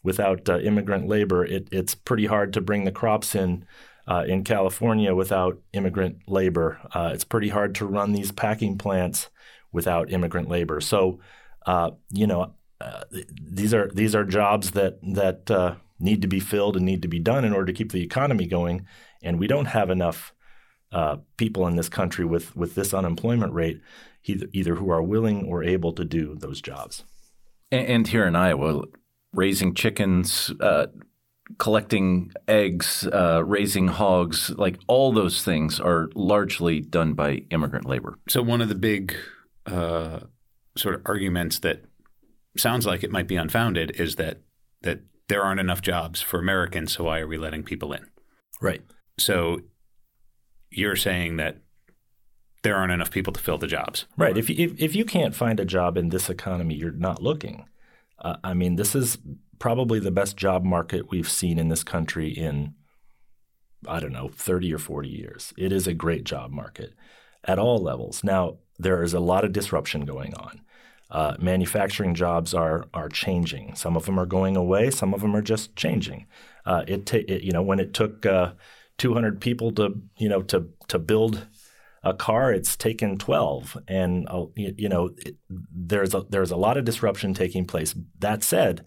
without 0.02 0.48
uh, 0.48 0.59
immigrant 0.59 1.09
labor. 1.09 1.44
It, 1.44 1.68
it's 1.72 1.94
pretty 1.94 2.26
hard 2.26 2.52
to 2.54 2.61
bring 2.61 2.85
the 2.85 2.92
crops 2.92 3.35
in 3.35 3.64
uh, 4.07 4.24
in 4.26 4.44
California 4.44 5.14
without 5.14 5.59
immigrant 5.72 6.28
labor. 6.28 6.80
Uh, 6.92 7.11
it's 7.14 7.24
pretty 7.24 7.48
hard 7.48 7.74
to 7.76 7.87
run 7.87 8.12
these 8.12 8.33
packing 8.33 8.76
plants 8.78 9.30
without 9.72 10.12
immigrant 10.12 10.48
labor. 10.48 10.80
So, 10.80 11.20
uh, 11.66 11.92
you 12.11 12.26
know, 12.26 12.54
these 13.40 13.72
are 13.72 13.90
these 13.94 14.14
are 14.14 14.24
jobs 14.24 14.72
that 14.72 14.98
that 15.14 15.78
need 15.98 16.22
to 16.22 16.28
be 16.28 16.40
filled 16.40 16.76
and 16.76 16.85
need 16.85 17.02
to 17.02 17.09
be 17.09 17.18
done 17.18 17.44
in 17.44 17.52
order 17.52 17.66
to 17.66 17.72
keep 17.72 17.92
the 17.92 18.02
economy 18.02 18.46
going. 18.46 18.87
And 19.22 19.38
we 19.38 19.46
don't 19.46 19.66
have 19.66 19.90
enough 19.90 20.35
uh, 20.92 21.16
people 21.37 21.66
in 21.66 21.76
this 21.76 21.88
country 21.88 22.24
with 22.24 22.54
with 22.57 22.74
this 22.74 22.94
unemployment 22.94 23.52
rate, 23.52 23.80
either, 24.24 24.46
either 24.52 24.74
who 24.76 24.90
are 24.90 25.02
willing 25.02 25.44
or 25.44 25.64
able 25.64 25.92
to 25.92 26.04
do 26.04 26.35
those 26.37 26.61
jobs. 26.61 27.04
And 27.72 28.07
here 28.07 28.26
in 28.26 28.37
Iowa, 28.37 28.85
raising 29.33 29.74
chickens, 29.74 30.52
uh, 30.61 30.87
collecting 31.59 32.33
eggs, 32.46 33.07
uh, 33.12 33.42
raising 33.44 33.88
hogs, 33.88 34.50
like 34.50 34.78
all 34.87 35.12
those 35.12 35.42
things 35.42 35.80
are 35.80 36.09
largely 36.14 36.80
done 36.80 37.14
by 37.14 37.42
immigrant 37.50 37.87
labor. 37.87 38.18
So 38.28 38.42
one 38.42 38.61
of 38.61 38.68
the 38.68 38.74
big 38.74 39.16
uh, 39.66 40.20
sort 40.76 40.94
of 40.94 41.02
arguments 41.07 41.59
that 41.61 41.85
sounds 42.57 42.87
like 42.87 43.02
it 43.02 43.11
might 43.11 43.26
be 43.26 43.37
unfounded 43.37 43.90
is 44.00 44.16
that 44.16 44.38
that 44.83 45.00
there 45.28 45.42
aren't 45.42 45.60
enough 45.60 45.82
jobs 45.82 46.20
for 46.20 46.38
Americans, 46.38 46.92
so 46.92 47.04
why 47.04 47.20
are 47.20 47.26
we 47.26 47.38
letting 47.38 47.62
people 47.62 47.92
in? 47.92 48.06
Right. 48.60 48.82
So 49.18 49.60
you're 50.70 50.96
saying 50.96 51.37
that 51.37 51.58
there 52.62 52.76
aren't 52.76 52.92
enough 52.92 53.10
people 53.10 53.32
to 53.32 53.40
fill 53.40 53.58
the 53.58 53.66
jobs. 53.66 54.06
Right. 54.16 54.37
If, 54.37 54.50
if, 54.50 54.72
if 54.80 54.96
you 54.96 55.04
can't 55.04 55.34
find 55.34 55.60
a 55.60 55.64
job 55.64 55.96
in 55.96 56.08
this 56.08 56.30
economy, 56.30 56.74
you're 56.74 56.92
not 56.92 57.22
looking. 57.22 57.66
Uh, 58.18 58.37
I 58.42 58.54
mean, 58.54 58.76
this 58.76 58.94
is 58.94 59.18
probably 59.58 60.00
the 60.00 60.10
best 60.10 60.37
job 60.37 60.64
market 60.64 61.10
we've 61.10 61.28
seen 61.28 61.58
in 61.58 61.68
this 61.68 61.84
country 61.84 62.30
in, 62.30 62.74
I 63.87 64.00
don't 64.00 64.12
know, 64.12 64.28
30 64.28 64.72
or 64.72 64.78
40 64.78 65.08
years. 65.08 65.52
It 65.56 65.72
is 65.72 65.87
a 65.87 65.94
great 65.94 66.24
job 66.24 66.50
market 66.50 66.94
at 67.44 67.58
all 67.58 67.78
levels. 67.78 68.24
Now, 68.24 68.58
there 68.78 69.02
is 69.02 69.14
a 69.14 69.20
lot 69.20 69.44
of 69.44 69.52
disruption 69.52 70.04
going 70.04 70.34
on. 70.34 70.60
Uh, 71.10 71.36
manufacturing 71.38 72.14
jobs 72.14 72.54
are 72.54 72.86
are 72.94 73.08
changing. 73.08 73.74
Some 73.74 73.96
of 73.96 74.06
them 74.06 74.18
are 74.18 74.26
going 74.26 74.56
away. 74.56 74.90
Some 74.90 75.14
of 75.14 75.20
them 75.20 75.36
are 75.36 75.42
just 75.42 75.76
changing. 75.76 76.26
Uh, 76.66 76.83
it, 76.88 77.06
ta- 77.06 77.18
it, 77.29 77.42
you 77.42 77.52
know 77.52 77.62
when 77.62 77.79
it 77.79 77.92
took 77.92 78.24
uh, 78.26 78.52
200 78.98 79.40
people 79.40 79.70
to 79.72 80.00
you 80.16 80.29
know 80.29 80.42
to 80.42 80.68
to 80.88 80.98
build 80.98 81.46
a 82.04 82.12
car, 82.12 82.52
it's 82.52 82.76
taken 82.76 83.16
12, 83.16 83.79
and 83.88 84.29
uh, 84.29 84.44
you, 84.54 84.74
you, 84.76 84.88
know 84.88 85.10
it, 85.16 85.37
there's 85.48 86.14
a 86.14 86.24
there's 86.29 86.50
a 86.50 86.56
lot 86.56 86.76
of 86.76 86.85
disruption 86.85 87.33
taking 87.33 87.64
place. 87.64 87.94
That 88.18 88.44
said, 88.44 88.85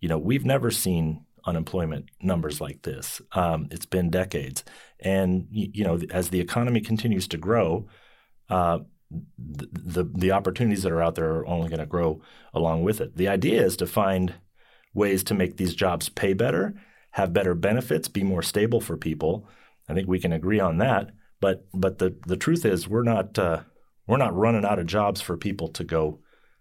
you 0.00 0.08
know, 0.08 0.18
we've 0.18 0.44
never 0.44 0.70
seen 0.72 1.24
unemployment 1.46 2.10
numbers 2.20 2.60
like 2.60 2.82
this. 2.82 3.22
Um, 3.32 3.68
it's 3.70 3.86
been 3.86 4.10
decades, 4.10 4.64
and 4.98 5.46
you 5.50 5.84
know, 5.84 6.00
as 6.10 6.30
the 6.30 6.40
economy 6.40 6.80
continues 6.80 7.28
to 7.28 7.38
grow, 7.38 7.86
uh, 8.50 8.80
the, 9.10 9.68
the, 9.72 10.04
the 10.04 10.32
opportunities 10.32 10.82
that 10.82 10.92
are 10.92 11.02
out 11.02 11.14
there 11.14 11.30
are 11.36 11.46
only 11.46 11.68
going 11.68 11.80
to 11.80 11.86
grow 11.86 12.20
along 12.52 12.82
with 12.82 13.00
it. 13.00 13.16
The 13.16 13.28
idea 13.28 13.64
is 13.64 13.76
to 13.78 13.86
find 13.86 14.34
ways 14.94 15.22
to 15.24 15.34
make 15.34 15.56
these 15.56 15.74
jobs 15.74 16.08
pay 16.08 16.32
better, 16.34 16.74
have 17.12 17.32
better 17.32 17.54
benefits, 17.54 18.08
be 18.08 18.22
more 18.22 18.42
stable 18.42 18.80
for 18.80 18.96
people. 18.96 19.48
I 19.88 19.94
think 19.94 20.08
we 20.08 20.20
can 20.20 20.32
agree 20.32 20.60
on 20.60 20.78
that. 20.78 21.10
But 21.40 21.66
but 21.72 21.98
the 21.98 22.16
the 22.26 22.36
truth 22.36 22.64
is, 22.64 22.88
we're 22.88 23.04
not 23.04 23.38
uh, 23.38 23.60
we're 24.06 24.16
not 24.16 24.36
running 24.36 24.64
out 24.64 24.78
of 24.80 24.86
jobs 24.86 25.20
for 25.20 25.36
people 25.36 25.68
to 25.68 25.84
go 25.84 26.18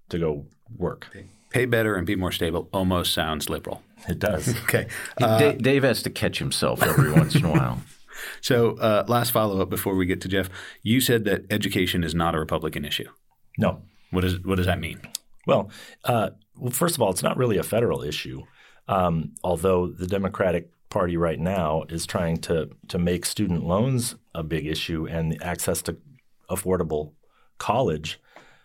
to 0.10 0.20
go 0.20 0.46
work. 0.76 1.08
pay 1.50 1.66
better 1.66 1.96
and 1.96 2.06
be 2.06 2.16
more 2.16 2.32
stable 2.32 2.70
almost 2.72 3.14
sounds 3.14 3.50
liberal. 3.50 3.82
It 4.08 4.20
does. 4.20 4.56
Okay. 4.64 4.88
Uh, 5.20 5.54
Dave 5.54 5.84
has 5.84 6.04
to 6.04 6.10
catch 6.10 6.40
himself 6.40 6.84
every 6.84 7.12
once 7.12 7.36
in 7.36 7.46
a 7.46 7.52
while. 7.52 7.82
So, 8.42 8.78
uh, 8.78 9.06
last 9.08 9.32
follow 9.32 9.62
up 9.62 9.70
before 9.70 9.96
we 9.96 10.06
get 10.06 10.22
to 10.22 10.28
Jeff. 10.28 10.50
You 10.84 11.02
said 11.02 11.26
that 11.26 11.46
education 11.50 12.04
is 12.04 12.16
not 12.16 12.36
a 12.36 12.40
Republican 12.40 12.86
issue. 12.86 13.10
No. 13.58 13.82
What 14.12 14.22
does 14.22 14.40
what 14.44 14.56
does 14.56 14.66
that 14.66 14.80
mean? 14.80 15.02
Well, 15.46 15.70
uh, 16.04 16.32
well, 16.58 16.72
first 16.72 16.96
of 16.96 17.02
all, 17.02 17.10
it's 17.10 17.24
not 17.24 17.38
really 17.38 17.58
a 17.58 17.64
federal 17.64 18.04
issue. 18.04 18.44
Um, 18.88 19.34
although 19.44 19.88
the 19.88 20.08
Democratic 20.08 20.70
Party 20.90 21.18
right 21.18 21.40
now 21.40 21.84
is 21.90 22.06
trying 22.06 22.38
to 22.38 22.70
to 22.88 22.98
make 22.98 23.26
student 23.26 23.66
loans 23.66 24.16
a 24.34 24.44
big 24.44 24.66
issue 24.66 25.08
and 25.08 25.42
access 25.44 25.82
to 25.84 25.98
affordable 26.50 27.12
college 27.58 28.20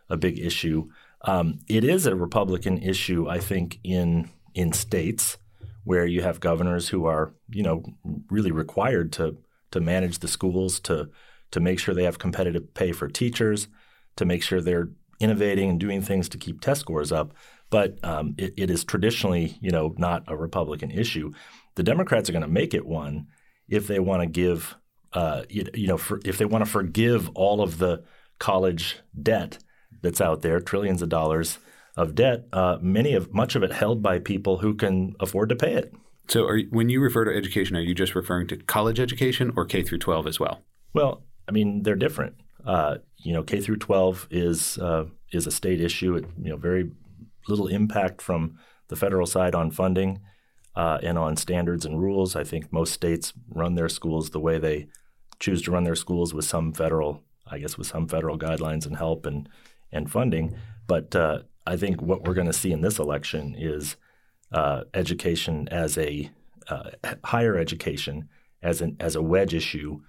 a 0.09 0.17
big 0.17 0.39
issue. 0.39 0.89
Um, 1.23 1.61
it 1.69 1.85
is 1.85 2.07
a 2.07 2.15
Republican 2.15 2.79
issue, 2.79 3.29
I 3.29 3.39
think, 3.39 3.81
in 3.83 4.31
in 4.55 4.73
states 4.73 5.39
where 5.85 6.07
you 6.07 6.23
have 6.23 6.39
governors 6.39 6.89
who 6.89 7.07
are, 7.07 7.33
you 7.51 7.63
know, 7.63 7.83
really 8.31 8.53
required 8.53 9.13
to 9.13 9.37
to 9.73 9.81
manage 9.81 10.21
the 10.21 10.29
schools, 10.29 10.81
to 10.81 11.11
to 11.51 11.61
make 11.61 11.79
sure 11.79 11.95
they 11.95 12.05
have 12.05 12.19
competitive 12.19 12.73
pay 12.75 12.93
for 12.93 13.09
teachers, 13.09 13.69
to 14.17 14.25
make 14.25 14.43
sure 14.43 14.61
they're 14.61 14.89
innovating 15.21 15.71
and 15.71 15.79
doing 15.79 16.03
things 16.03 16.29
to 16.31 16.39
keep 16.39 16.61
test 16.61 16.81
scores 16.81 17.13
up. 17.13 17.35
But 17.71 18.03
um, 18.05 18.35
it, 18.39 18.55
it 18.57 18.71
is 18.71 18.85
traditionally, 18.85 19.57
you 19.61 19.71
know, 19.71 19.95
not 19.97 20.25
a 20.27 20.37
Republican 20.37 20.91
issue. 20.91 21.33
The 21.75 21.83
Democrats 21.83 22.29
are 22.29 22.33
going 22.33 22.43
to 22.43 22.49
make 22.49 22.75
it 22.75 22.87
one 22.87 23.29
if 23.69 23.87
they 23.87 23.99
want 23.99 24.23
to 24.23 24.27
give, 24.27 24.77
uh, 25.13 25.45
you, 25.49 25.67
you, 25.75 25.87
know, 25.87 25.97
for, 25.97 26.21
if 26.25 26.39
they 26.39 26.45
want 26.45 26.65
to 26.65 26.71
forgive 26.71 27.31
all 27.35 27.63
of 27.63 27.79
the 27.79 28.03
college 28.39 28.99
debt 29.21 29.59
that's 30.03 30.21
out 30.21 30.43
there, 30.43 30.61
trillions 30.61 31.01
of 31.01 31.09
dollars 31.09 31.59
of 31.97 32.15
debt, 32.15 32.47
uh, 32.53 32.79
many 32.81 33.15
of 33.15 33.33
much 33.33 33.55
of 33.55 33.63
it 33.63 33.73
held 33.73 34.03
by 34.03 34.19
people 34.19 34.59
who 34.59 34.75
can 34.75 35.15
afford 35.21 35.49
to 35.51 35.57
pay 35.57 35.75
it. 35.75 35.95
So, 36.29 36.47
are, 36.47 36.61
when 36.71 36.89
you 36.89 37.01
refer 37.01 37.25
to 37.25 37.37
education, 37.37 37.77
are 37.77 37.81
you 37.81 37.95
just 37.95 38.15
referring 38.15 38.47
to 38.49 38.57
college 38.57 39.01
education 39.01 39.53
or 39.57 39.65
K 39.65 39.83
through 39.83 39.99
12 39.99 40.27
as 40.27 40.41
well? 40.41 40.63
Well, 40.95 41.23
I 41.49 41.53
mean, 41.53 41.83
they're 41.83 41.97
different. 41.97 42.37
Uh, 42.65 42.99
you 43.19 43.33
know, 43.33 43.43
K 43.43 43.61
through 43.61 43.77
12 43.77 44.29
is 44.31 44.79
uh, 44.79 45.07
is 45.33 45.47
a 45.47 45.51
state 45.51 45.81
issue. 45.81 46.15
It, 46.15 46.27
you 46.41 46.51
know, 46.51 46.57
very 46.57 46.91
little 47.49 47.67
impact 47.67 48.23
from 48.23 48.59
the 48.89 48.97
federal 48.97 49.27
side 49.27 49.55
on 49.55 49.71
funding 49.71 50.21
uh, 50.77 50.99
and 51.03 51.19
on 51.19 51.37
standards 51.37 51.85
and 51.85 52.01
rules. 52.01 52.37
I 52.37 52.45
think 52.45 52.73
most 52.73 52.93
states 52.93 53.33
run 53.49 53.75
their 53.75 53.89
schools 53.89 54.31
the 54.31 54.41
way 54.41 54.59
they 54.59 54.89
choose 55.41 55.63
to 55.63 55.73
run 55.73 55.85
their 55.85 55.97
schools 55.97 56.33
with 56.33 56.45
some 56.45 56.73
federal, 56.73 57.23
I 57.47 57.59
guess, 57.59 57.77
with 57.77 57.89
some 57.89 58.07
federal 58.07 58.39
guidelines 58.39 58.87
and 58.87 58.97
help 58.97 59.27
and 59.27 59.49
and 59.91 60.11
funding. 60.11 60.57
But 60.87 61.15
uh, 61.15 61.41
I 61.67 61.77
think 61.77 62.01
what 62.01 62.25
we're 62.25 62.35
going 62.35 62.47
to 62.47 62.53
see 62.53 62.73
in 62.73 62.81
this 62.81 62.99
election 62.99 63.55
is 63.59 63.97
uh, 64.53 64.85
education 64.95 65.69
as 65.71 65.99
a 65.99 66.31
uh, 66.69 66.91
higher 67.25 67.57
education 67.57 68.29
as 68.63 68.81
an 68.81 68.97
as 69.01 69.17
a 69.17 69.23
wedge 69.23 69.55
issue, 69.55 70.01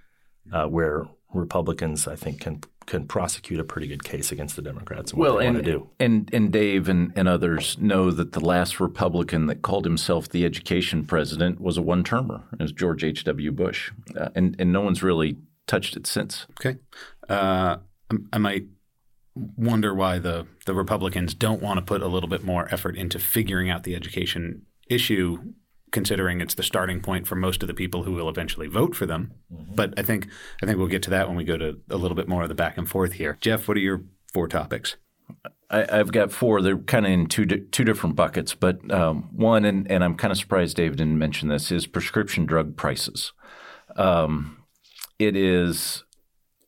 uh, 0.52 0.68
where 0.68 1.08
Republicans 1.34 2.08
I 2.08 2.16
think 2.16 2.41
can 2.41 2.62
can 2.86 3.08
prosecute 3.08 3.60
a 3.60 3.64
pretty 3.64 3.88
good 3.88 4.04
case 4.04 4.32
against 4.32 4.56
the 4.56 4.62
Democrats 4.62 5.12
and 5.12 5.20
what 5.20 5.30
well, 5.30 5.38
they 5.38 5.48
and, 5.48 5.56
want 5.56 5.66
to 5.66 5.72
do. 5.72 5.89
And 6.00 6.30
and 6.34 6.52
Dave 6.52 6.89
and, 6.89 7.14
and 7.16 7.28
others 7.28 7.78
know 7.80 8.12
that 8.12 8.34
the 8.34 8.39
last 8.39 8.80
Republican 8.80 9.48
that 9.48 9.62
called 9.62 9.86
himself 9.86 10.30
the 10.30 10.46
education 10.46 11.06
president 11.06 11.60
was 11.60 11.78
a 11.78 11.82
one 11.82 12.04
termer. 12.04 12.44
It 12.54 12.62
was 12.62 12.72
George 12.72 13.04
H. 13.04 13.24
W. 13.24 13.52
Bush, 13.52 13.91
uh, 14.18 14.30
and 14.36 14.56
and 14.60 14.72
no 14.72 14.82
one's 14.82 15.02
really 15.02 15.38
touched 15.68 15.96
it 15.96 16.06
since. 16.06 16.46
Okay, 16.60 16.78
uh, 17.30 17.78
I 18.32 18.38
might 18.38 18.66
wonder 19.36 19.94
why 19.94 20.20
the 20.20 20.48
the 20.66 20.74
Republicans 20.74 21.34
don't 21.34 21.62
want 21.62 21.78
to 21.78 21.86
put 21.86 22.02
a 22.02 22.08
little 22.08 22.30
bit 22.30 22.44
more 22.44 22.72
effort 22.72 22.96
into 22.96 23.20
figuring 23.20 23.70
out 23.70 23.84
the 23.84 23.96
education 23.96 24.64
issue, 24.90 25.54
considering 25.92 26.42
it's 26.42 26.56
the 26.56 26.64
starting 26.64 27.02
point 27.02 27.28
for 27.28 27.36
most 27.36 27.64
of 27.64 27.68
the 27.68 27.74
people 27.74 28.04
who 28.04 28.14
will 28.14 28.30
eventually 28.30 28.68
vote 28.68 28.96
for 28.96 29.06
them. 29.06 29.34
Mm-hmm. 29.52 29.76
But 29.76 29.94
I 29.98 30.04
think 30.04 30.28
I 30.62 30.66
think 30.66 30.78
we'll 30.78 30.88
get 30.88 31.04
to 31.04 31.10
that 31.12 31.28
when 31.28 31.38
we 31.38 31.44
go 31.44 31.58
to 31.58 31.80
a 31.90 31.98
little 31.98 32.16
bit 32.16 32.28
more 32.28 32.44
of 32.44 32.50
the 32.50 32.56
back 32.56 32.78
and 32.78 32.90
forth 32.90 33.14
here. 33.14 33.38
Jeff, 33.42 33.68
what 33.68 33.78
are 33.78 33.82
your 33.82 34.04
four 34.34 34.48
topics? 34.48 34.98
I, 35.70 35.98
have 35.98 36.12
got 36.12 36.32
four. 36.32 36.62
They're 36.62 36.78
kind 36.78 37.06
of 37.06 37.12
in 37.12 37.26
two 37.26 37.46
di- 37.46 37.66
two 37.72 37.84
different 37.84 38.16
buckets, 38.16 38.54
but 38.54 38.92
um, 38.92 39.30
one, 39.32 39.66
and, 39.66 39.90
and 39.90 40.04
I'm 40.04 40.16
kind 40.16 40.32
of 40.32 40.38
surprised 40.38 40.78
David 40.78 41.00
didn't 41.00 41.18
mention 41.18 41.50
this, 41.50 41.72
is 41.72 41.88
prescription 41.88 42.46
drug 42.46 42.76
prices. 42.76 43.34
Um, 43.96 44.64
it 45.18 45.36
is 45.36 46.04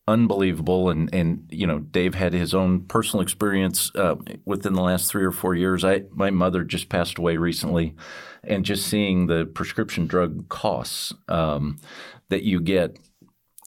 unbelievable. 0.08 0.90
And 0.90 1.14
and 1.14 1.48
you 1.50 1.68
know, 1.68 1.80
Dave 1.80 2.16
had 2.16 2.34
his 2.34 2.54
own 2.54 2.82
personal 2.82 3.24
experience 3.24 3.92
uh, 3.96 4.16
within 4.46 4.74
the 4.74 4.82
last 4.82 5.10
three 5.10 5.24
or 5.26 5.32
four 5.32 5.56
years. 5.56 5.84
I 5.84 6.04
my 6.12 6.32
mother 6.32 6.64
just 6.64 6.90
passed 6.90 7.18
away 7.18 7.38
recently, 7.38 7.96
and 8.44 8.66
just 8.66 8.88
seeing 8.88 9.28
the 9.28 9.46
prescription 9.46 10.08
drug 10.08 10.50
costs 10.50 11.14
um, 11.30 11.78
that 12.30 12.44
you 12.44 12.60
get. 12.62 12.98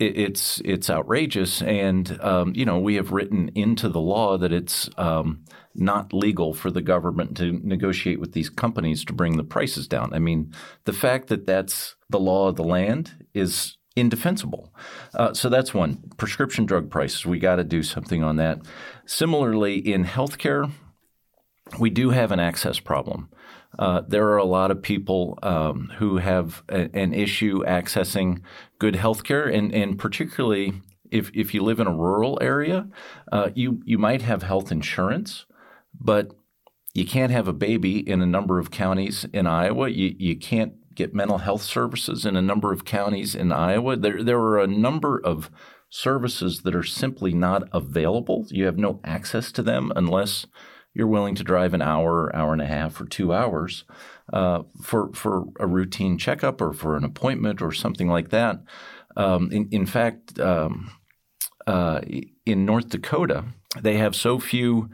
it's 0.01 0.63
it's 0.65 0.91
outrageous, 0.91 1.63
and 1.63 2.21
um, 2.23 2.53
you 2.55 2.65
know 2.65 2.79
we 2.79 2.95
have 2.97 3.13
written 3.13 3.51
into 3.55 3.89
the 3.89 4.01
law 4.01 4.39
that 4.39 4.53
it's 4.53 4.89
um, 4.97 5.45
not 5.75 6.13
legal 6.13 6.55
for 6.55 6.71
the 6.71 6.83
government 6.83 7.37
to 7.39 7.53
negotiate 7.65 8.21
with 8.21 8.33
these 8.33 8.51
companies 8.51 9.05
to 9.05 9.13
bring 9.13 9.37
the 9.37 9.45
prices 9.45 9.89
down. 9.89 10.13
I 10.15 10.19
mean, 10.21 10.53
the 10.85 10.93
fact 10.93 11.29
that 11.29 11.47
that's 11.47 11.97
the 12.11 12.21
law 12.21 12.49
of 12.49 12.57
the 12.57 12.65
land 12.65 13.27
is 13.35 13.78
indefensible. 14.01 14.73
Uh, 15.15 15.33
so 15.35 15.49
that's 15.49 15.75
one. 15.75 16.03
Prescription 16.17 16.67
drug 16.67 16.91
prices, 16.91 17.27
we 17.27 17.39
got 17.39 17.57
to 17.57 17.65
do 17.65 17.83
something 17.83 18.23
on 18.23 18.37
that. 18.37 18.61
Similarly, 19.07 19.79
in 19.79 20.05
healthcare, 20.05 20.71
we 21.79 21.91
do 21.91 22.11
have 22.11 22.33
an 22.33 22.41
access 22.41 22.81
problem. 22.81 23.29
Uh, 23.79 24.03
there 24.09 24.29
are 24.29 24.39
a 24.39 24.45
lot 24.45 24.71
of 24.71 24.83
people 24.83 25.39
um, 25.43 25.93
who 25.99 26.17
have 26.17 26.63
a, 26.69 26.89
an 26.97 27.13
issue 27.13 27.63
accessing 27.65 28.41
good 28.79 28.95
healthcare, 28.95 29.53
and, 29.53 29.75
and 29.75 29.99
particularly 29.99 30.73
if, 31.11 31.31
if 31.35 31.55
you 31.55 31.63
live 31.63 31.81
in 31.81 31.87
a 31.87 31.95
rural 31.95 32.39
area, 32.41 32.89
uh, 33.31 33.51
you, 33.55 33.83
you 33.85 33.99
might 33.99 34.23
have 34.23 34.43
health 34.43 34.73
insurance, 34.73 35.47
but 35.99 36.33
you 36.95 37.07
can't 37.07 37.33
have 37.33 37.47
a 37.47 37.53
baby 37.53 37.99
in 37.99 38.23
a 38.23 38.27
number 38.27 38.59
of 38.59 38.71
counties 38.71 39.27
in 39.33 39.47
Iowa. 39.47 39.89
You, 39.89 40.15
you 40.19 40.37
can't 40.37 40.73
get 40.99 41.15
mental 41.15 41.39
health 41.39 41.63
services 41.63 42.27
in 42.27 42.35
a 42.35 42.43
number 42.43 42.73
of 42.73 42.85
counties 42.85 43.35
in 43.35 43.53
Iowa. 43.53 43.97
There, 43.97 44.23
there 44.23 44.41
are 44.41 44.59
a 44.59 44.67
number 44.67 45.21
of 45.25 45.49
services 45.89 46.63
that 46.63 46.75
are 46.75 46.83
simply 46.83 47.33
not 47.33 47.69
available. 47.73 48.47
You 48.51 48.67
have 48.67 48.77
no 48.77 49.01
access 49.05 49.53
to 49.53 49.63
them 49.63 49.93
unless 49.95 50.47
you're 50.93 51.07
willing 51.07 51.37
to 51.37 51.45
drive 51.45 51.73
an 51.73 51.83
hour, 51.83 52.35
hour 52.35 52.53
and 52.53 52.61
a 52.61 52.67
half, 52.67 53.01
or 53.01 53.07
two 53.07 53.33
hours 53.33 53.85
uh, 54.33 54.63
for 54.83 55.13
for 55.15 55.45
a 55.61 55.67
routine 55.67 56.19
checkup 56.19 56.61
or 56.61 56.73
for 56.73 56.97
an 56.97 57.05
appointment 57.05 57.63
or 57.63 57.73
something 57.73 58.09
like 58.09 58.31
that. 58.31 58.57
Um, 59.17 59.51
in, 59.53 59.69
in, 59.71 59.87
fact, 59.87 60.39
um, 60.41 60.91
uh, 61.67 62.01
in 62.45 62.65
North 62.65 62.89
Dakota, 62.89 63.45
they 63.81 63.97
have 63.99 64.17
so 64.17 64.39
few 64.39 64.91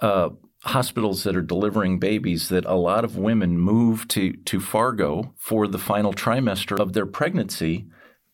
uh, 0.00 0.30
hospitals 0.66 1.22
that 1.22 1.36
are 1.36 1.42
delivering 1.42 1.98
babies 1.98 2.48
that 2.48 2.64
a 2.64 2.74
lot 2.74 3.04
of 3.04 3.16
women 3.16 3.58
move 3.58 4.08
to, 4.08 4.32
to 4.32 4.60
Fargo 4.60 5.32
for 5.36 5.66
the 5.66 5.78
final 5.78 6.12
trimester 6.12 6.78
of 6.78 6.92
their 6.92 7.06
pregnancy 7.06 7.86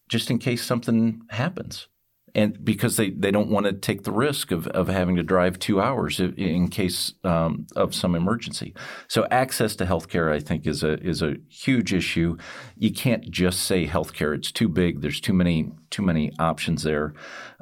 just 0.08 0.30
in 0.30 0.38
case 0.38 0.64
something 0.64 1.22
happens. 1.30 1.88
And 2.34 2.64
because 2.64 2.96
they, 2.96 3.10
they 3.10 3.30
don't 3.30 3.50
want 3.50 3.66
to 3.66 3.72
take 3.74 4.04
the 4.04 4.12
risk 4.12 4.50
of, 4.52 4.66
of 4.68 4.88
having 4.88 5.16
to 5.16 5.22
drive 5.22 5.58
two 5.58 5.82
hours 5.82 6.18
in 6.18 6.68
case 6.68 7.12
um, 7.24 7.66
of 7.76 7.94
some 7.94 8.14
emergency. 8.14 8.74
So 9.06 9.26
access 9.30 9.76
to 9.76 9.84
healthcare, 9.84 10.32
I 10.32 10.40
think, 10.40 10.66
is 10.66 10.82
a 10.82 10.94
is 11.06 11.20
a 11.20 11.36
huge 11.50 11.92
issue. 11.92 12.38
You 12.74 12.90
can't 12.90 13.30
just 13.30 13.60
say 13.60 13.86
healthcare; 13.86 14.34
it's 14.34 14.50
too 14.50 14.70
big. 14.70 15.02
There's 15.02 15.20
too 15.20 15.34
many 15.34 15.72
too 15.90 16.02
many 16.02 16.32
options 16.38 16.84
there. 16.84 17.12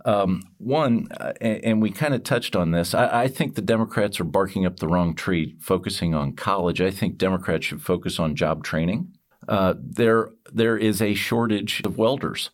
Um, 0.05 0.42
one, 0.59 1.09
uh, 1.20 1.32
and, 1.40 1.82
we 1.82 1.90
kind 1.90 2.14
of 2.14 2.22
touched 2.22 2.57
on 2.57 2.70
this, 2.70 2.94
I, 2.94 3.24
I, 3.24 3.28
think 3.28 3.55
the 3.55 3.62
Democrats 3.62 4.18
are 4.18 4.24
barking 4.24 4.64
up 4.64 4.78
the 4.78 4.88
wrong 4.88 5.14
tree 5.14 5.57
focusing 5.61 6.14
on 6.14 6.32
college. 6.32 6.80
I 6.80 6.90
think 6.90 7.18
Democrats 7.18 7.66
should 7.66 7.82
focus 7.82 8.18
on 8.18 8.34
job 8.34 8.64
training. 8.64 9.12
Uh, 9.46 9.74
there, 9.78 10.30
there 10.53 10.78
is 10.78 11.03
a 11.03 11.12
shortage 11.14 11.82
of 11.84 11.98
welders. 11.98 12.51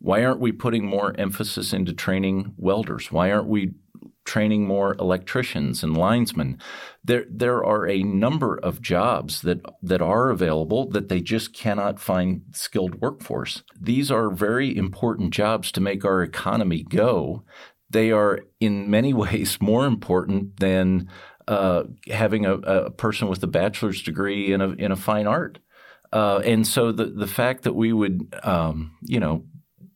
Why 0.00 0.24
aren't 0.24 0.40
we 0.40 0.52
putting 0.52 0.84
more 0.84 1.14
emphasis 1.18 1.72
into 1.72 1.92
training 1.92 2.54
welders? 2.56 3.10
Why 3.10 3.30
aren't 3.30 3.46
we 3.46 3.72
training 4.24 4.66
more 4.66 4.94
electricians 4.98 5.82
and 5.82 5.96
linesmen. 5.96 6.58
There, 7.04 7.24
there 7.28 7.64
are 7.64 7.88
a 7.88 8.02
number 8.02 8.56
of 8.56 8.80
jobs 8.80 9.42
that, 9.42 9.60
that 9.82 10.00
are 10.00 10.30
available 10.30 10.88
that 10.90 11.08
they 11.08 11.20
just 11.20 11.52
cannot 11.52 11.98
find 11.98 12.42
skilled 12.52 13.00
workforce. 13.00 13.62
These 13.78 14.10
are 14.10 14.30
very 14.30 14.76
important 14.76 15.32
jobs 15.32 15.72
to 15.72 15.80
make 15.80 16.04
our 16.04 16.22
economy 16.22 16.84
go. 16.84 17.44
They 17.90 18.10
are, 18.12 18.40
in 18.60 18.90
many 18.90 19.12
ways, 19.24 19.60
more 19.60 19.86
important 19.86 20.58
than 20.60 21.08
uh, 21.48 21.84
having 22.06 22.46
a, 22.46 22.54
a, 22.54 22.90
person 22.90 23.28
with 23.28 23.42
a 23.42 23.48
bachelor's 23.48 24.02
degree 24.02 24.52
in 24.52 24.60
a, 24.60 24.70
in 24.70 24.92
a 24.92 24.96
fine 24.96 25.26
art. 25.26 25.58
Uh, 26.12 26.40
and 26.44 26.66
so 26.66 26.92
the, 26.92 27.06
the 27.06 27.26
fact 27.26 27.62
that 27.64 27.72
we 27.72 27.92
would, 27.92 28.32
um, 28.44 28.96
you 29.02 29.18
know, 29.18 29.44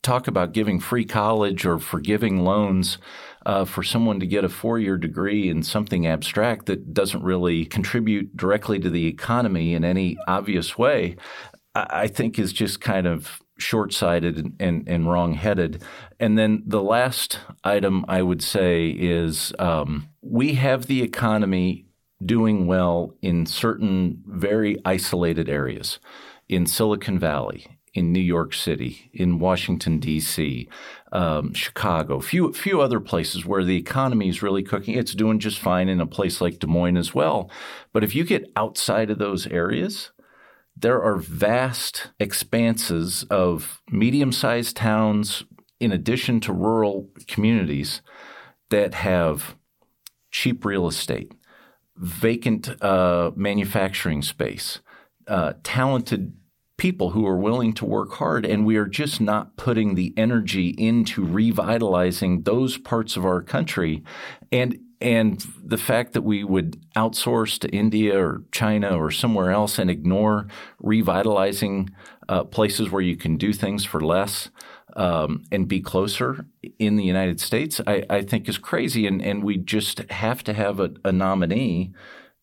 talk 0.02 0.28
about 0.28 0.52
giving 0.52 0.80
free 0.80 1.04
college 1.04 1.66
or 1.66 1.78
forgiving 1.78 2.44
loans 2.44 2.98
uh, 3.46 3.64
for 3.64 3.84
someone 3.84 4.18
to 4.18 4.26
get 4.26 4.44
a 4.44 4.48
four 4.48 4.78
year 4.78 4.98
degree 4.98 5.48
in 5.48 5.62
something 5.62 6.04
abstract 6.06 6.66
that 6.66 6.92
doesn't 6.92 7.22
really 7.22 7.64
contribute 7.64 8.36
directly 8.36 8.80
to 8.80 8.90
the 8.90 9.06
economy 9.06 9.72
in 9.72 9.84
any 9.84 10.18
obvious 10.26 10.76
way, 10.76 11.16
I, 11.74 11.86
I 11.90 12.06
think 12.08 12.38
is 12.38 12.52
just 12.52 12.80
kind 12.80 13.06
of 13.06 13.40
short 13.56 13.92
sighted 13.92 14.36
and, 14.36 14.56
and, 14.58 14.88
and 14.88 15.08
wrong 15.08 15.34
headed. 15.34 15.82
And 16.18 16.36
then 16.36 16.64
the 16.66 16.82
last 16.82 17.38
item 17.62 18.04
I 18.08 18.20
would 18.20 18.42
say 18.42 18.88
is 18.88 19.52
um, 19.60 20.08
we 20.20 20.54
have 20.54 20.86
the 20.86 21.02
economy 21.02 21.86
doing 22.24 22.66
well 22.66 23.14
in 23.22 23.46
certain 23.46 24.24
very 24.26 24.76
isolated 24.84 25.48
areas 25.48 26.00
in 26.48 26.66
Silicon 26.66 27.18
Valley, 27.18 27.78
in 27.94 28.12
New 28.12 28.20
York 28.20 28.54
City, 28.54 29.08
in 29.12 29.38
Washington 29.38 30.00
D.C., 30.00 30.68
um, 31.12 31.52
Chicago, 31.54 32.20
few 32.20 32.52
few 32.52 32.80
other 32.80 33.00
places 33.00 33.46
where 33.46 33.64
the 33.64 33.76
economy 33.76 34.28
is 34.28 34.42
really 34.42 34.62
cooking. 34.62 34.94
It's 34.94 35.14
doing 35.14 35.38
just 35.38 35.58
fine 35.58 35.88
in 35.88 36.00
a 36.00 36.06
place 36.06 36.40
like 36.40 36.58
Des 36.58 36.66
Moines 36.66 36.96
as 36.96 37.14
well. 37.14 37.50
But 37.92 38.04
if 38.04 38.14
you 38.14 38.24
get 38.24 38.50
outside 38.56 39.10
of 39.10 39.18
those 39.18 39.46
areas, 39.46 40.10
there 40.76 41.02
are 41.02 41.16
vast 41.16 42.10
expanses 42.18 43.24
of 43.30 43.80
medium-sized 43.90 44.76
towns, 44.76 45.44
in 45.80 45.92
addition 45.92 46.40
to 46.40 46.52
rural 46.52 47.08
communities, 47.26 48.02
that 48.70 48.94
have 48.94 49.56
cheap 50.30 50.64
real 50.64 50.86
estate, 50.86 51.32
vacant 51.96 52.82
uh, 52.82 53.30
manufacturing 53.36 54.22
space, 54.22 54.80
uh, 55.28 55.54
talented 55.62 56.34
people 56.76 57.10
who 57.10 57.26
are 57.26 57.38
willing 57.38 57.72
to 57.74 57.84
work 57.84 58.12
hard, 58.14 58.44
and 58.44 58.66
we 58.66 58.76
are 58.76 58.86
just 58.86 59.20
not 59.20 59.56
putting 59.56 59.94
the 59.94 60.12
energy 60.16 60.68
into 60.78 61.24
revitalizing 61.24 62.42
those 62.42 62.76
parts 62.78 63.16
of 63.16 63.24
our 63.24 63.42
country. 63.42 64.02
And 64.52 64.78
and 64.98 65.44
the 65.62 65.76
fact 65.76 66.14
that 66.14 66.22
we 66.22 66.42
would 66.42 66.80
outsource 66.94 67.58
to 67.58 67.68
India 67.68 68.18
or 68.18 68.42
China 68.50 68.96
or 68.96 69.10
somewhere 69.10 69.50
else 69.50 69.78
and 69.78 69.90
ignore 69.90 70.46
revitalizing 70.80 71.90
uh, 72.30 72.44
places 72.44 72.90
where 72.90 73.02
you 73.02 73.14
can 73.14 73.36
do 73.36 73.52
things 73.52 73.84
for 73.84 74.00
less 74.00 74.48
um, 74.96 75.44
and 75.52 75.68
be 75.68 75.80
closer 75.80 76.46
in 76.78 76.96
the 76.96 77.04
United 77.04 77.40
States, 77.40 77.80
I, 77.86 78.04
I, 78.08 78.22
think 78.22 78.48
is 78.48 78.56
crazy. 78.56 79.06
And, 79.06 79.20
and 79.20 79.44
we 79.44 79.58
just 79.58 79.98
have 80.10 80.42
to 80.44 80.54
have 80.54 80.80
a, 80.80 80.90
a 81.04 81.12
nominee 81.12 81.92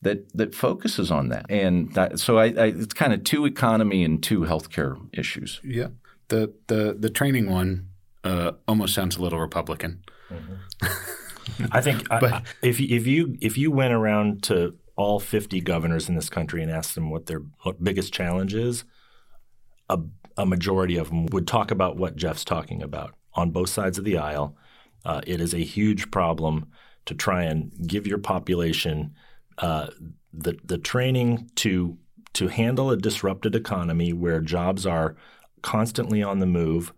that 0.04 0.36
that 0.38 0.54
focuses 0.54 1.12
on 1.12 1.30
that. 1.30 1.46
And 1.50 1.94
that, 1.94 2.20
so 2.20 2.38
I, 2.38 2.46
I, 2.46 2.66
it's 2.68 2.94
kind 2.94 3.14
of 3.14 3.24
two 3.24 3.46
economy 3.46 4.04
and 4.04 4.22
two 4.22 4.42
healthcare 4.42 4.98
issues. 5.12 5.60
Yeah. 5.64 5.88
The 6.28 6.54
the 6.68 6.96
the 6.98 7.10
training 7.10 7.50
one 7.50 7.90
uh, 8.24 8.54
almost 8.68 8.94
sounds 8.94 9.18
a 9.18 9.22
little 9.22 9.40
Republican. 9.40 10.04
Mm-hmm. 10.30 11.68
I 11.72 11.82
think 11.82 12.08
but, 12.08 12.24
I, 12.24 12.44
if 12.62 12.80
if 12.80 13.08
you 13.08 13.38
if 13.42 13.58
you 13.58 13.72
went 13.72 13.94
around 13.94 14.44
to 14.44 14.76
all 14.96 15.20
50 15.20 15.60
governors 15.62 16.08
in 16.08 16.16
this 16.16 16.30
country 16.30 16.62
and 16.62 16.72
asked 16.72 16.96
them 16.96 17.10
what 17.10 17.26
their 17.26 17.42
biggest 17.82 18.14
challenge 18.14 18.54
is, 18.54 18.84
a, 19.90 20.00
a 20.38 20.46
majority 20.46 20.98
of 20.98 21.10
them 21.10 21.26
would 21.28 21.48
talk 21.48 21.72
about 21.72 21.98
what 21.98 22.16
Jeff's 22.16 22.46
talking 22.46 22.84
about 22.84 23.16
on 23.34 23.50
both 23.50 23.70
sides 23.70 23.98
of 23.98 24.04
the 24.04 24.18
aisle. 24.18 24.56
Uh, 25.04 25.22
it 25.26 25.42
is 25.42 25.54
a 25.54 25.64
huge 25.64 26.12
problem 26.12 26.68
to 27.06 27.16
try 27.16 27.44
and 27.44 27.72
give 27.88 28.06
your 28.06 28.20
population 28.20 29.16
uh, 29.58 29.88
the 30.34 30.58
the 30.64 30.78
training 30.78 31.50
to 31.56 31.98
to 32.34 32.48
handle 32.48 32.90
a 32.90 32.98
disrupted 32.98 33.56
economy 33.56 34.12
where 34.12 34.42
jobs 34.42 34.86
are 34.86 35.16
constantly 35.62 36.24
on 36.24 36.40
the 36.40 36.46
move 36.46 36.94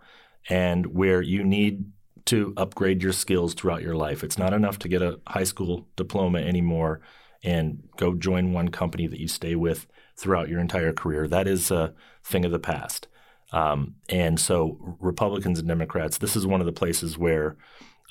and 0.49 0.87
where 0.87 1.21
you 1.21 1.43
need 1.43 1.85
to 2.25 2.53
upgrade 2.57 3.03
your 3.03 3.13
skills 3.13 3.53
throughout 3.53 3.81
your 3.81 3.95
life. 3.95 4.23
It's 4.23 4.37
not 4.37 4.53
enough 4.53 4.79
to 4.79 4.87
get 4.87 5.01
a 5.01 5.19
high 5.27 5.43
school 5.43 5.87
diploma 5.95 6.39
anymore 6.39 7.01
and 7.43 7.83
go 7.97 8.15
join 8.15 8.53
one 8.53 8.69
company 8.69 9.07
that 9.07 9.19
you 9.19 9.27
stay 9.27 9.55
with 9.55 9.85
throughout 10.17 10.49
your 10.49 10.59
entire 10.59 10.93
career. 10.93 11.27
That 11.27 11.47
is 11.47 11.69
a 11.69 11.93
thing 12.23 12.45
of 12.45 12.51
the 12.51 12.59
past. 12.59 13.07
Um, 13.51 13.95
and 14.09 14.39
so, 14.39 14.97
Republicans 14.99 15.59
and 15.59 15.67
Democrats, 15.67 16.17
this 16.17 16.35
is 16.35 16.47
one 16.47 16.61
of 16.61 16.65
the 16.65 16.73
places 16.73 17.17
where 17.17 17.55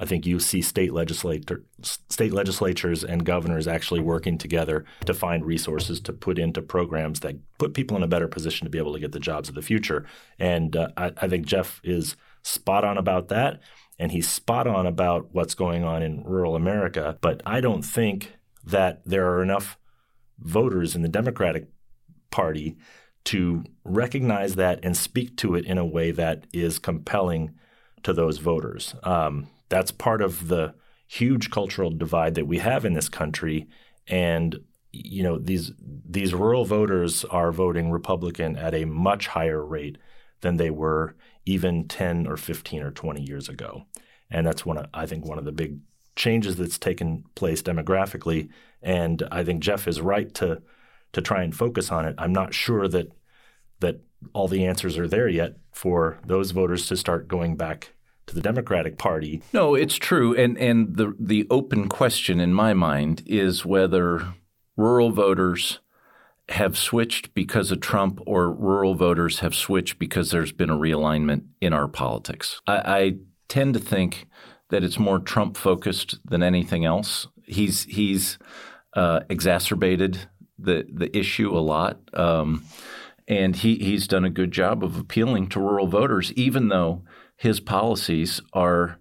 I 0.00 0.06
think 0.06 0.26
you 0.26 0.40
see 0.40 0.60
state 0.60 0.92
legislator, 0.92 1.64
state 1.82 2.32
legislatures 2.32 3.04
and 3.04 3.24
governors 3.24 3.68
actually 3.68 4.00
working 4.00 4.38
together 4.38 4.84
to 5.06 5.14
find 5.14 5.44
resources 5.44 6.00
to 6.00 6.12
put 6.12 6.38
into 6.38 6.62
programs 6.62 7.20
that 7.20 7.36
put 7.58 7.74
people 7.74 7.96
in 7.96 8.02
a 8.02 8.08
better 8.08 8.26
position 8.26 8.64
to 8.64 8.70
be 8.70 8.78
able 8.78 8.92
to 8.92 8.98
get 8.98 9.12
the 9.12 9.20
jobs 9.20 9.48
of 9.48 9.54
the 9.54 9.62
future. 9.62 10.04
And 10.38 10.74
uh, 10.74 10.88
I, 10.96 11.12
I 11.22 11.28
think 11.28 11.46
Jeff 11.46 11.80
is 11.84 12.16
spot 12.42 12.84
on 12.84 12.98
about 12.98 13.28
that, 13.28 13.60
and 13.98 14.10
he's 14.10 14.28
spot 14.28 14.66
on 14.66 14.86
about 14.86 15.28
what's 15.32 15.54
going 15.54 15.84
on 15.84 16.02
in 16.02 16.24
rural 16.24 16.56
America. 16.56 17.16
But 17.20 17.40
I 17.46 17.60
don't 17.60 17.82
think 17.82 18.32
that 18.64 19.02
there 19.04 19.30
are 19.30 19.42
enough 19.42 19.78
voters 20.38 20.96
in 20.96 21.02
the 21.02 21.08
Democratic 21.08 21.68
Party 22.30 22.76
to 23.24 23.64
recognize 23.84 24.56
that 24.56 24.80
and 24.82 24.96
speak 24.96 25.36
to 25.36 25.54
it 25.54 25.64
in 25.64 25.78
a 25.78 25.86
way 25.86 26.10
that 26.10 26.46
is 26.52 26.78
compelling 26.78 27.54
to 28.02 28.12
those 28.12 28.38
voters. 28.38 28.94
Um, 29.02 29.48
that's 29.68 29.90
part 29.90 30.22
of 30.22 30.48
the 30.48 30.74
huge 31.06 31.50
cultural 31.50 31.90
divide 31.90 32.34
that 32.34 32.46
we 32.46 32.58
have 32.58 32.84
in 32.84 32.94
this 32.94 33.08
country. 33.08 33.66
And 34.06 34.60
you 34.92 35.22
know 35.22 35.38
these 35.38 35.72
these 36.08 36.34
rural 36.34 36.64
voters 36.64 37.24
are 37.24 37.50
voting 37.50 37.90
Republican 37.90 38.56
at 38.56 38.74
a 38.74 38.84
much 38.84 39.26
higher 39.28 39.64
rate 39.64 39.98
than 40.40 40.56
they 40.56 40.70
were 40.70 41.16
even 41.46 41.88
10 41.88 42.26
or 42.26 42.36
15 42.36 42.82
or 42.82 42.90
20 42.90 43.22
years 43.22 43.48
ago. 43.48 43.86
And 44.30 44.46
that's 44.46 44.64
one 44.64 44.78
of, 44.78 44.86
I 44.94 45.06
think 45.06 45.24
one 45.24 45.38
of 45.38 45.44
the 45.44 45.52
big 45.52 45.78
changes 46.16 46.56
that's 46.56 46.78
taken 46.78 47.24
place 47.34 47.62
demographically. 47.62 48.48
And 48.82 49.22
I 49.30 49.44
think 49.44 49.62
Jeff 49.62 49.88
is 49.88 50.00
right 50.00 50.32
to 50.34 50.62
to 51.12 51.22
try 51.22 51.42
and 51.42 51.54
focus 51.54 51.92
on 51.92 52.04
it. 52.04 52.14
I'm 52.18 52.32
not 52.32 52.54
sure 52.54 52.88
that 52.88 53.12
that 53.80 54.00
all 54.32 54.48
the 54.48 54.64
answers 54.64 54.96
are 54.96 55.08
there 55.08 55.28
yet 55.28 55.56
for 55.72 56.18
those 56.26 56.52
voters 56.52 56.86
to 56.86 56.96
start 56.96 57.28
going 57.28 57.56
back 57.56 57.94
to 58.26 58.34
the 58.34 58.40
Democratic 58.40 58.98
Party. 58.98 59.42
No, 59.52 59.74
it's 59.74 59.96
true, 59.96 60.34
and 60.34 60.58
and 60.58 60.96
the 60.96 61.14
the 61.18 61.46
open 61.50 61.88
question 61.88 62.40
in 62.40 62.52
my 62.54 62.74
mind 62.74 63.22
is 63.26 63.64
whether 63.64 64.34
rural 64.76 65.10
voters 65.10 65.80
have 66.50 66.76
switched 66.76 67.32
because 67.34 67.70
of 67.70 67.80
Trump 67.80 68.20
or 68.26 68.52
rural 68.52 68.94
voters 68.94 69.40
have 69.40 69.54
switched 69.54 69.98
because 69.98 70.30
there's 70.30 70.52
been 70.52 70.68
a 70.68 70.76
realignment 70.76 71.44
in 71.60 71.72
our 71.72 71.88
politics. 71.88 72.60
I, 72.66 72.76
I 72.76 73.16
tend 73.48 73.74
to 73.74 73.80
think 73.80 74.26
that 74.68 74.84
it's 74.84 74.98
more 74.98 75.18
Trump 75.18 75.56
focused 75.56 76.18
than 76.24 76.42
anything 76.42 76.84
else. 76.84 77.28
He's 77.44 77.84
he's 77.84 78.38
uh, 78.94 79.20
exacerbated 79.30 80.28
the 80.58 80.86
the 80.92 81.16
issue 81.16 81.56
a 81.56 81.60
lot. 81.60 81.98
Um, 82.12 82.64
and 83.26 83.56
he, 83.56 83.76
he's 83.76 84.06
done 84.06 84.24
a 84.24 84.30
good 84.30 84.52
job 84.52 84.84
of 84.84 84.98
appealing 84.98 85.48
to 85.48 85.60
rural 85.60 85.86
voters, 85.86 86.30
even 86.34 86.68
though 86.68 87.02
his 87.36 87.60
policies 87.60 88.40
are 88.52 88.98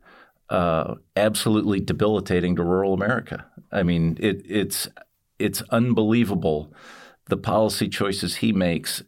uh, 0.49 0.95
absolutely 1.15 1.79
debilitating 1.79 2.55
to 2.55 2.63
rural 2.63 2.93
America. 2.93 3.45
I 3.71 3.83
mean, 3.83 4.17
it, 4.19 4.41
it's 4.45 4.87
it's 5.39 5.61
unbelievable 5.69 6.73
the 7.27 7.37
policy 7.37 7.87
choices 7.87 8.37
he 8.37 8.51
makes 8.51 9.03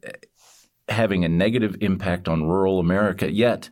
having 0.90 1.26
a 1.26 1.30
negative 1.30 1.76
impact 1.82 2.28
on 2.28 2.48
rural 2.48 2.80
America. 2.80 3.32
Yet 3.32 3.70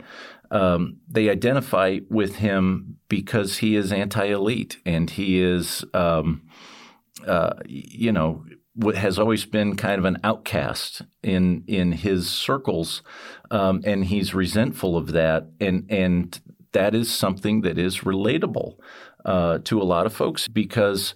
um, 0.51 0.97
they 1.07 1.29
identify 1.29 1.99
with 2.09 2.37
him 2.37 2.97
because 3.09 3.57
he 3.57 3.75
is 3.75 3.91
anti-elite 3.91 4.77
and 4.85 5.09
he 5.09 5.41
is, 5.41 5.85
um, 5.93 6.43
uh, 7.25 7.53
you 7.65 8.11
know, 8.11 8.45
has 8.95 9.19
always 9.19 9.45
been 9.45 9.75
kind 9.75 9.99
of 9.99 10.05
an 10.05 10.17
outcast 10.23 11.03
in 11.21 11.63
in 11.67 11.91
his 11.91 12.29
circles, 12.29 13.03
um, 13.51 13.81
and 13.85 14.05
he's 14.05 14.33
resentful 14.33 14.97
of 14.97 15.11
that, 15.11 15.47
and 15.59 15.85
and 15.89 16.41
that 16.71 16.95
is 16.95 17.11
something 17.11 17.61
that 17.61 17.77
is 17.77 17.99
relatable 17.99 18.75
uh, 19.25 19.59
to 19.63 19.81
a 19.81 19.83
lot 19.83 20.05
of 20.05 20.13
folks 20.13 20.47
because 20.47 21.13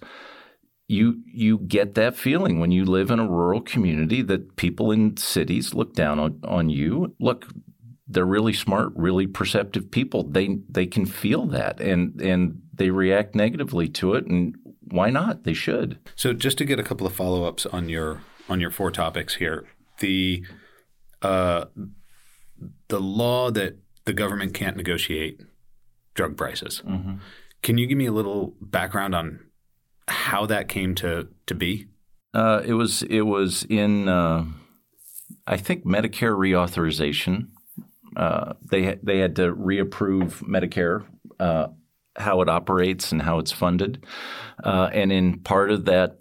you 0.86 1.22
you 1.26 1.58
get 1.58 1.94
that 1.94 2.16
feeling 2.16 2.58
when 2.58 2.70
you 2.70 2.84
live 2.84 3.10
in 3.10 3.18
a 3.18 3.28
rural 3.28 3.60
community 3.60 4.22
that 4.22 4.56
people 4.56 4.90
in 4.90 5.16
cities 5.16 5.74
look 5.74 5.94
down 5.94 6.18
on, 6.18 6.40
on 6.44 6.70
you. 6.70 7.14
Look, 7.20 7.46
they're 8.06 8.24
really 8.24 8.54
smart, 8.54 8.92
really 8.96 9.26
perceptive 9.26 9.90
people. 9.90 10.22
They 10.22 10.58
they 10.68 10.86
can 10.86 11.04
feel 11.04 11.46
that 11.46 11.80
and 11.80 12.20
and 12.20 12.62
they 12.72 12.90
react 12.90 13.34
negatively 13.34 13.88
to 13.88 14.14
it 14.14 14.26
and 14.26 14.56
why 14.90 15.10
not? 15.10 15.44
They 15.44 15.54
should. 15.54 15.98
So 16.16 16.32
just 16.32 16.58
to 16.58 16.64
get 16.64 16.78
a 16.80 16.82
couple 16.82 17.06
of 17.06 17.12
follow-ups 17.12 17.66
on 17.66 17.88
your 17.88 18.20
on 18.48 18.60
your 18.60 18.70
four 18.70 18.90
topics 18.90 19.36
here. 19.36 19.66
The 20.00 20.44
uh, 21.22 21.66
the 22.88 23.00
law 23.00 23.50
that 23.50 23.78
the 24.04 24.12
government 24.12 24.54
can't 24.54 24.76
negotiate 24.76 25.40
drug 26.14 26.36
prices. 26.36 26.82
Mm-hmm. 26.86 27.16
Can 27.62 27.78
you 27.78 27.86
give 27.86 27.98
me 27.98 28.06
a 28.06 28.12
little 28.12 28.54
background 28.60 29.14
on 29.14 29.40
how 30.06 30.46
that 30.46 30.68
came 30.68 30.94
to 30.96 31.28
to 31.46 31.54
be? 31.54 31.88
Uh, 32.34 32.62
it 32.64 32.74
was 32.74 33.02
it 33.04 33.22
was 33.22 33.64
in 33.64 34.08
uh, 34.08 34.44
I 35.46 35.56
think 35.56 35.84
Medicare 35.84 36.36
reauthorization. 36.36 37.48
Uh, 38.16 38.54
they 38.70 38.98
they 39.02 39.18
had 39.18 39.36
to 39.36 39.52
reapprove 39.52 40.40
Medicare 40.40 41.04
uh, 41.38 41.68
how 42.18 42.40
it 42.40 42.48
operates 42.48 43.12
and 43.12 43.22
how 43.22 43.38
it's 43.38 43.52
funded. 43.52 44.04
Uh, 44.62 44.90
and 44.92 45.12
in 45.12 45.38
part 45.40 45.70
of 45.70 45.84
that 45.86 46.18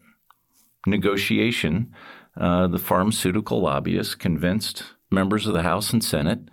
negotiation, 0.86 1.94
uh, 2.40 2.68
the 2.68 2.80
pharmaceutical 2.80 3.62
lobbyists 3.62 4.16
convinced 4.16 4.84
members 5.12 5.48
of 5.48 5.54
the 5.54 5.64
House 5.64 5.92
and 5.92 6.04
Senate 6.04 6.50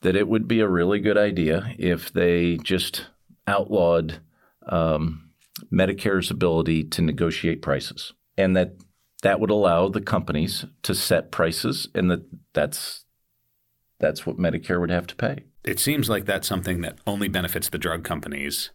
that 0.00 0.16
it 0.16 0.28
would 0.28 0.46
be 0.46 0.60
a 0.60 0.68
really 0.68 1.00
good 1.00 1.18
idea 1.18 1.74
if 1.78 2.12
they 2.12 2.56
just 2.58 3.06
outlawed 3.46 4.20
um, 4.68 5.30
Medicare's 5.72 6.30
ability 6.30 6.84
to 6.84 7.02
negotiate 7.02 7.62
prices, 7.62 8.12
and 8.36 8.56
that 8.56 8.76
that 9.22 9.40
would 9.40 9.50
allow 9.50 9.88
the 9.88 10.00
companies 10.00 10.64
to 10.82 10.94
set 10.94 11.32
prices, 11.32 11.88
and 11.94 12.10
that 12.10 12.22
that's 12.52 13.04
that's 13.98 14.24
what 14.24 14.38
Medicare 14.38 14.80
would 14.80 14.90
have 14.90 15.06
to 15.08 15.16
pay. 15.16 15.44
It 15.64 15.80
seems 15.80 16.08
like 16.08 16.24
that's 16.24 16.46
something 16.46 16.80
that 16.82 16.98
only 17.06 17.28
benefits 17.28 17.68
the 17.68 17.78
drug 17.78 18.04
companies. 18.04 18.70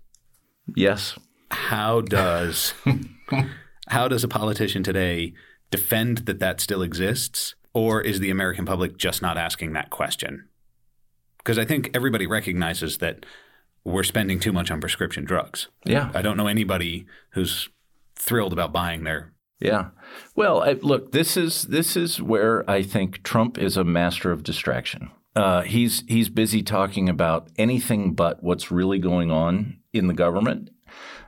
Yes. 0.75 1.17
How 1.51 2.01
does 2.01 2.73
how 3.87 4.07
does 4.07 4.23
a 4.23 4.27
politician 4.27 4.83
today 4.83 5.33
defend 5.71 6.19
that 6.19 6.39
that 6.39 6.61
still 6.61 6.81
exists, 6.81 7.55
or 7.73 8.01
is 8.01 8.19
the 8.19 8.29
American 8.29 8.65
public 8.65 8.97
just 8.97 9.21
not 9.21 9.37
asking 9.37 9.73
that 9.73 9.89
question? 9.89 10.47
Because 11.37 11.57
I 11.57 11.65
think 11.65 11.91
everybody 11.93 12.25
recognizes 12.25 12.99
that 12.99 13.25
we're 13.83 14.03
spending 14.03 14.39
too 14.39 14.53
much 14.53 14.71
on 14.71 14.79
prescription 14.79 15.25
drugs. 15.25 15.67
Yeah. 15.85 16.09
I 16.13 16.21
don't 16.21 16.37
know 16.37 16.47
anybody 16.47 17.05
who's 17.31 17.69
thrilled 18.15 18.53
about 18.53 18.71
buying 18.71 19.03
their 19.03 19.33
yeah. 19.59 19.89
Well, 20.35 20.61
I, 20.61 20.73
look, 20.73 21.13
this 21.13 21.37
is 21.37 21.63
this 21.63 21.95
is 21.95 22.21
where 22.21 22.69
I 22.69 22.83
think 22.83 23.23
Trump 23.23 23.57
is 23.57 23.77
a 23.77 23.83
master 23.83 24.31
of 24.31 24.43
distraction. 24.43 25.09
Uh, 25.35 25.61
he's 25.61 26.03
he's 26.07 26.29
busy 26.29 26.61
talking 26.61 27.09
about 27.09 27.49
anything 27.57 28.13
but 28.13 28.43
what's 28.43 28.71
really 28.71 28.99
going 28.99 29.31
on 29.31 29.77
in 29.91 30.07
the 30.07 30.13
government. 30.13 30.69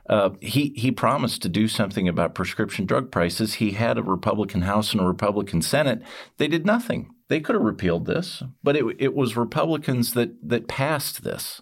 Uh, 0.08 0.30
he 0.40 0.72
he 0.76 0.92
promised 0.92 1.42
to 1.42 1.48
do 1.48 1.66
something 1.66 2.08
about 2.08 2.34
prescription 2.34 2.86
drug 2.86 3.10
prices. 3.10 3.54
He 3.54 3.72
had 3.72 3.98
a 3.98 4.02
Republican 4.02 4.62
House 4.62 4.92
and 4.92 5.00
a 5.00 5.06
Republican 5.06 5.62
Senate. 5.62 6.02
They 6.36 6.46
did 6.46 6.64
nothing. 6.64 7.10
They 7.28 7.40
could 7.40 7.56
have 7.56 7.64
repealed 7.64 8.06
this, 8.06 8.42
but 8.62 8.76
it 8.76 8.84
it 9.00 9.14
was 9.14 9.36
Republicans 9.36 10.12
that 10.14 10.30
that 10.48 10.68
passed 10.68 11.24
this. 11.24 11.60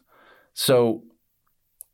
So 0.53 1.05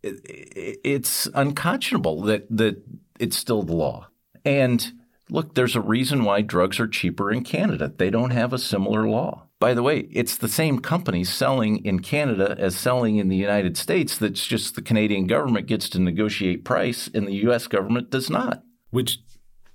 it, 0.03 0.81
it's 0.83 1.29
unconscionable 1.35 2.23
that 2.23 2.47
that 2.51 2.83
it's 3.21 3.37
still 3.37 3.63
the 3.63 3.77
law. 3.77 4.09
And 4.45 4.93
look, 5.29 5.55
there's 5.55 5.77
a 5.77 5.81
reason 5.81 6.25
why 6.25 6.41
drugs 6.41 6.81
are 6.81 6.89
cheaper 6.89 7.31
in 7.31 7.45
Canada. 7.45 7.93
They 7.97 8.11
don't 8.11 8.31
have 8.31 8.53
a 8.53 8.59
similar 8.59 9.09
law. 9.09 9.47
By 9.61 9.75
the 9.75 9.83
way, 9.83 10.09
it's 10.11 10.39
the 10.39 10.49
same 10.49 10.79
company 10.79 11.23
selling 11.23 11.85
in 11.85 12.01
Canada 12.01 12.57
as 12.59 12.75
selling 12.75 13.17
in 13.17 13.29
the 13.29 13.37
United 13.37 13.77
States. 13.77 14.17
That's 14.17 14.47
just 14.47 14.75
the 14.75 14.83
Canadian 14.83 15.27
government 15.27 15.67
gets 15.67 15.89
to 15.91 16.01
negotiate 16.01 16.65
price 16.65 17.11
and 17.13 17.29
the 17.29 17.35
US 17.49 17.67
government 17.67 18.11
does 18.11 18.31
not. 18.31 18.63
Which 18.89 19.19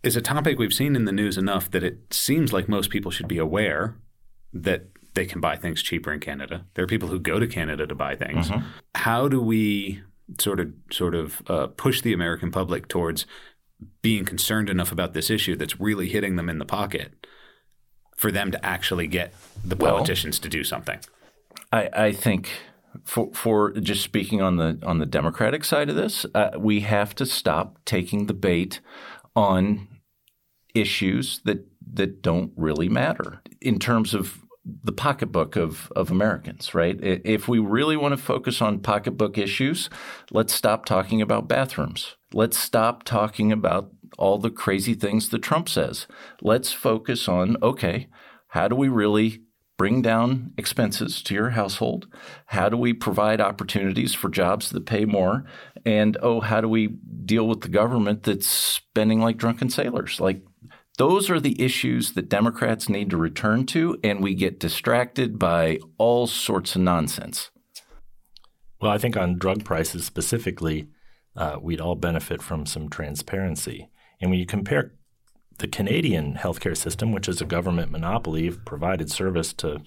is 0.02 0.18
a 0.18 0.22
topic 0.22 0.58
we've 0.58 0.74
seen 0.74 0.96
in 0.96 1.06
the 1.06 1.12
news 1.12 1.38
enough 1.38 1.70
that 1.70 1.84
it 1.84 2.12
seems 2.12 2.52
like 2.52 2.68
most 2.68 2.90
people 2.90 3.12
should 3.12 3.28
be 3.28 3.38
aware 3.38 3.96
that 4.52 4.88
they 5.14 5.26
can 5.26 5.40
buy 5.40 5.56
things 5.56 5.84
cheaper 5.84 6.12
in 6.12 6.20
Canada. 6.20 6.66
There 6.74 6.84
are 6.84 6.88
people 6.88 7.10
who 7.10 7.20
go 7.20 7.40
to 7.40 7.48
Canada 7.48 7.86
to 7.86 7.96
buy 7.96 8.16
things. 8.16 8.50
Mm-hmm. 8.50 8.68
How 8.96 9.28
do 9.28 9.40
we 9.40 10.02
sort 10.40 10.60
of 10.60 10.74
sort 10.92 11.14
of 11.14 11.44
uh, 11.48 11.68
push 11.68 12.02
the 12.02 12.12
American 12.12 12.52
public 12.52 12.88
towards 12.88 13.28
being 14.02 14.26
concerned 14.26 14.70
enough 14.70 14.92
about 14.92 15.14
this 15.14 15.30
issue 15.30 15.56
that's 15.56 15.80
really 15.80 16.10
hitting 16.10 16.38
them 16.38 16.50
in 16.50 16.58
the 16.58 16.66
pocket 16.66 17.28
for 18.16 18.32
them 18.32 18.52
to 18.52 18.66
actually 18.66 19.08
get 19.08 19.34
the 19.64 19.76
politicians 19.76 20.38
well, 20.38 20.44
to 20.44 20.50
do 20.50 20.64
something? 20.64 21.00
I, 21.72 21.90
I, 21.94 22.12
think 22.12 22.50
for, 23.04 23.32
for 23.34 23.72
just 23.74 24.04
speaking 24.04 24.42
on 24.42 24.58
the 24.58 24.80
on 24.84 25.00
the 25.00 25.06
Democratic 25.06 25.64
side 25.64 25.90
of 25.90 25.96
this, 25.96 26.26
uh, 26.34 26.52
we 26.58 26.82
have 26.82 27.14
to 27.16 27.26
stop 27.26 27.80
taking 27.86 28.28
the 28.28 28.34
bait 28.34 28.80
on 29.36 29.88
issues 30.74 31.42
that 31.46 31.68
that 31.94 32.22
don't 32.22 32.52
really 32.56 32.90
matter 32.90 33.42
in 33.62 33.80
terms 33.80 34.14
of 34.14 34.46
the 34.84 34.92
pocketbook 34.92 35.56
of, 35.56 35.92
of 35.96 36.10
Americans, 36.10 36.74
right? 36.74 36.98
If 37.02 37.48
we 37.48 37.60
really 37.60 37.96
want 37.96 38.14
to 38.14 38.18
focus 38.18 38.62
on 38.62 38.80
pocketbook 38.80 39.38
issues, 39.38 39.90
let's 40.32 40.54
stop 40.54 40.86
talking 40.86 41.22
about 41.22 41.48
bathrooms. 41.48 42.16
Let's 42.34 42.58
stop 42.58 43.04
talking 43.04 43.52
about 43.52 43.92
all 44.18 44.38
the 44.38 44.50
crazy 44.50 44.94
things 44.94 45.30
that 45.30 45.40
Trump 45.40 45.70
says. 45.70 46.08
Let's 46.42 46.72
focus 46.72 47.28
on 47.28 47.58
okay, 47.62 48.08
how 48.50 48.68
do 48.68 48.76
we 48.76 48.88
really 48.88 49.42
bring 49.78 50.02
down 50.02 50.54
expenses 50.58 51.22
to 51.24 51.34
your 51.34 51.50
household? 51.52 52.08
How 52.48 52.70
do 52.70 52.78
we 52.78 52.94
provide 52.94 53.42
opportunities 53.42 54.14
for 54.14 54.30
jobs 54.30 54.70
that 54.70 54.86
pay 54.86 55.06
more? 55.06 55.44
And 55.86 56.18
oh, 56.22 56.40
how 56.40 56.62
do 56.62 56.70
we 56.70 56.88
deal 57.26 57.48
with 57.48 57.62
the 57.62 57.70
government 57.70 58.24
that's 58.24 58.48
spending 58.48 59.20
like 59.20 59.38
drunken 59.38 59.70
sailors? 59.70 60.20
Like 60.20 60.42
those 60.98 61.30
are 61.30 61.40
the 61.40 61.62
issues 61.62 62.14
that 62.14 62.30
Democrats 62.30 62.88
need 62.88 63.10
to 63.10 63.18
return 63.18 63.66
to, 63.68 63.98
and 64.04 64.24
we 64.24 64.34
get 64.34 64.60
distracted 64.60 65.38
by 65.38 65.80
all 65.98 66.26
sorts 66.26 66.76
of 66.76 66.82
nonsense. 66.82 67.52
Well, 68.80 68.92
I 68.92 68.98
think 68.98 69.18
on 69.18 69.38
drug 69.38 69.66
prices 69.66 70.06
specifically, 70.06 70.88
uh, 71.36 71.58
we'd 71.62 71.82
all 71.82 71.96
benefit 71.96 72.42
from 72.42 72.66
some 72.66 72.90
transparency. 72.90 73.90
And 74.22 74.30
when 74.30 74.40
you 74.40 74.46
compare 74.46 74.94
the 75.58 75.68
Canadian 75.68 76.36
healthcare 76.36 76.76
system, 76.76 77.12
which 77.12 77.30
is 77.30 77.42
a 77.42 77.46
government 77.46 77.92
monopoly, 77.92 78.52
provided 78.52 79.12
service 79.12 79.54
to 79.54 79.82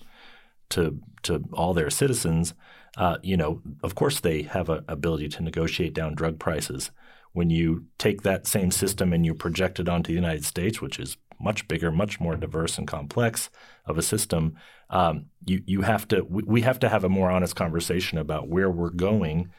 to 0.70 1.01
to 1.22 1.45
all 1.53 1.74
their 1.74 1.91
citizens, 1.91 2.55
uh, 2.97 3.18
you 3.22 3.37
know, 3.37 3.62
of 3.83 3.95
course 3.95 4.20
they 4.20 4.43
have 4.43 4.68
an 4.68 4.85
ability 4.89 5.29
to 5.29 5.43
negotiate 5.43 5.95
down 5.95 6.14
drug 6.14 6.39
prices. 6.39 6.91
When 7.33 7.51
you 7.51 7.87
take 7.99 8.22
that 8.22 8.47
same 8.47 8.70
system 8.70 9.12
and 9.12 9.24
you 9.24 9.35
project 9.35 9.79
it 9.79 9.89
onto 9.89 10.09
the 10.09 10.14
United 10.14 10.45
States, 10.45 10.81
which 10.81 10.99
is 10.99 11.16
much 11.41 11.68
bigger, 11.68 11.93
much 11.93 12.18
more 12.18 12.37
diverse 12.37 12.79
and 12.79 12.87
complex 12.89 13.51
of 13.87 13.97
a 13.99 14.03
system, 14.03 14.57
um, 14.91 15.26
you 15.45 15.62
you 15.66 15.83
have 15.83 16.09
to 16.09 16.22
we, 16.29 16.62
have 16.62 16.79
to 16.81 16.89
have 16.89 17.05
a 17.05 17.09
more 17.09 17.31
honest 17.31 17.55
conversation 17.55 18.18
about 18.18 18.49
where 18.49 18.70
we're 18.70 18.91
going, 18.91 19.51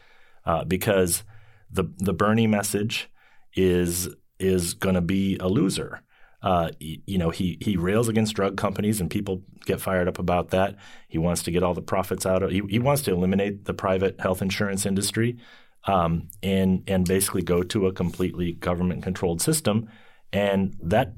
uh, 0.46 0.64
because 0.64 1.24
the 1.72 1.86
the 1.98 2.14
Bernie 2.14 2.48
message 2.48 3.10
is 3.56 4.10
is 4.40 4.74
going 4.74 4.96
to 4.96 5.02
be 5.02 5.38
a 5.38 5.48
loser. 5.48 6.02
Uh, 6.42 6.72
you 6.80 7.18
know, 7.18 7.30
he 7.30 7.58
he 7.60 7.76
rails 7.76 8.08
against 8.08 8.36
drug 8.36 8.56
companies, 8.56 9.02
and 9.02 9.10
people 9.10 9.44
get 9.66 9.82
fired 9.82 10.08
up 10.08 10.20
about 10.20 10.50
that. 10.50 10.76
He 11.10 11.18
wants 11.18 11.44
to 11.44 11.52
get 11.52 11.64
all 11.64 11.74
the 11.74 11.82
profits 11.82 12.26
out 12.26 12.44
of. 12.44 12.52
He, 12.52 12.62
he 12.70 12.80
wants 12.80 13.02
to 13.04 13.12
eliminate 13.12 13.66
the 13.66 13.74
private 13.74 14.20
health 14.22 14.42
insurance 14.42 14.86
industry 14.86 15.38
um, 15.86 16.30
and 16.42 16.84
and 16.88 17.06
basically 17.06 17.42
go 17.42 17.64
to 17.64 17.88
a 17.88 17.94
completely 17.94 18.54
government 18.54 19.04
controlled 19.04 19.42
system, 19.42 19.90
and 20.32 20.76
that 20.82 21.14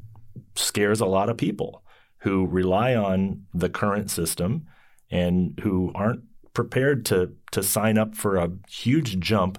scares 0.56 1.02
a 1.02 1.06
lot 1.06 1.30
of 1.30 1.38
people 1.38 1.84
who 2.20 2.48
rely 2.48 2.96
on 2.96 3.46
the 3.54 3.70
current 3.70 4.10
system 4.10 4.66
and 5.10 5.60
who 5.62 5.92
aren't 5.94 6.24
prepared 6.54 7.06
to 7.06 7.32
to 7.52 7.62
sign 7.62 7.98
up 7.98 8.16
for 8.16 8.38
a 8.38 8.52
huge 8.68 9.20
jump 9.20 9.58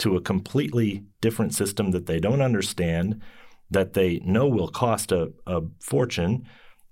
to 0.00 0.16
a 0.16 0.20
completely 0.20 1.04
different 1.20 1.54
system 1.54 1.90
that 1.92 2.06
they 2.06 2.18
don't 2.18 2.42
understand, 2.42 3.20
that 3.70 3.92
they 3.92 4.18
know 4.20 4.48
will 4.48 4.68
cost 4.68 5.12
a, 5.12 5.32
a 5.46 5.62
fortune. 5.80 6.46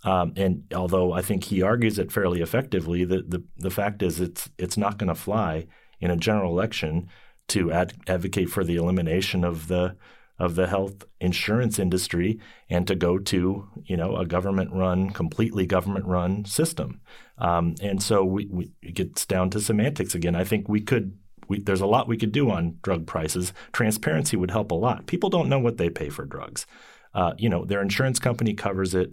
Um, 0.04 0.32
and 0.36 0.62
although 0.74 1.12
I 1.12 1.22
think 1.22 1.44
he 1.44 1.62
argues 1.62 1.98
it 1.98 2.12
fairly 2.12 2.40
effectively, 2.40 3.04
the, 3.04 3.22
the, 3.22 3.42
the 3.56 3.70
fact 3.70 4.02
is 4.02 4.20
it's 4.20 4.48
it's 4.58 4.76
not 4.76 4.96
going 4.96 5.08
to 5.08 5.14
fly 5.14 5.66
in 6.00 6.10
a 6.10 6.16
general 6.16 6.52
election 6.52 7.08
to 7.48 7.72
ad- 7.72 7.94
advocate 8.06 8.50
for 8.50 8.62
the 8.62 8.76
elimination 8.76 9.42
of 9.42 9.68
the 9.68 9.96
of 10.38 10.54
the 10.54 10.68
health 10.68 11.04
insurance 11.20 11.80
industry 11.80 12.38
and 12.70 12.86
to 12.86 12.94
go 12.94 13.18
to 13.18 13.68
you 13.84 13.96
know 13.96 14.16
a 14.16 14.26
government 14.26 14.72
run 14.72 15.10
completely 15.10 15.66
government 15.66 16.06
run 16.06 16.44
system 16.44 17.00
um, 17.38 17.74
and 17.82 18.02
so 18.02 18.24
we, 18.24 18.46
we, 18.46 18.70
it 18.82 18.94
gets 18.94 19.26
down 19.26 19.50
to 19.50 19.60
semantics 19.60 20.14
again 20.14 20.36
i 20.36 20.44
think 20.44 20.68
we 20.68 20.80
could 20.80 21.18
we, 21.48 21.60
there's 21.60 21.80
a 21.80 21.86
lot 21.86 22.08
we 22.08 22.16
could 22.16 22.32
do 22.32 22.50
on 22.50 22.78
drug 22.82 23.06
prices 23.06 23.52
transparency 23.72 24.36
would 24.36 24.50
help 24.50 24.70
a 24.70 24.74
lot 24.74 25.06
people 25.06 25.30
don't 25.30 25.48
know 25.48 25.58
what 25.58 25.76
they 25.76 25.90
pay 25.90 26.08
for 26.08 26.24
drugs 26.24 26.66
uh, 27.14 27.32
you 27.38 27.48
know 27.48 27.64
their 27.64 27.82
insurance 27.82 28.18
company 28.18 28.54
covers 28.54 28.94
it 28.94 29.12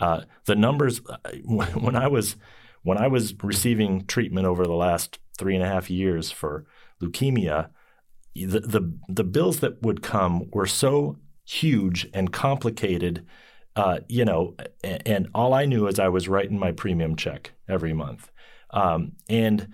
uh, 0.00 0.22
the 0.46 0.56
numbers 0.56 1.00
uh, 1.08 1.16
when 1.44 1.96
i 1.96 2.06
was 2.06 2.36
when 2.82 2.98
i 2.98 3.06
was 3.06 3.34
receiving 3.42 4.04
treatment 4.06 4.46
over 4.46 4.64
the 4.64 4.72
last 4.72 5.18
three 5.38 5.54
and 5.54 5.64
a 5.64 5.68
half 5.68 5.88
years 5.88 6.30
for 6.30 6.66
leukemia, 7.00 7.70
the, 8.34 8.60
the, 8.60 8.98
the 9.08 9.24
bills 9.24 9.60
that 9.60 9.82
would 9.82 10.02
come 10.02 10.48
were 10.52 10.66
so 10.66 11.16
huge 11.44 12.08
and 12.12 12.32
complicated. 12.32 13.24
Uh, 13.74 14.00
you 14.08 14.24
know, 14.24 14.56
and, 14.82 15.02
and, 15.06 15.28
all 15.34 15.54
I 15.54 15.64
knew 15.64 15.86
is 15.86 16.00
I 16.00 16.08
was 16.08 16.28
writing 16.28 16.58
my 16.58 16.72
premium 16.72 17.14
check 17.14 17.52
every 17.68 17.92
month. 17.92 18.30
Um, 18.70 19.12
and 19.28 19.68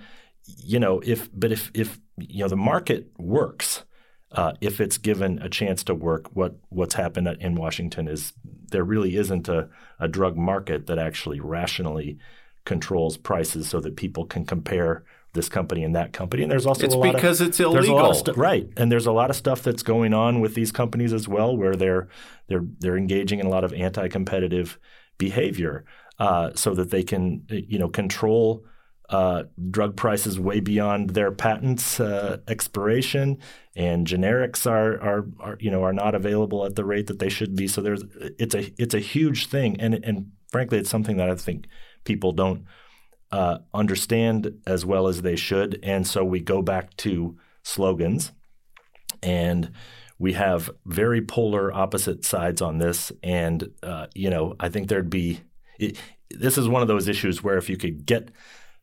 you 0.46 0.78
know, 0.78 1.00
if 1.04 1.28
but 1.32 1.52
if 1.52 1.70
if 1.74 2.00
you 2.18 2.40
know 2.40 2.48
the 2.48 2.56
market 2.56 3.10
works, 3.18 3.84
uh, 4.32 4.52
if 4.60 4.80
it's 4.80 4.98
given 4.98 5.38
a 5.40 5.48
chance 5.48 5.84
to 5.84 5.94
work, 5.94 6.28
what 6.34 6.56
what's 6.68 6.94
happened 6.94 7.28
in 7.40 7.54
Washington 7.54 8.08
is 8.08 8.32
there 8.70 8.84
really 8.84 9.16
isn't 9.16 9.48
a, 9.48 9.68
a 9.98 10.08
drug 10.08 10.36
market 10.36 10.86
that 10.86 10.98
actually 10.98 11.40
rationally 11.40 12.18
controls 12.64 13.16
prices 13.16 13.68
so 13.68 13.80
that 13.80 13.96
people 13.96 14.24
can 14.24 14.44
compare 14.44 15.04
this 15.34 15.48
company 15.48 15.84
and 15.84 15.94
that 15.94 16.12
company. 16.12 16.42
And 16.42 16.50
there's 16.50 16.66
also 16.66 16.84
it's 16.84 16.94
a 16.94 16.98
lot 16.98 17.14
because 17.14 17.40
of, 17.40 17.48
it's 17.48 17.60
illegal, 17.60 18.14
stu- 18.14 18.32
right? 18.32 18.68
And 18.76 18.90
there's 18.90 19.06
a 19.06 19.12
lot 19.12 19.30
of 19.30 19.36
stuff 19.36 19.62
that's 19.62 19.82
going 19.82 20.14
on 20.14 20.40
with 20.40 20.54
these 20.54 20.72
companies 20.72 21.12
as 21.12 21.28
well, 21.28 21.56
where 21.56 21.76
they're 21.76 22.08
they're 22.48 22.64
they're 22.78 22.96
engaging 22.96 23.40
in 23.40 23.46
a 23.46 23.50
lot 23.50 23.64
of 23.64 23.72
anti-competitive 23.72 24.78
behavior, 25.18 25.84
uh, 26.18 26.50
so 26.54 26.74
that 26.74 26.90
they 26.90 27.02
can 27.02 27.44
you 27.48 27.78
know 27.78 27.88
control. 27.88 28.64
Uh, 29.10 29.44
drug 29.70 29.96
prices 29.96 30.40
way 30.40 30.60
beyond 30.60 31.10
their 31.10 31.30
patents 31.30 32.00
uh, 32.00 32.38
expiration, 32.48 33.38
and 33.76 34.06
generics 34.06 34.68
are, 34.68 34.94
are 35.02 35.26
are 35.40 35.56
you 35.60 35.70
know 35.70 35.82
are 35.82 35.92
not 35.92 36.14
available 36.14 36.64
at 36.64 36.74
the 36.74 36.84
rate 36.86 37.06
that 37.06 37.18
they 37.18 37.28
should 37.28 37.54
be. 37.54 37.68
So 37.68 37.82
there's 37.82 38.02
it's 38.38 38.54
a 38.54 38.72
it's 38.78 38.94
a 38.94 39.00
huge 39.00 39.48
thing, 39.48 39.78
and 39.78 39.94
and 39.94 40.32
frankly, 40.50 40.78
it's 40.78 40.88
something 40.88 41.18
that 41.18 41.28
I 41.28 41.34
think 41.34 41.66
people 42.04 42.32
don't 42.32 42.64
uh, 43.32 43.58
understand 43.74 44.60
as 44.66 44.86
well 44.86 45.08
as 45.08 45.22
they 45.22 45.34
should. 45.34 45.80
And 45.82 46.06
so 46.06 46.24
we 46.24 46.38
go 46.38 46.62
back 46.62 46.96
to 46.98 47.36
slogans 47.64 48.30
and 49.20 49.72
we 50.20 50.34
have 50.34 50.70
very 50.86 51.20
polar 51.20 51.72
opposite 51.72 52.24
sides 52.24 52.62
on 52.62 52.78
this. 52.78 53.10
And, 53.24 53.70
uh, 53.82 54.06
you 54.14 54.30
know, 54.30 54.54
I 54.60 54.68
think 54.68 54.88
there'd 54.88 55.10
be 55.10 55.40
it, 55.80 55.98
this 56.30 56.56
is 56.56 56.68
one 56.68 56.82
of 56.82 56.88
those 56.88 57.08
issues 57.08 57.42
where 57.42 57.58
if 57.58 57.68
you 57.68 57.76
could 57.76 58.06
get 58.06 58.30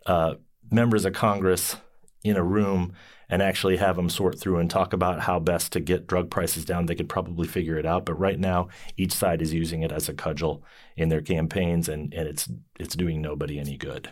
uh, 0.05 0.35
members 0.69 1.05
of 1.05 1.13
Congress 1.13 1.77
in 2.23 2.37
a 2.37 2.43
room 2.43 2.93
and 3.29 3.41
actually 3.41 3.77
have 3.77 3.95
them 3.95 4.09
sort 4.09 4.37
through 4.37 4.57
and 4.57 4.69
talk 4.69 4.91
about 4.91 5.21
how 5.21 5.39
best 5.39 5.71
to 5.71 5.79
get 5.79 6.05
drug 6.05 6.29
prices 6.29 6.65
down, 6.65 6.85
they 6.85 6.95
could 6.95 7.07
probably 7.07 7.47
figure 7.47 7.77
it 7.77 7.85
out. 7.85 8.05
But 8.05 8.15
right 8.15 8.37
now, 8.37 8.67
each 8.97 9.13
side 9.13 9.41
is 9.41 9.53
using 9.53 9.83
it 9.83 9.91
as 9.91 10.09
a 10.09 10.13
cudgel 10.13 10.63
in 10.97 11.07
their 11.07 11.21
campaigns, 11.21 11.87
and, 11.87 12.13
and 12.13 12.27
it's 12.27 12.49
it's 12.77 12.95
doing 12.95 13.21
nobody 13.21 13.57
any 13.57 13.77
good. 13.77 14.09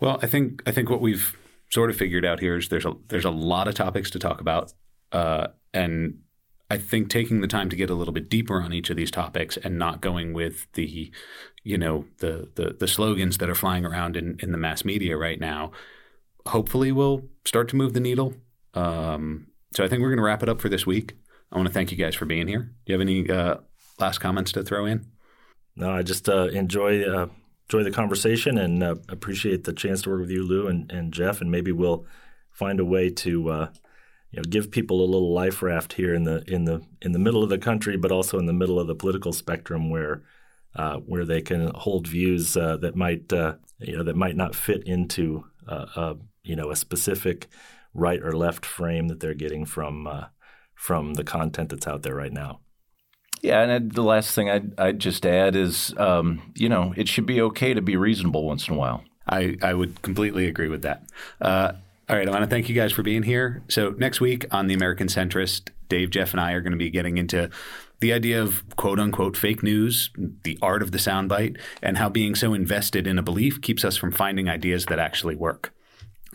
Well, 0.00 0.18
I 0.22 0.26
think 0.26 0.62
I 0.66 0.72
think 0.72 0.88
what 0.88 1.02
we've 1.02 1.36
sort 1.70 1.90
of 1.90 1.96
figured 1.96 2.24
out 2.24 2.40
here 2.40 2.56
is 2.56 2.70
there's 2.70 2.86
a 2.86 2.94
there's 3.08 3.26
a 3.26 3.30
lot 3.30 3.68
of 3.68 3.74
topics 3.74 4.10
to 4.12 4.18
talk 4.18 4.40
about, 4.40 4.72
uh, 5.12 5.48
and 5.74 6.20
I 6.68 6.78
think 6.78 7.08
taking 7.08 7.40
the 7.40 7.46
time 7.46 7.70
to 7.70 7.76
get 7.76 7.90
a 7.90 7.94
little 7.94 8.14
bit 8.14 8.28
deeper 8.28 8.60
on 8.60 8.72
each 8.72 8.90
of 8.90 8.96
these 8.96 9.10
topics 9.10 9.56
and 9.56 9.78
not 9.78 10.00
going 10.00 10.32
with 10.32 10.66
the, 10.72 11.12
you 11.62 11.78
know, 11.78 12.06
the 12.18 12.50
the, 12.56 12.76
the 12.78 12.88
slogans 12.88 13.38
that 13.38 13.48
are 13.48 13.54
flying 13.54 13.84
around 13.84 14.16
in, 14.16 14.38
in 14.42 14.52
the 14.52 14.58
mass 14.58 14.84
media 14.84 15.16
right 15.16 15.40
now, 15.40 15.70
hopefully 16.46 16.92
will 16.92 17.28
start 17.44 17.68
to 17.68 17.76
move 17.76 17.92
the 17.92 18.00
needle. 18.00 18.34
Um, 18.74 19.48
so 19.74 19.84
I 19.84 19.88
think 19.88 20.02
we're 20.02 20.08
going 20.08 20.18
to 20.18 20.24
wrap 20.24 20.42
it 20.42 20.48
up 20.48 20.60
for 20.60 20.68
this 20.68 20.86
week. 20.86 21.14
I 21.52 21.56
want 21.56 21.68
to 21.68 21.74
thank 21.74 21.92
you 21.92 21.96
guys 21.96 22.14
for 22.14 22.26
being 22.26 22.48
here. 22.48 22.74
Do 22.84 22.92
you 22.92 22.94
have 22.94 23.00
any 23.00 23.30
uh, 23.30 23.56
last 24.00 24.18
comments 24.18 24.52
to 24.52 24.62
throw 24.62 24.86
in? 24.86 25.06
No, 25.76 25.90
I 25.90 26.02
just 26.02 26.28
uh, 26.28 26.46
enjoy 26.46 27.02
uh, 27.02 27.28
enjoy 27.68 27.84
the 27.84 27.90
conversation 27.90 28.58
and 28.58 28.82
uh, 28.82 28.96
appreciate 29.08 29.64
the 29.64 29.72
chance 29.72 30.02
to 30.02 30.10
work 30.10 30.20
with 30.20 30.30
you, 30.30 30.42
Lou 30.42 30.66
and, 30.66 30.90
and 30.90 31.12
Jeff, 31.12 31.40
and 31.40 31.50
maybe 31.50 31.72
we'll 31.72 32.06
find 32.50 32.80
a 32.80 32.84
way 32.84 33.10
to 33.10 33.48
uh, 33.50 33.68
you 34.30 34.38
know 34.38 34.44
give 34.48 34.70
people 34.70 35.02
a 35.02 35.06
little 35.06 35.32
life 35.32 35.62
raft 35.62 35.94
here 35.94 36.14
in 36.14 36.24
the 36.24 36.42
in 36.46 36.64
the 36.64 36.82
in 37.02 37.12
the 37.12 37.18
middle 37.18 37.42
of 37.42 37.48
the 37.48 37.58
country, 37.58 37.96
but 37.96 38.12
also 38.12 38.38
in 38.38 38.46
the 38.46 38.52
middle 38.52 38.78
of 38.78 38.86
the 38.86 38.94
political 38.94 39.32
spectrum 39.32 39.90
where 39.90 40.22
uh, 40.74 40.96
where 40.98 41.24
they 41.24 41.40
can 41.40 41.70
hold 41.74 42.06
views 42.06 42.56
uh, 42.56 42.76
that 42.78 42.96
might 42.96 43.32
uh, 43.32 43.54
you 43.78 43.96
know 43.96 44.02
that 44.02 44.16
might 44.16 44.36
not 44.36 44.54
fit 44.54 44.82
into 44.84 45.44
uh, 45.68 45.86
a, 45.96 46.16
you 46.42 46.56
know 46.56 46.70
a 46.70 46.76
specific 46.76 47.46
right 47.94 48.22
or 48.22 48.32
left 48.32 48.66
frame 48.66 49.08
that 49.08 49.20
they're 49.20 49.34
getting 49.34 49.64
from 49.64 50.08
from 50.74 51.14
the 51.14 51.24
content 51.24 51.70
that's 51.70 51.86
out 51.86 52.02
there 52.02 52.14
right 52.14 52.32
now. 52.32 52.60
Yeah, 53.42 53.62
and 53.62 53.92
the 53.92 54.02
last 54.02 54.34
thing 54.34 54.50
I'd, 54.50 54.78
I'd 54.78 54.98
just 54.98 55.26
add 55.26 55.56
is, 55.56 55.94
um, 55.98 56.52
you 56.54 56.68
know, 56.68 56.94
it 56.96 57.08
should 57.08 57.26
be 57.26 57.40
okay 57.42 57.74
to 57.74 57.82
be 57.82 57.96
reasonable 57.96 58.44
once 58.44 58.66
in 58.68 58.74
a 58.74 58.76
while. 58.76 59.04
I, 59.28 59.56
I 59.62 59.74
would 59.74 60.02
completely 60.02 60.46
agree 60.46 60.68
with 60.68 60.82
that. 60.82 61.04
Uh, 61.40 61.72
all 62.08 62.16
right, 62.16 62.28
I 62.28 62.30
want 62.30 62.44
to 62.44 62.50
thank 62.50 62.68
you 62.68 62.74
guys 62.74 62.92
for 62.92 63.02
being 63.02 63.24
here. 63.24 63.64
So 63.68 63.90
next 63.90 64.20
week 64.20 64.46
on 64.52 64.68
the 64.68 64.74
American 64.74 65.08
Centrist, 65.08 65.70
Dave, 65.88 66.10
Jeff, 66.10 66.32
and 66.32 66.40
I 66.40 66.52
are 66.52 66.60
going 66.60 66.72
to 66.72 66.78
be 66.78 66.90
getting 66.90 67.18
into 67.18 67.50
the 68.00 68.12
idea 68.12 68.40
of 68.40 68.64
quote 68.76 69.00
unquote 69.00 69.36
fake 69.36 69.62
news, 69.62 70.10
the 70.44 70.56
art 70.62 70.82
of 70.82 70.92
the 70.92 70.98
soundbite, 70.98 71.58
and 71.82 71.98
how 71.98 72.08
being 72.08 72.36
so 72.36 72.54
invested 72.54 73.08
in 73.08 73.18
a 73.18 73.22
belief 73.22 73.60
keeps 73.60 73.84
us 73.84 73.96
from 73.96 74.12
finding 74.12 74.48
ideas 74.48 74.86
that 74.86 75.00
actually 75.00 75.34
work. 75.34 75.72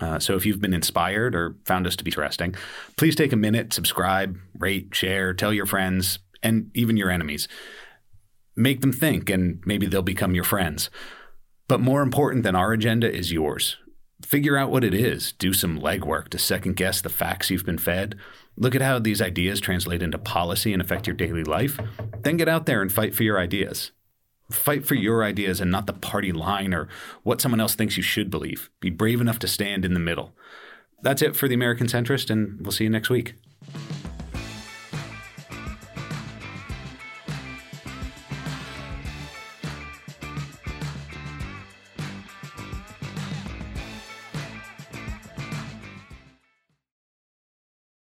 Uh, 0.02 0.20
so 0.20 0.36
if 0.36 0.46
you've 0.46 0.60
been 0.60 0.74
inspired 0.74 1.36
or 1.36 1.56
found 1.64 1.88
us 1.88 1.96
to 1.96 2.04
be 2.04 2.10
interesting, 2.10 2.56
please 2.98 3.16
take 3.16 3.32
a 3.32 3.38
minute, 3.38 3.72
subscribe, 3.72 4.38
rate, 4.58 4.94
share, 4.94 5.34
tell 5.34 5.54
your 5.54 5.68
friends, 5.68 6.20
and 6.44 6.72
even 6.74 6.98
your 6.98 7.12
enemies. 7.12 7.48
Make 8.58 8.82
them 8.82 8.92
think, 8.92 9.30
and 9.30 9.62
maybe 9.66 9.86
they'll 9.86 10.02
become 10.02 10.36
your 10.36 10.44
friends. 10.44 10.90
But 11.68 11.80
more 11.80 12.02
important 12.02 12.44
than 12.44 12.56
our 12.56 12.74
agenda 12.74 13.10
is 13.10 13.32
yours. 13.32 13.78
Figure 14.26 14.58
out 14.58 14.72
what 14.72 14.84
it 14.84 14.94
is, 14.94 15.34
do 15.34 15.54
some 15.54 15.80
legwork 15.80 16.30
to 16.30 16.38
second 16.38 16.76
guess 16.76 17.02
the 17.02 17.10
facts 17.10 17.50
you've 17.50 17.66
been 17.66 17.78
fed. 17.78 18.16
Look 18.58 18.76
at 18.76 18.82
how 18.82 19.00
these 19.00 19.22
ideas 19.22 19.60
translate 19.60 20.04
into 20.04 20.18
policy 20.18 20.74
and 20.74 20.82
affect 20.82 21.08
your 21.08 21.16
daily 21.16 21.44
life. 21.44 21.80
Then 22.22 22.38
get 22.38 22.50
out 22.50 22.66
there 22.66 22.82
and 22.82 22.92
fight 22.92 23.16
for 23.16 23.24
your 23.24 23.40
ideas. 23.40 23.92
Fight 24.50 24.86
for 24.86 24.96
your 24.96 25.24
ideas 25.24 25.62
and 25.62 25.72
not 25.72 25.88
the 25.88 25.94
party 25.94 26.32
line 26.32 26.74
or 26.74 26.88
what 27.24 27.42
someone 27.42 27.62
else 27.62 27.76
thinks 27.76 27.98
you 27.98 28.04
should 28.04 28.30
believe. 28.30 28.70
Be 28.80 28.90
brave 28.90 29.22
enough 29.22 29.40
to 29.40 29.48
stand 29.48 29.86
in 29.86 29.94
the 29.94 30.00
middle. 30.00 30.34
That's 31.02 31.22
it 31.22 31.36
for 31.36 31.48
the 31.48 31.56
American 31.56 31.88
Centrist, 31.88 32.30
and 32.30 32.60
we'll 32.62 32.72
see 32.72 32.84
you 32.84 32.90
next 32.90 33.10
week. 33.10 33.34